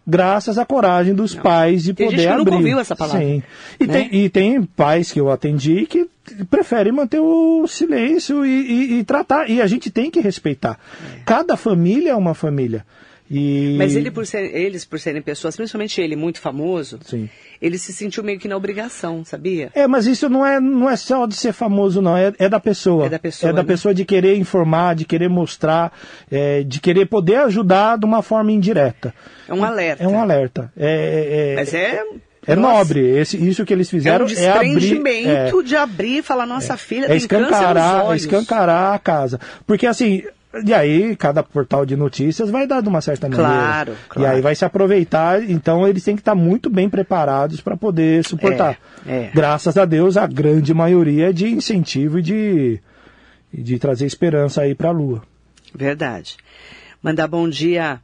Graças 0.06 0.58
à 0.58 0.64
coragem 0.66 1.14
dos 1.14 1.34
pais 1.34 1.82
de 1.84 1.94
Tem 1.94 2.06
poder 2.06 2.18
gente 2.22 2.30
que 2.32 2.36
nunca 2.38 2.42
abrir. 2.50 2.56
ouviu 2.56 2.80
essa 2.80 2.96
palavra, 2.96 3.20
Sim. 3.20 3.42
E, 3.78 3.86
né? 3.86 3.92
tem, 3.92 4.14
e 4.24 4.28
tem 4.28 4.62
pais 4.62 5.12
que 5.12 5.20
eu 5.20 5.30
atendi 5.30 5.86
que 5.86 6.08
preferem 6.50 6.92
manter 6.92 7.20
o 7.20 7.66
silêncio 7.68 8.44
e, 8.44 8.50
e- 8.50 8.98
e 8.98 9.04
tratar. 9.04 9.48
E 9.48 9.62
a 9.62 9.66
gente 9.66 9.90
tem 9.90 10.10
que 10.10 10.20
respeitar. 10.20 10.78
Cada 11.24 11.56
família 11.56 12.10
é 12.10 12.16
uma 12.16 12.34
família. 12.34 12.84
E... 13.30 13.76
Mas 13.78 13.96
ele 13.96 14.10
por 14.10 14.26
ser- 14.26 14.54
eles, 14.54 14.84
por 14.84 15.00
serem 15.00 15.22
pessoas, 15.22 15.56
principalmente 15.56 16.00
ele, 16.00 16.14
muito 16.16 16.38
famoso, 16.38 16.98
Sim. 17.02 17.30
ele 17.62 17.78
se 17.78 17.92
sentiu 17.92 18.22
meio 18.22 18.38
que 18.38 18.46
na 18.46 18.56
obrigação, 18.56 19.24
sabia? 19.24 19.70
É, 19.74 19.86
mas 19.86 20.06
isso 20.06 20.28
não 20.28 20.44
é, 20.44 20.60
não 20.60 20.90
é 20.90 20.96
só 20.96 21.24
de 21.26 21.34
ser 21.34 21.52
famoso, 21.52 22.02
não. 22.02 22.14
É, 22.16 22.32
é 22.38 22.48
da 22.48 22.60
pessoa. 22.60 23.06
É 23.06 23.08
da 23.08 23.18
pessoa, 23.18 23.50
É 23.50 23.52
da 23.54 23.62
né? 23.62 23.66
pessoa 23.66 23.94
de 23.94 24.04
querer 24.04 24.36
informar, 24.36 24.94
de 24.94 25.04
querer 25.06 25.28
mostrar, 25.28 25.92
é, 26.30 26.62
de 26.62 26.78
querer 26.80 27.06
poder 27.06 27.36
ajudar 27.36 27.96
de 27.96 28.04
uma 28.04 28.20
forma 28.22 28.52
indireta. 28.52 29.14
É 29.48 29.54
um 29.54 29.64
alerta. 29.64 30.04
É 30.04 30.08
um 30.08 30.20
alerta. 30.20 30.72
É, 30.76 31.52
é, 31.52 31.56
Mas 31.56 31.72
é. 31.72 32.02
é 32.46 32.54
nossa, 32.56 32.76
nobre. 32.78 33.00
Esse, 33.18 33.36
isso 33.48 33.64
que 33.64 33.72
eles 33.72 33.88
É 33.88 33.90
fizeram 33.90 34.26
um 34.26 34.28
é, 34.28 34.48
abrir. 34.48 34.74
desprendimento 34.74 35.60
é, 35.60 35.62
de 35.62 35.76
abrir 35.76 36.18
e 36.18 36.22
falar, 36.22 36.44
nossa 36.44 36.76
filha 36.76 37.06
é 37.06 37.08
tem 37.08 37.20
câncer 37.20 37.44
escancarar, 37.44 37.94
nos 37.96 38.04
é 38.04 38.08
olhos. 38.08 38.22
escancarar 38.24 38.94
a 38.94 38.98
casa. 38.98 39.40
Porque 39.66 39.86
assim, 39.86 40.22
e 40.64 40.74
aí 40.74 41.16
cada 41.16 41.42
portal 41.42 41.86
de 41.86 41.96
notícias 41.96 42.50
vai 42.50 42.66
dar 42.66 42.82
de 42.82 42.88
uma 42.88 43.00
certa 43.00 43.28
maneira. 43.28 43.52
Claro, 43.52 43.96
claro. 44.08 44.28
E 44.28 44.34
aí 44.34 44.42
vai 44.42 44.54
se 44.54 44.64
aproveitar, 44.64 45.42
então 45.42 45.88
eles 45.88 46.04
têm 46.04 46.14
que 46.14 46.20
estar 46.20 46.34
muito 46.34 46.68
bem 46.68 46.90
preparados 46.90 47.60
para 47.60 47.76
poder 47.76 48.24
suportar. 48.24 48.78
É, 49.06 49.16
é. 49.16 49.30
Graças 49.34 49.76
a 49.78 49.84
Deus, 49.84 50.16
a 50.16 50.26
grande 50.26 50.74
maioria 50.74 51.30
é 51.30 51.32
de 51.32 51.48
incentivo 51.48 52.18
e 52.18 52.22
de, 52.22 52.80
e 53.52 53.62
de 53.62 53.78
trazer 53.78 54.06
esperança 54.06 54.62
aí 54.62 54.74
para 54.74 54.88
a 54.90 54.92
Lua. 54.92 55.22
Verdade. 55.74 56.36
Mandar 57.02 57.26
bom 57.26 57.48
dia 57.48 58.00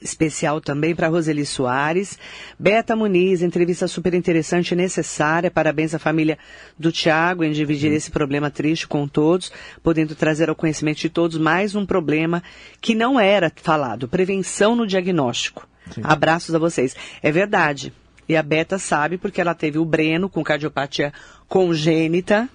especial 0.00 0.60
também 0.60 0.94
para 0.94 1.08
Roseli 1.08 1.44
Soares. 1.44 2.18
Beta 2.58 2.96
Muniz, 2.96 3.42
entrevista 3.42 3.86
super 3.86 4.14
interessante 4.14 4.72
e 4.72 4.76
necessária. 4.76 5.50
Parabéns 5.50 5.94
à 5.94 5.98
família 5.98 6.38
do 6.78 6.90
Tiago 6.90 7.44
em 7.44 7.52
dividir 7.52 7.92
esse 7.92 8.10
problema 8.10 8.50
triste 8.50 8.86
com 8.88 9.06
todos, 9.06 9.52
podendo 9.82 10.14
trazer 10.14 10.48
ao 10.48 10.54
conhecimento 10.54 10.98
de 10.98 11.08
todos 11.08 11.38
mais 11.38 11.74
um 11.74 11.84
problema 11.84 12.42
que 12.80 12.94
não 12.94 13.18
era 13.18 13.52
falado. 13.56 14.08
Prevenção 14.08 14.74
no 14.74 14.86
diagnóstico. 14.86 15.68
Abraços 16.02 16.54
a 16.54 16.58
vocês. 16.58 16.94
É 17.22 17.32
verdade. 17.32 17.92
E 18.28 18.36
a 18.36 18.42
Beta 18.42 18.78
sabe 18.78 19.18
porque 19.18 19.40
ela 19.40 19.54
teve 19.54 19.78
o 19.78 19.84
Breno 19.84 20.28
com 20.28 20.44
cardiopatia 20.44 21.12
congênita, 21.48 22.48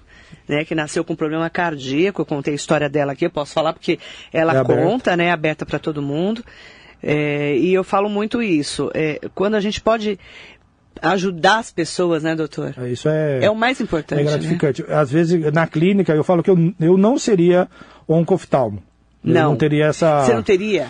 né, 0.48 0.64
que 0.64 0.74
nasceu 0.74 1.04
com 1.04 1.14
problema 1.14 1.50
cardíaco. 1.50 2.22
Eu 2.22 2.26
contei 2.26 2.54
a 2.54 2.56
história 2.56 2.88
dela 2.88 3.12
aqui, 3.12 3.26
eu 3.26 3.30
posso 3.30 3.52
falar 3.52 3.74
porque 3.74 3.98
ela 4.32 4.60
É 4.60 4.64
conta, 4.64 5.14
né, 5.16 5.30
aberta 5.30 5.66
para 5.66 5.78
todo 5.78 6.00
mundo. 6.00 6.42
É, 7.02 7.56
e 7.56 7.72
eu 7.72 7.84
falo 7.84 8.08
muito 8.08 8.42
isso. 8.42 8.90
É, 8.94 9.20
quando 9.34 9.54
a 9.54 9.60
gente 9.60 9.80
pode 9.80 10.18
ajudar 11.02 11.58
as 11.58 11.70
pessoas, 11.70 12.22
né, 12.22 12.34
doutor? 12.34 12.74
É, 12.78 12.88
Isso 12.88 13.08
é, 13.08 13.44
É 13.44 13.50
o 13.50 13.54
mais 13.54 13.80
importante. 13.80 14.20
é 14.20 14.24
né? 14.24 14.30
gratificante. 14.30 14.84
Às 14.88 15.10
vezes, 15.10 15.52
na 15.52 15.66
clínica, 15.66 16.14
eu 16.14 16.24
falo 16.24 16.42
que 16.42 16.50
eu, 16.50 16.56
eu 16.80 16.96
não 16.96 17.18
seria 17.18 17.68
oncoftalmo. 18.08 18.82
Eu 19.24 19.34
Não. 19.34 19.50
não 19.50 19.56
teria 19.56 19.86
essa. 19.86 20.24
Você 20.24 20.34
não 20.34 20.42
teria 20.42 20.88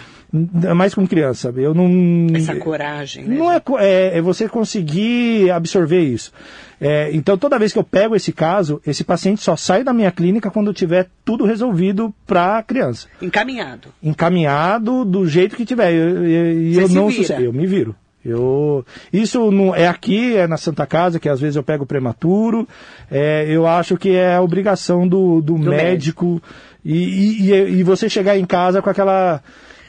mais 0.75 0.95
como 0.95 1.07
criança. 1.09 1.53
Eu 1.57 1.75
não. 1.75 2.27
essa 2.35 2.55
coragem, 2.57 3.25
né? 3.25 3.37
Não 3.37 3.51
é, 3.53 3.61
é, 3.79 4.19
é 4.19 4.21
você 4.21 4.49
conseguir 4.49 5.51
absorver 5.51 6.01
isso. 6.01 6.33
É, 6.81 7.11
então, 7.13 7.39
toda 7.39 7.59
vez 7.59 7.73
que 7.73 7.79
eu 7.79 7.85
pego 7.85 8.15
esse 8.15 8.33
caso, 8.33 8.81
esse 8.87 9.03
paciente 9.03 9.41
só 9.41 9.57
sai 9.57 9.83
da 9.83 9.93
minha 9.95 10.11
clínica 10.11 10.51
quando 10.51 10.75
tiver 10.75 11.09
tudo 11.25 11.45
resolvido 11.45 12.13
para 12.27 12.59
a 12.59 12.63
criança. 12.63 13.09
Encaminhado. 13.23 13.89
Encaminhado 14.03 15.05
do 15.05 15.27
jeito 15.27 15.57
que 15.57 15.65
tiver. 15.65 15.93
E 15.93 15.97
eu, 15.97 16.27
eu, 16.27 16.81
eu 16.83 16.89
não 16.91 17.09
vira. 17.09 17.41
eu 17.41 17.53
me 17.53 17.67
viro. 17.67 17.95
Eu, 18.25 18.85
isso 19.13 19.53
não 19.53 19.73
é 19.73 19.87
aqui, 19.87 20.37
é 20.37 20.49
na 20.49 20.57
Santa 20.57 20.85
Casa, 20.85 21.21
que 21.21 21.29
às 21.29 21.41
vezes 21.41 21.55
eu 21.55 21.63
pego 21.63 21.87
prematuro. 21.87 22.67
É, 23.09 23.47
eu 23.49 23.69
acho 23.69 23.97
que 23.97 24.11
é 24.11 24.35
a 24.35 24.43
obrigação 24.43 25.07
do, 25.07 25.41
do, 25.41 25.57
médico. 25.57 26.43
E, 26.85 26.93
e, 26.95 27.53
e- 27.53 27.71
e 27.79 27.83
você 27.85 28.09
chegar 28.09 28.37
em 28.37 28.45
casa 28.45 28.83
com 28.83 28.91
aquela. 28.91 29.41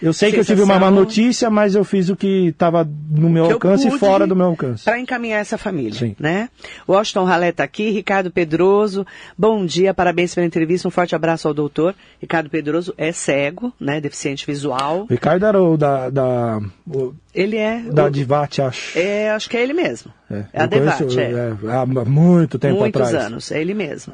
Eu 0.01 0.13
sei 0.13 0.31
que 0.31 0.39
eu 0.39 0.45
tive 0.45 0.61
uma 0.61 0.77
má 0.77 0.91
notícia, 0.91 1.49
mas 1.49 1.73
eu 1.73 1.83
fiz 1.83 2.09
o 2.09 2.15
que 2.15 2.47
estava 2.47 2.87
no 3.09 3.29
meu 3.29 3.45
alcance 3.45 3.87
e 3.87 3.91
fora 3.97 4.27
do 4.27 4.35
meu 4.35 4.47
alcance. 4.47 4.83
Para 4.83 4.99
encaminhar 4.99 5.39
essa 5.39 5.57
família, 5.57 5.93
Sim. 5.97 6.15
né? 6.19 6.49
Washington 6.87 7.23
Ralé 7.23 7.49
está 7.49 7.63
aqui, 7.63 7.89
Ricardo 7.89 8.29
Pedroso, 8.29 9.05
bom 9.37 9.65
dia, 9.65 9.93
parabéns 9.93 10.35
pela 10.35 10.45
entrevista, 10.45 10.87
um 10.87 10.91
forte 10.91 11.15
abraço 11.15 11.47
ao 11.47 11.53
doutor. 11.53 11.95
Ricardo 12.21 12.49
Pedroso 12.49 12.93
é 12.97 13.11
cego, 13.11 13.73
né, 13.79 13.99
deficiente 13.99 14.45
visual. 14.45 15.01
O 15.03 15.07
Ricardo 15.13 15.45
era 15.45 15.61
o 15.61 15.75
da, 15.77 16.09
da, 16.09 16.59
o- 16.87 17.13
Ele 17.33 17.57
é... 17.57 17.79
da 17.81 18.05
o- 18.05 18.65
acho. 18.67 18.97
é, 18.99 19.31
acho 19.31 19.49
que 19.49 19.57
é 19.57 19.63
ele 19.63 19.73
mesmo. 19.73 20.11
É, 20.29 20.45
a 20.53 20.63
eu 20.65 20.69
conheço, 20.69 21.05
Devat, 21.05 21.17
é. 21.17 21.31
é, 21.31 21.71
há 21.71 21.85
muito 21.85 22.59
tempo 22.59 22.79
Muitos 22.79 23.01
atrás. 23.01 23.25
anos, 23.25 23.51
é 23.51 23.59
ele 23.61 23.73
mesmo. 23.73 24.13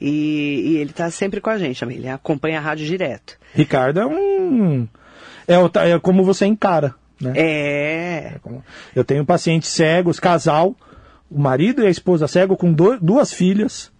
E, 0.00 0.62
e 0.64 0.76
ele 0.76 0.90
está 0.90 1.10
sempre 1.10 1.40
com 1.40 1.50
a 1.50 1.58
gente, 1.58 1.82
ele 1.84 2.08
acompanha 2.08 2.58
a 2.58 2.62
rádio 2.62 2.86
direto. 2.86 3.36
Ricardo 3.52 3.98
é 3.98 4.06
um. 4.06 4.86
É, 5.48 5.90
é 5.92 5.98
como 5.98 6.22
você 6.22 6.46
encara. 6.46 6.94
Né? 7.20 7.32
É, 7.34 8.34
Como- 8.42 8.62
Eu 8.94 9.02
tenho 9.02 9.24
pacientes 9.24 9.70
cegos, 9.70 10.20
casal, 10.20 10.76
o 11.28 11.38
marido 11.38 11.82
e 11.82 11.86
a 11.86 11.90
esposa 11.90 12.28
cego 12.28 12.56
com 12.56 12.72
do- 12.72 12.98
duas 13.00 13.32
filhas. 13.32 13.90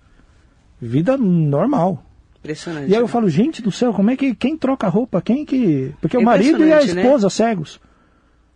Vida 0.81 1.17
normal. 1.17 2.05
impressionante. 2.39 2.89
E 2.89 2.95
aí 2.95 3.01
eu 3.01 3.07
né? 3.07 3.09
falo, 3.09 3.29
gente 3.29 3.61
do 3.61 3.73
céu, 3.73 3.93
como 3.93 4.11
é 4.13 4.17
que 4.17 4.35
quem 4.35 4.57
troca 4.57 4.87
roupa? 4.89 5.21
Quem 5.21 5.45
que. 5.45 5.93
Porque 6.01 6.17
o 6.17 6.23
marido 6.23 6.65
e 6.65 6.73
a 6.73 6.77
né? 6.77 6.85
esposa 6.85 7.29
cegos. 7.29 7.81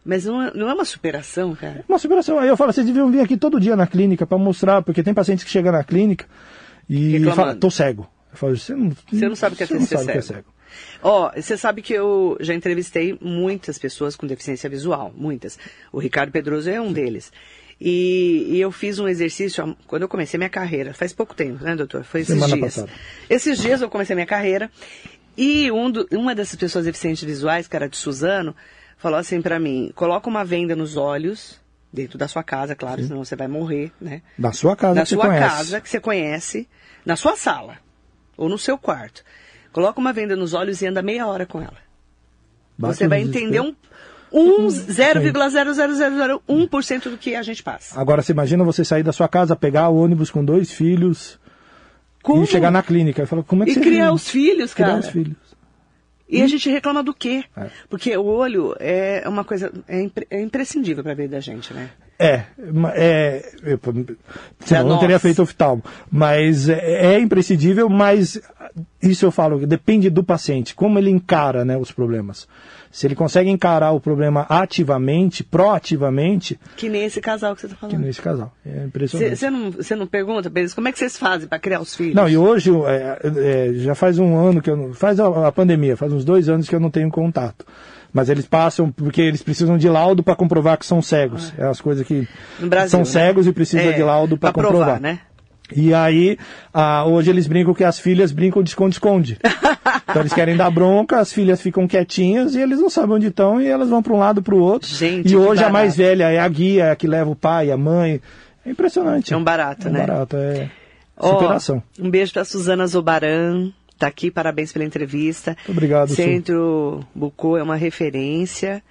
Mas 0.05 0.25
não 0.25 0.41
é, 0.43 0.53
não 0.55 0.69
é 0.69 0.75
uma 0.75 0.85
superação, 0.85 1.55
cara? 1.55 1.85
Uma 1.89 1.99
superação. 1.99 2.39
Aí 2.39 2.49
eu 2.49 2.57
falo, 2.57 2.73
vocês 2.73 2.87
deviam 2.87 3.11
vir 3.11 3.21
aqui 3.21 3.37
todo 3.37 3.59
dia 3.61 3.75
na 3.75 3.87
clínica 3.87 4.27
para 4.27 4.39
mostrar, 4.39 4.83
porque 4.83 5.03
tem 5.03 5.15
pacientes 5.15 5.45
que 5.45 5.51
chegam 5.51 5.73
na 5.73 5.83
clínica 5.83 6.27
e 6.89 7.19
falam, 7.35 7.57
tô 7.57 7.71
cego. 7.71 8.09
Eu 8.33 8.39
falo, 8.39 8.57
você 8.57 8.75
não, 8.75 8.91
Você 9.11 9.29
não 9.29 9.37
sabe 9.37 9.55
o 9.55 9.57
que 9.57 9.63
é 9.65 9.67
o 9.67 9.69
que 9.87 9.95
é 9.95 10.21
cego. 10.21 10.49
Ó, 11.03 11.31
você 11.35 11.57
sabe 11.57 11.83
que 11.83 11.93
eu 11.93 12.37
já 12.41 12.55
entrevistei 12.55 13.19
muitas 13.21 13.79
pessoas 13.79 14.15
com 14.17 14.27
deficiência 14.27 14.69
visual, 14.71 15.13
muitas. 15.17 15.59
O 15.93 15.99
Ricardo 15.99 16.31
Pedroso 16.33 16.69
é 16.71 16.81
um 16.81 16.93
deles. 16.93 17.33
E, 17.81 18.47
e 18.51 18.61
eu 18.61 18.71
fiz 18.71 18.99
um 19.01 19.09
exercício 19.09 19.77
quando 19.87 20.03
eu 20.03 20.09
comecei 20.09 20.39
minha 20.39 20.51
carreira, 20.51 20.95
faz 20.95 21.13
pouco 21.13 21.35
tempo, 21.35 21.65
né, 21.65 21.75
doutor? 21.75 22.05
Foi 22.05 22.21
esses 22.21 22.35
Semana 22.35 22.55
dias. 22.55 22.75
passada. 22.77 22.93
Esses 23.29 23.59
dias 23.59 23.81
eu 23.83 23.91
comecei 23.91 24.15
minha 24.15 24.27
carreira 24.27 24.71
e 25.37 25.71
um 25.73 25.91
do- 25.91 26.07
uma 26.13 26.35
dessas 26.35 26.55
pessoas 26.57 26.85
deficientes 26.85 27.25
visuais, 27.25 27.67
que 27.67 27.75
era 27.75 27.89
de 27.89 27.97
Suzano, 27.97 28.55
falou 28.99 29.19
assim 29.19 29.43
pra 29.43 29.59
mim: 29.59 29.91
coloca 29.97 30.29
uma 30.29 30.45
venda 30.45 30.77
nos 30.77 30.97
olhos, 30.97 31.61
dentro 31.93 32.17
da 32.17 32.29
sua 32.29 32.45
casa, 32.45 32.77
claro, 32.77 33.03
senão 33.03 33.25
você 33.25 33.35
vai 33.35 33.49
morrer, 33.49 33.91
né? 34.01 34.23
Na 34.39 34.53
sua 34.53 34.77
casa 34.77 34.95
na 34.95 35.03
que 35.03 35.09
você 35.09 35.15
sua 35.17 35.27
conhece. 35.27 35.49
casa 35.49 35.81
que 35.81 35.89
você 35.91 36.01
conhece, 36.01 36.69
na 37.05 37.17
sua 37.17 37.35
sala 37.37 37.79
ou 38.37 38.49
no 38.49 38.59
seu 38.59 38.79
quarto. 38.79 39.25
Coloca 39.73 39.99
uma 39.99 40.13
venda 40.13 40.37
nos 40.37 40.55
olhos 40.55 40.81
e 40.83 40.87
anda 40.87 41.03
meia 41.03 41.27
hora 41.27 41.45
com 41.47 41.61
ela. 41.61 41.75
Bate 42.79 42.97
você 42.99 43.09
vai 43.09 43.21
entender 43.23 43.61
um, 43.61 43.75
um 44.33 44.69
0,00001% 44.69 47.11
do 47.11 47.19
que 47.19 47.35
a 47.35 47.43
gente 47.43 47.63
passa. 47.63 47.99
Agora, 48.01 48.23
você 48.23 48.33
imagina 48.33 48.65
você 48.65 48.85
sair 48.85 49.03
da 49.03 49.13
sua 49.13 49.29
casa, 49.29 49.57
pegar 49.57 49.89
o 49.89 49.97
ônibus 49.97 50.31
com 50.31 50.45
dois 50.45 50.71
filhos 50.73 51.39
Como? 52.23 52.45
e 52.45 52.47
chegar 52.47 52.71
na 52.71 52.83
clínica. 52.83 53.23
E 53.23 53.27
falar, 53.27 53.43
como 53.45 53.63
é 53.63 53.67
que 53.67 53.73
E 53.73 53.75
você 53.75 53.81
criar 53.81 54.05
vive? 54.05 54.15
os 54.17 54.29
filhos, 54.29 54.75
Criar 54.75 54.87
cara. 54.89 55.01
os 55.01 55.09
filhos. 55.09 55.37
E 56.29 56.41
a 56.43 56.47
gente 56.47 56.71
reclama 56.71 57.03
do 57.03 57.13
quê? 57.13 57.45
É. 57.57 57.67
Porque 57.91 58.17
o 58.17 58.25
olho 58.25 58.75
é 58.81 59.23
uma 59.29 59.45
coisa 59.45 59.71
é, 59.87 60.01
impre- 60.01 60.27
é 60.31 60.41
imprescindível 60.41 61.03
para 61.03 61.13
a 61.13 61.15
vida 61.15 61.29
da 61.37 61.41
gente, 61.41 61.75
né? 61.75 61.91
É, 62.19 62.45
é, 62.95 63.53
eu, 63.65 63.81
não 64.85 64.89
nós. 64.91 65.01
teria 65.01 65.19
feito 65.19 65.43
oftalmo. 65.43 65.83
Mas 66.11 66.69
é, 66.69 67.15
é 67.15 67.21
imprescindível, 67.21 67.89
mas 67.89 68.41
isso 69.03 69.27
eu 69.27 69.31
falo, 69.31 69.67
depende 69.67 70.09
do 70.09 70.23
paciente, 70.23 70.75
como 70.75 70.99
ele 70.99 71.11
encara 71.11 71.65
né, 71.65 71.77
os 71.77 71.91
problemas. 71.91 72.47
Se 72.91 73.07
ele 73.07 73.15
consegue 73.15 73.49
encarar 73.49 73.93
o 73.93 74.01
problema 74.01 74.45
ativamente, 74.51 75.43
proativamente, 75.43 76.61
Que 76.77 76.91
nem 76.91 77.05
esse 77.05 77.23
casal 77.23 77.55
que 77.55 77.63
você 77.63 77.67
está 77.67 77.77
que 77.77 77.81
falando. 77.81 78.05
nesse 78.05 78.21
casal. 78.21 78.53
É 78.67 78.85
impressionante. 78.85 79.37
Você 79.37 79.51
não, 79.51 80.01
não 80.01 80.07
pergunta 80.07 80.51
pra 80.51 80.61
eles 80.61 80.75
como 80.75 80.89
é 80.89 80.93
que 80.93 80.99
vocês 80.99 81.17
fazem 81.17 81.49
para 81.49 81.59
criar 81.59 81.81
os 81.81 81.97
filhos? 81.97 82.15
Não, 82.15 82.29
e 82.29 82.37
hoje, 82.37 82.71
é, 82.87 83.19
é, 83.25 83.73
já 83.77 83.95
faz 83.95 84.19
um 84.19 84.37
ano 84.37 84.61
que 84.61 84.69
eu 84.69 84.77
não. 84.77 84.93
Faz 84.93 85.19
a, 85.19 85.49
a 85.49 85.51
pandemia, 85.51 85.97
faz 85.97 86.13
uns 86.13 86.23
dois 86.23 86.51
anos 86.51 86.69
que 86.69 86.75
eu 86.75 86.81
não 86.81 86.91
tenho 86.91 87.11
contato. 87.11 87.65
Mas 88.13 88.29
eles 88.29 88.45
passam, 88.47 88.91
porque 88.93 89.23
eles 89.23 89.43
precisam 89.43 89.79
de 89.79 89.89
laudo 89.89 90.23
para 90.23 90.37
comprovar 90.37 90.77
que 90.77 90.85
são 90.85 91.01
cegos. 91.01 91.53
É 91.57 91.65
as 91.65 91.81
coisas 91.81 92.07
que. 92.07 92.29
Brasil, 92.61 92.91
são 92.91 93.01
né? 93.01 93.07
cegos 93.07 93.47
e 93.47 93.53
precisa 93.53 93.83
É, 93.83 93.93
de 93.93 94.03
laudo 94.03 94.37
para 94.37 94.53
comprovar. 94.53 94.85
provar, 94.85 95.01
né? 95.01 95.21
E 95.75 95.95
aí, 95.95 96.37
ah, 96.75 97.05
hoje 97.07 97.31
eles 97.31 97.47
brincam 97.47 97.73
que 97.73 97.83
as 97.85 97.99
filhas 97.99 98.31
brincam 98.31 98.63
de 98.63 98.69
esconde-esconde. 98.71 99.39
então 100.11 100.21
eles 100.21 100.35
querem 100.35 100.55
dar 100.55 100.71
bronca, 100.71 101.19
as 101.19 101.33
filhas 101.33 101.63
ficam 101.63 101.89
quietinhas 101.89 102.55
e 102.55 102.61
eles 102.61 102.79
não 102.79 102.91
sabem 102.91 103.17
onde 103.17 103.29
estão 103.29 103.59
e 103.59 103.67
elas 103.67 103.89
vão 103.89 104.03
para 104.03 104.13
um 104.13 104.19
lado 104.19 104.43
para 104.43 104.55
o 104.55 104.59
outro. 104.61 104.89
Gente, 104.91 105.33
e 105.33 105.37
hoje 105.37 105.65
a 105.65 105.71
mais 105.71 105.97
velha 105.97 106.31
é 106.31 106.39
a 106.39 106.49
guia, 106.49 106.85
é 106.85 106.91
a 106.91 106.97
que 106.97 107.07
leva 107.07 107.31
o 107.31 107.37
pai, 107.37 107.71
a 107.71 107.77
mãe. 107.79 108.21
É 108.67 108.71
impressionante. 108.71 109.33
É 109.33 109.37
um 109.37 109.43
barato, 109.43 109.89
é 109.89 109.91
um 109.91 109.95
né? 109.95 110.07
barato, 110.07 110.37
é 110.37 110.71
Ó, 111.17 111.39
superação. 111.41 111.83
um 111.99 112.11
beijo 112.11 112.35
para 112.35 112.45
Suzana 112.45 112.87
Zobaran, 112.87 113.71
tá 114.03 114.09
aqui, 114.09 114.31
parabéns 114.33 114.73
pela 114.73 114.85
entrevista. 114.85 115.57
Muito 115.59 115.71
obrigado. 115.71 116.09
Centro 116.15 117.07
Bucô 117.15 117.57
é 117.57 117.63
uma 117.63 117.77
referência. 117.77 118.83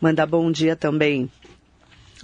Mandar 0.00 0.26
bom 0.26 0.52
dia 0.52 0.76
também. 0.76 1.28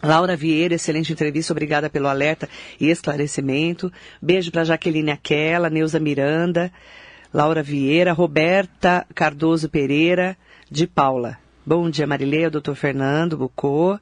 Laura 0.01 0.37
Vieira, 0.37 0.77
excelente 0.77 1.13
entrevista, 1.13 1.53
obrigada 1.53 1.91
pelo 1.91 2.07
alerta 2.07 2.49
e 2.81 2.89
esclarecimento. 2.89 3.93
Beijo 4.23 4.53
para 4.53 4.63
Jaqueline 4.63 5.11
Aquela, 5.11 5.69
Neuza 5.69 5.99
Miranda, 5.99 6.71
Laura 7.35 7.61
Vieira, 7.61 8.13
Roberta 8.13 9.05
Cardoso 9.13 9.69
Pereira, 9.69 10.37
de 10.71 10.87
Paula. 10.87 11.37
Bom 11.67 11.91
dia, 11.91 12.07
Marileia, 12.07 12.49
doutor 12.49 12.77
Fernando 12.77 13.37
Bucô, 13.37 13.99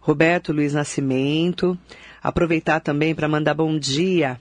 Roberto 0.00 0.52
Luiz 0.52 0.72
Nascimento. 0.72 1.76
Aproveitar 2.22 2.78
também 2.78 3.12
para 3.12 3.28
mandar 3.28 3.54
bom 3.54 3.76
dia 3.76 4.38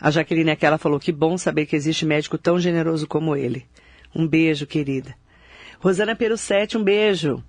a 0.00 0.10
Jaqueline 0.10 0.50
Aquela 0.50 0.78
falou 0.78 0.98
que 1.00 1.12
bom 1.12 1.36
saber 1.38 1.66
que 1.66 1.76
existe 1.76 2.04
médico 2.04 2.36
tão 2.38 2.58
generoso 2.58 3.06
como 3.06 3.34
ele. 3.36 3.66
Um 4.14 4.26
beijo, 4.26 4.66
querida. 4.66 5.14
Rosana 5.78 6.16
Perucete, 6.16 6.76
um 6.78 6.82
beijo. 6.82 7.42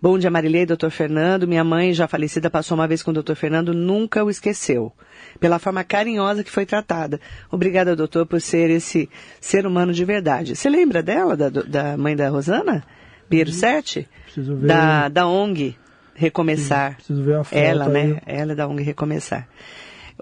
Bom 0.00 0.16
dia, 0.18 0.30
Marilei, 0.30 0.64
doutor 0.64 0.90
Fernando. 0.90 1.48
Minha 1.48 1.64
mãe, 1.64 1.92
já 1.92 2.06
falecida, 2.06 2.48
passou 2.48 2.76
uma 2.76 2.86
vez 2.86 3.02
com 3.02 3.10
o 3.10 3.14
doutor 3.14 3.34
Fernando, 3.34 3.74
nunca 3.74 4.22
o 4.24 4.30
esqueceu. 4.30 4.92
Pela 5.40 5.58
forma 5.58 5.82
carinhosa 5.82 6.44
que 6.44 6.50
foi 6.50 6.64
tratada. 6.64 7.20
Obrigada, 7.50 7.96
doutor, 7.96 8.24
por 8.26 8.40
ser 8.40 8.70
esse 8.70 9.08
ser 9.40 9.66
humano 9.66 9.92
de 9.92 10.04
verdade. 10.04 10.54
Você 10.54 10.70
lembra 10.70 11.02
dela, 11.02 11.36
da, 11.36 11.48
da 11.48 11.96
mãe 11.96 12.14
da 12.14 12.28
Rosana? 12.28 12.84
Perucete? 13.28 14.08
Preciso 14.24 14.56
ver. 14.56 14.66
Da, 14.68 15.08
da 15.08 15.26
ONG 15.26 15.76
Recomeçar. 16.14 16.96
Preciso 16.96 17.22
ver 17.24 17.36
a 17.36 17.44
foto 17.44 17.58
Ela, 17.58 17.86
aí. 17.86 17.92
né? 17.92 18.20
Ela 18.26 18.52
é 18.52 18.54
da 18.54 18.68
ONG 18.68 18.82
Recomeçar. 18.82 19.48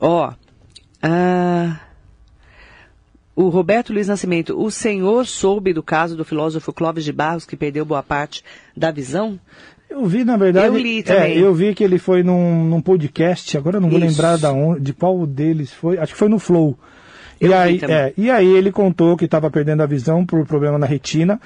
Ó, 0.01 0.33
ah, 1.03 1.81
o 3.35 3.49
Roberto 3.49 3.93
Luiz 3.93 4.09
Nascimento, 4.09 4.61
o 4.61 4.71
senhor 4.71 5.27
soube 5.27 5.73
do 5.73 5.83
caso 5.83 6.17
do 6.17 6.25
filósofo 6.25 6.73
Clóvis 6.73 7.05
de 7.05 7.13
Barros 7.13 7.47
que 7.47 7.57
perdeu 7.57 7.85
boa 7.85 8.03
parte 8.03 8.45
da 8.77 8.91
visão? 8.91 9.39
Eu 9.89 10.07
vi, 10.07 10.25
na 10.25 10.37
verdade. 10.37 10.67
Eu 10.67 10.77
li 10.77 11.03
também. 11.03 11.39
É, 11.39 11.41
eu 11.41 11.53
vi 11.53 11.75
que 11.75 11.83
ele 11.83 11.99
foi 11.99 12.23
num, 12.23 12.65
num 12.65 12.81
podcast, 12.81 13.57
agora 13.57 13.79
eu 13.79 13.81
não 13.81 13.91
vou 13.91 13.99
Isso. 13.99 14.09
lembrar 14.09 14.37
da 14.39 14.53
onde, 14.53 14.81
de 14.81 14.93
qual 14.93 15.27
deles 15.27 15.73
foi. 15.73 15.99
Acho 15.99 16.13
que 16.13 16.19
foi 16.19 16.29
no 16.29 16.39
Flow. 16.39 16.79
Eu 17.41 17.51
e, 17.51 17.55
aí, 17.55 17.81
é, 17.89 18.13
e 18.17 18.31
aí 18.31 18.47
ele 18.47 18.71
contou 18.71 19.17
que 19.17 19.25
estava 19.25 19.51
perdendo 19.51 19.83
a 19.83 19.87
visão 19.87 20.25
por 20.25 20.47
problema 20.47 20.79
na 20.79 20.87
retina. 20.87 21.41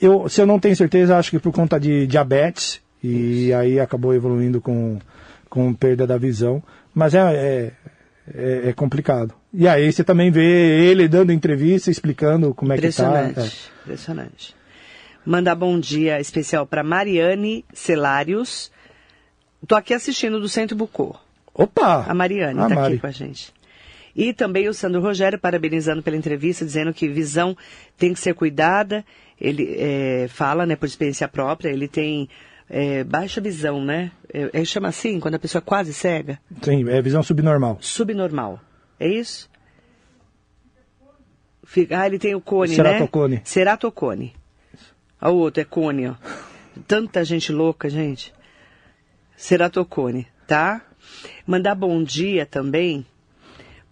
Eu, 0.00 0.28
se 0.28 0.40
eu 0.40 0.46
não 0.46 0.58
tenho 0.58 0.74
certeza, 0.74 1.16
acho 1.16 1.30
que 1.30 1.38
por 1.38 1.52
conta 1.52 1.78
de 1.78 2.06
diabetes. 2.06 2.80
E 3.02 3.52
aí 3.52 3.78
acabou 3.78 4.14
evoluindo 4.14 4.62
com, 4.62 4.98
com 5.50 5.74
perda 5.74 6.06
da 6.06 6.16
visão, 6.16 6.62
mas 6.94 7.14
é, 7.14 7.20
é, 7.20 7.72
é, 8.32 8.68
é 8.68 8.72
complicado. 8.72 9.34
E 9.52 9.66
aí 9.68 9.92
você 9.92 10.04
também 10.04 10.30
vê 10.30 10.42
ele 10.84 11.08
dando 11.08 11.32
entrevista, 11.32 11.90
explicando 11.90 12.54
como 12.54 12.72
é 12.72 12.78
que 12.78 12.86
está. 12.86 13.04
Impressionante, 13.04 13.70
É. 13.78 13.82
impressionante. 13.84 14.56
Mandar 15.26 15.54
bom 15.54 15.78
dia 15.78 16.20
especial 16.20 16.66
para 16.66 16.82
Mariane 16.82 17.64
Celários. 17.72 18.70
Tô 19.66 19.74
aqui 19.74 19.94
assistindo 19.94 20.38
do 20.38 20.48
Centro 20.48 20.76
Bucô. 20.76 21.16
Opa! 21.54 22.04
A 22.06 22.14
Mariane 22.14 22.60
está 22.60 22.86
aqui 22.86 22.98
com 22.98 23.06
a 23.06 23.10
gente. 23.10 23.52
E 24.14 24.32
também 24.32 24.68
o 24.68 24.74
Sandro 24.74 25.00
Rogério 25.00 25.38
parabenizando 25.38 26.02
pela 26.02 26.16
entrevista, 26.16 26.64
dizendo 26.64 26.94
que 26.94 27.08
visão 27.08 27.56
tem 27.96 28.12
que 28.12 28.20
ser 28.20 28.34
cuidada. 28.34 29.04
Ele 29.40 29.74
é, 29.76 30.26
fala, 30.28 30.64
né, 30.64 30.76
por 30.76 30.86
experiência 30.86 31.26
própria, 31.26 31.70
ele 31.70 31.88
tem 31.88 32.28
é, 32.68 33.04
baixa 33.04 33.40
visão, 33.40 33.84
né? 33.84 34.10
É, 34.32 34.60
é, 34.60 34.64
chama 34.64 34.88
assim, 34.88 35.20
quando 35.20 35.34
a 35.34 35.38
pessoa 35.38 35.60
é 35.60 35.64
quase 35.64 35.92
cega? 35.92 36.40
Sim, 36.62 36.88
é 36.88 37.00
visão 37.02 37.22
subnormal. 37.22 37.78
Subnormal. 37.80 38.60
É 38.98 39.08
isso? 39.08 39.48
Fica- 41.64 42.00
ah, 42.00 42.06
ele 42.06 42.18
tem 42.18 42.34
o 42.34 42.40
cone, 42.40 42.74
Ceratocone. 42.74 43.36
né? 43.36 43.42
Ceratocone. 43.44 44.34
O 45.22 45.28
outro, 45.30 45.60
é 45.62 45.64
cone, 45.64 46.08
ó. 46.08 46.14
Tanta 46.86 47.24
gente 47.24 47.50
louca, 47.52 47.88
gente. 47.88 48.34
Ceratocone, 49.36 50.26
tá? 50.46 50.82
Mandar 51.46 51.74
bom 51.74 52.02
dia 52.02 52.44
também 52.46 53.06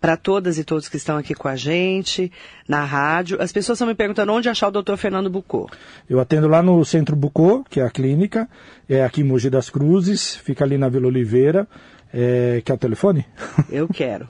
para 0.02 0.16
todas 0.16 0.58
e 0.58 0.64
todos 0.64 0.88
que 0.88 0.96
estão 0.96 1.16
aqui 1.16 1.32
com 1.32 1.46
a 1.46 1.54
gente, 1.54 2.32
na 2.68 2.84
rádio. 2.84 3.40
As 3.40 3.52
pessoas 3.52 3.76
estão 3.76 3.86
me 3.86 3.94
perguntando 3.94 4.32
onde 4.32 4.48
achar 4.48 4.66
o 4.66 4.72
doutor 4.72 4.96
Fernando 4.96 5.30
Bucô. 5.30 5.70
Eu 6.10 6.18
atendo 6.18 6.48
lá 6.48 6.60
no 6.60 6.84
Centro 6.84 7.14
Bucô, 7.14 7.64
que 7.70 7.78
é 7.78 7.84
a 7.84 7.90
clínica, 7.90 8.48
é 8.88 9.04
aqui 9.04 9.20
em 9.20 9.24
Mogi 9.24 9.48
das 9.48 9.70
Cruzes, 9.70 10.34
fica 10.34 10.64
ali 10.64 10.76
na 10.76 10.88
Vila 10.88 11.06
Oliveira, 11.06 11.68
é, 12.12 12.60
que 12.64 12.72
é 12.72 12.74
o 12.74 12.78
telefone? 12.78 13.24
Eu 13.70 13.86
quero. 13.86 14.26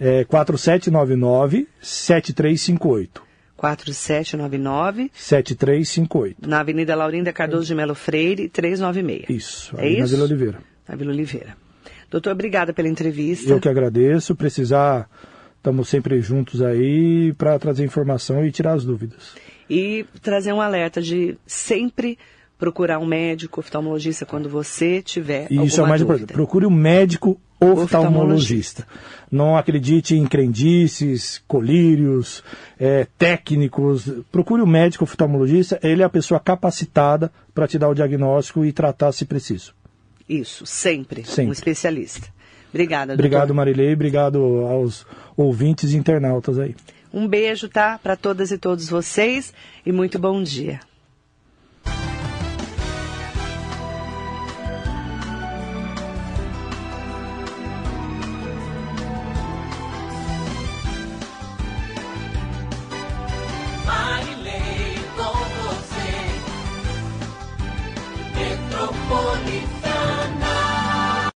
É 0.00 0.24
4799-7358. 0.24 3.08
4799, 3.56 5.10
7358. 5.14 6.48
na 6.48 6.60
Avenida 6.60 6.94
Laurinda 6.94 7.32
Cardoso 7.32 7.66
de 7.66 7.74
Melo 7.74 7.94
Freire, 7.94 8.48
396. 8.48 9.30
Isso, 9.30 9.74
É 9.76 9.80
ali 9.86 9.98
na 9.98 10.04
isso? 10.04 10.14
Vila 10.14 10.26
Oliveira. 10.26 10.58
Na 10.88 10.94
Vila 10.96 11.12
Oliveira. 11.12 11.67
Doutor, 12.10 12.32
obrigada 12.32 12.72
pela 12.72 12.88
entrevista. 12.88 13.50
Eu 13.50 13.60
que 13.60 13.68
agradeço, 13.68 14.34
precisar, 14.34 15.08
estamos 15.56 15.88
sempre 15.88 16.20
juntos 16.22 16.62
aí 16.62 17.32
para 17.34 17.58
trazer 17.58 17.84
informação 17.84 18.44
e 18.44 18.50
tirar 18.50 18.72
as 18.72 18.84
dúvidas. 18.84 19.34
E 19.68 20.06
trazer 20.22 20.52
um 20.52 20.60
alerta 20.60 21.02
de 21.02 21.36
sempre 21.46 22.18
procurar 22.58 22.98
um 22.98 23.06
médico 23.06 23.60
oftalmologista 23.60 24.26
quando 24.26 24.48
você 24.48 25.00
tiver 25.00 25.46
isso 25.50 25.52
é 25.52 25.56
o 25.56 25.62
alguma 25.62 25.88
mais 25.88 26.00
dúvida. 26.00 26.16
importante. 26.16 26.34
Procure 26.34 26.66
um 26.66 26.70
médico 26.70 27.40
oftalmologista. 27.60 28.82
Oftalmologista. 28.82 28.86
Não 29.30 29.56
acredite 29.56 30.14
em 30.16 30.26
crendices, 30.26 31.42
colírios, 31.46 32.42
é, 32.78 33.06
técnicos. 33.16 34.10
Procure 34.32 34.62
um 34.62 34.66
médico 34.66 35.04
oftalmologista. 35.04 35.78
Ele 35.82 36.02
é 36.02 36.04
a 36.04 36.10
pessoa 36.10 36.40
capacitada 36.40 37.30
para 37.54 37.68
te 37.68 37.78
dar 37.78 37.88
o 37.88 37.94
diagnóstico 37.94 38.64
e 38.64 38.72
tratar 38.72 39.12
se 39.12 39.24
preciso. 39.24 39.74
Isso, 40.28 40.66
sempre, 40.66 41.24
Sempre. 41.24 41.46
um 41.46 41.52
especialista. 41.52 42.28
Obrigada, 42.68 43.14
Obrigado, 43.14 43.40
doutor. 43.48 43.54
Marilei. 43.56 43.94
Obrigado 43.94 44.38
aos 44.66 45.06
ouvintes 45.36 45.92
e 45.92 45.96
internautas 45.96 46.58
aí. 46.58 46.74
Um 47.12 47.26
beijo, 47.26 47.68
tá? 47.68 47.98
Para 47.98 48.14
todas 48.16 48.50
e 48.50 48.58
todos 48.58 48.88
vocês 48.90 49.54
e 49.86 49.90
muito 49.90 50.18
bom 50.18 50.42
dia. 50.42 50.80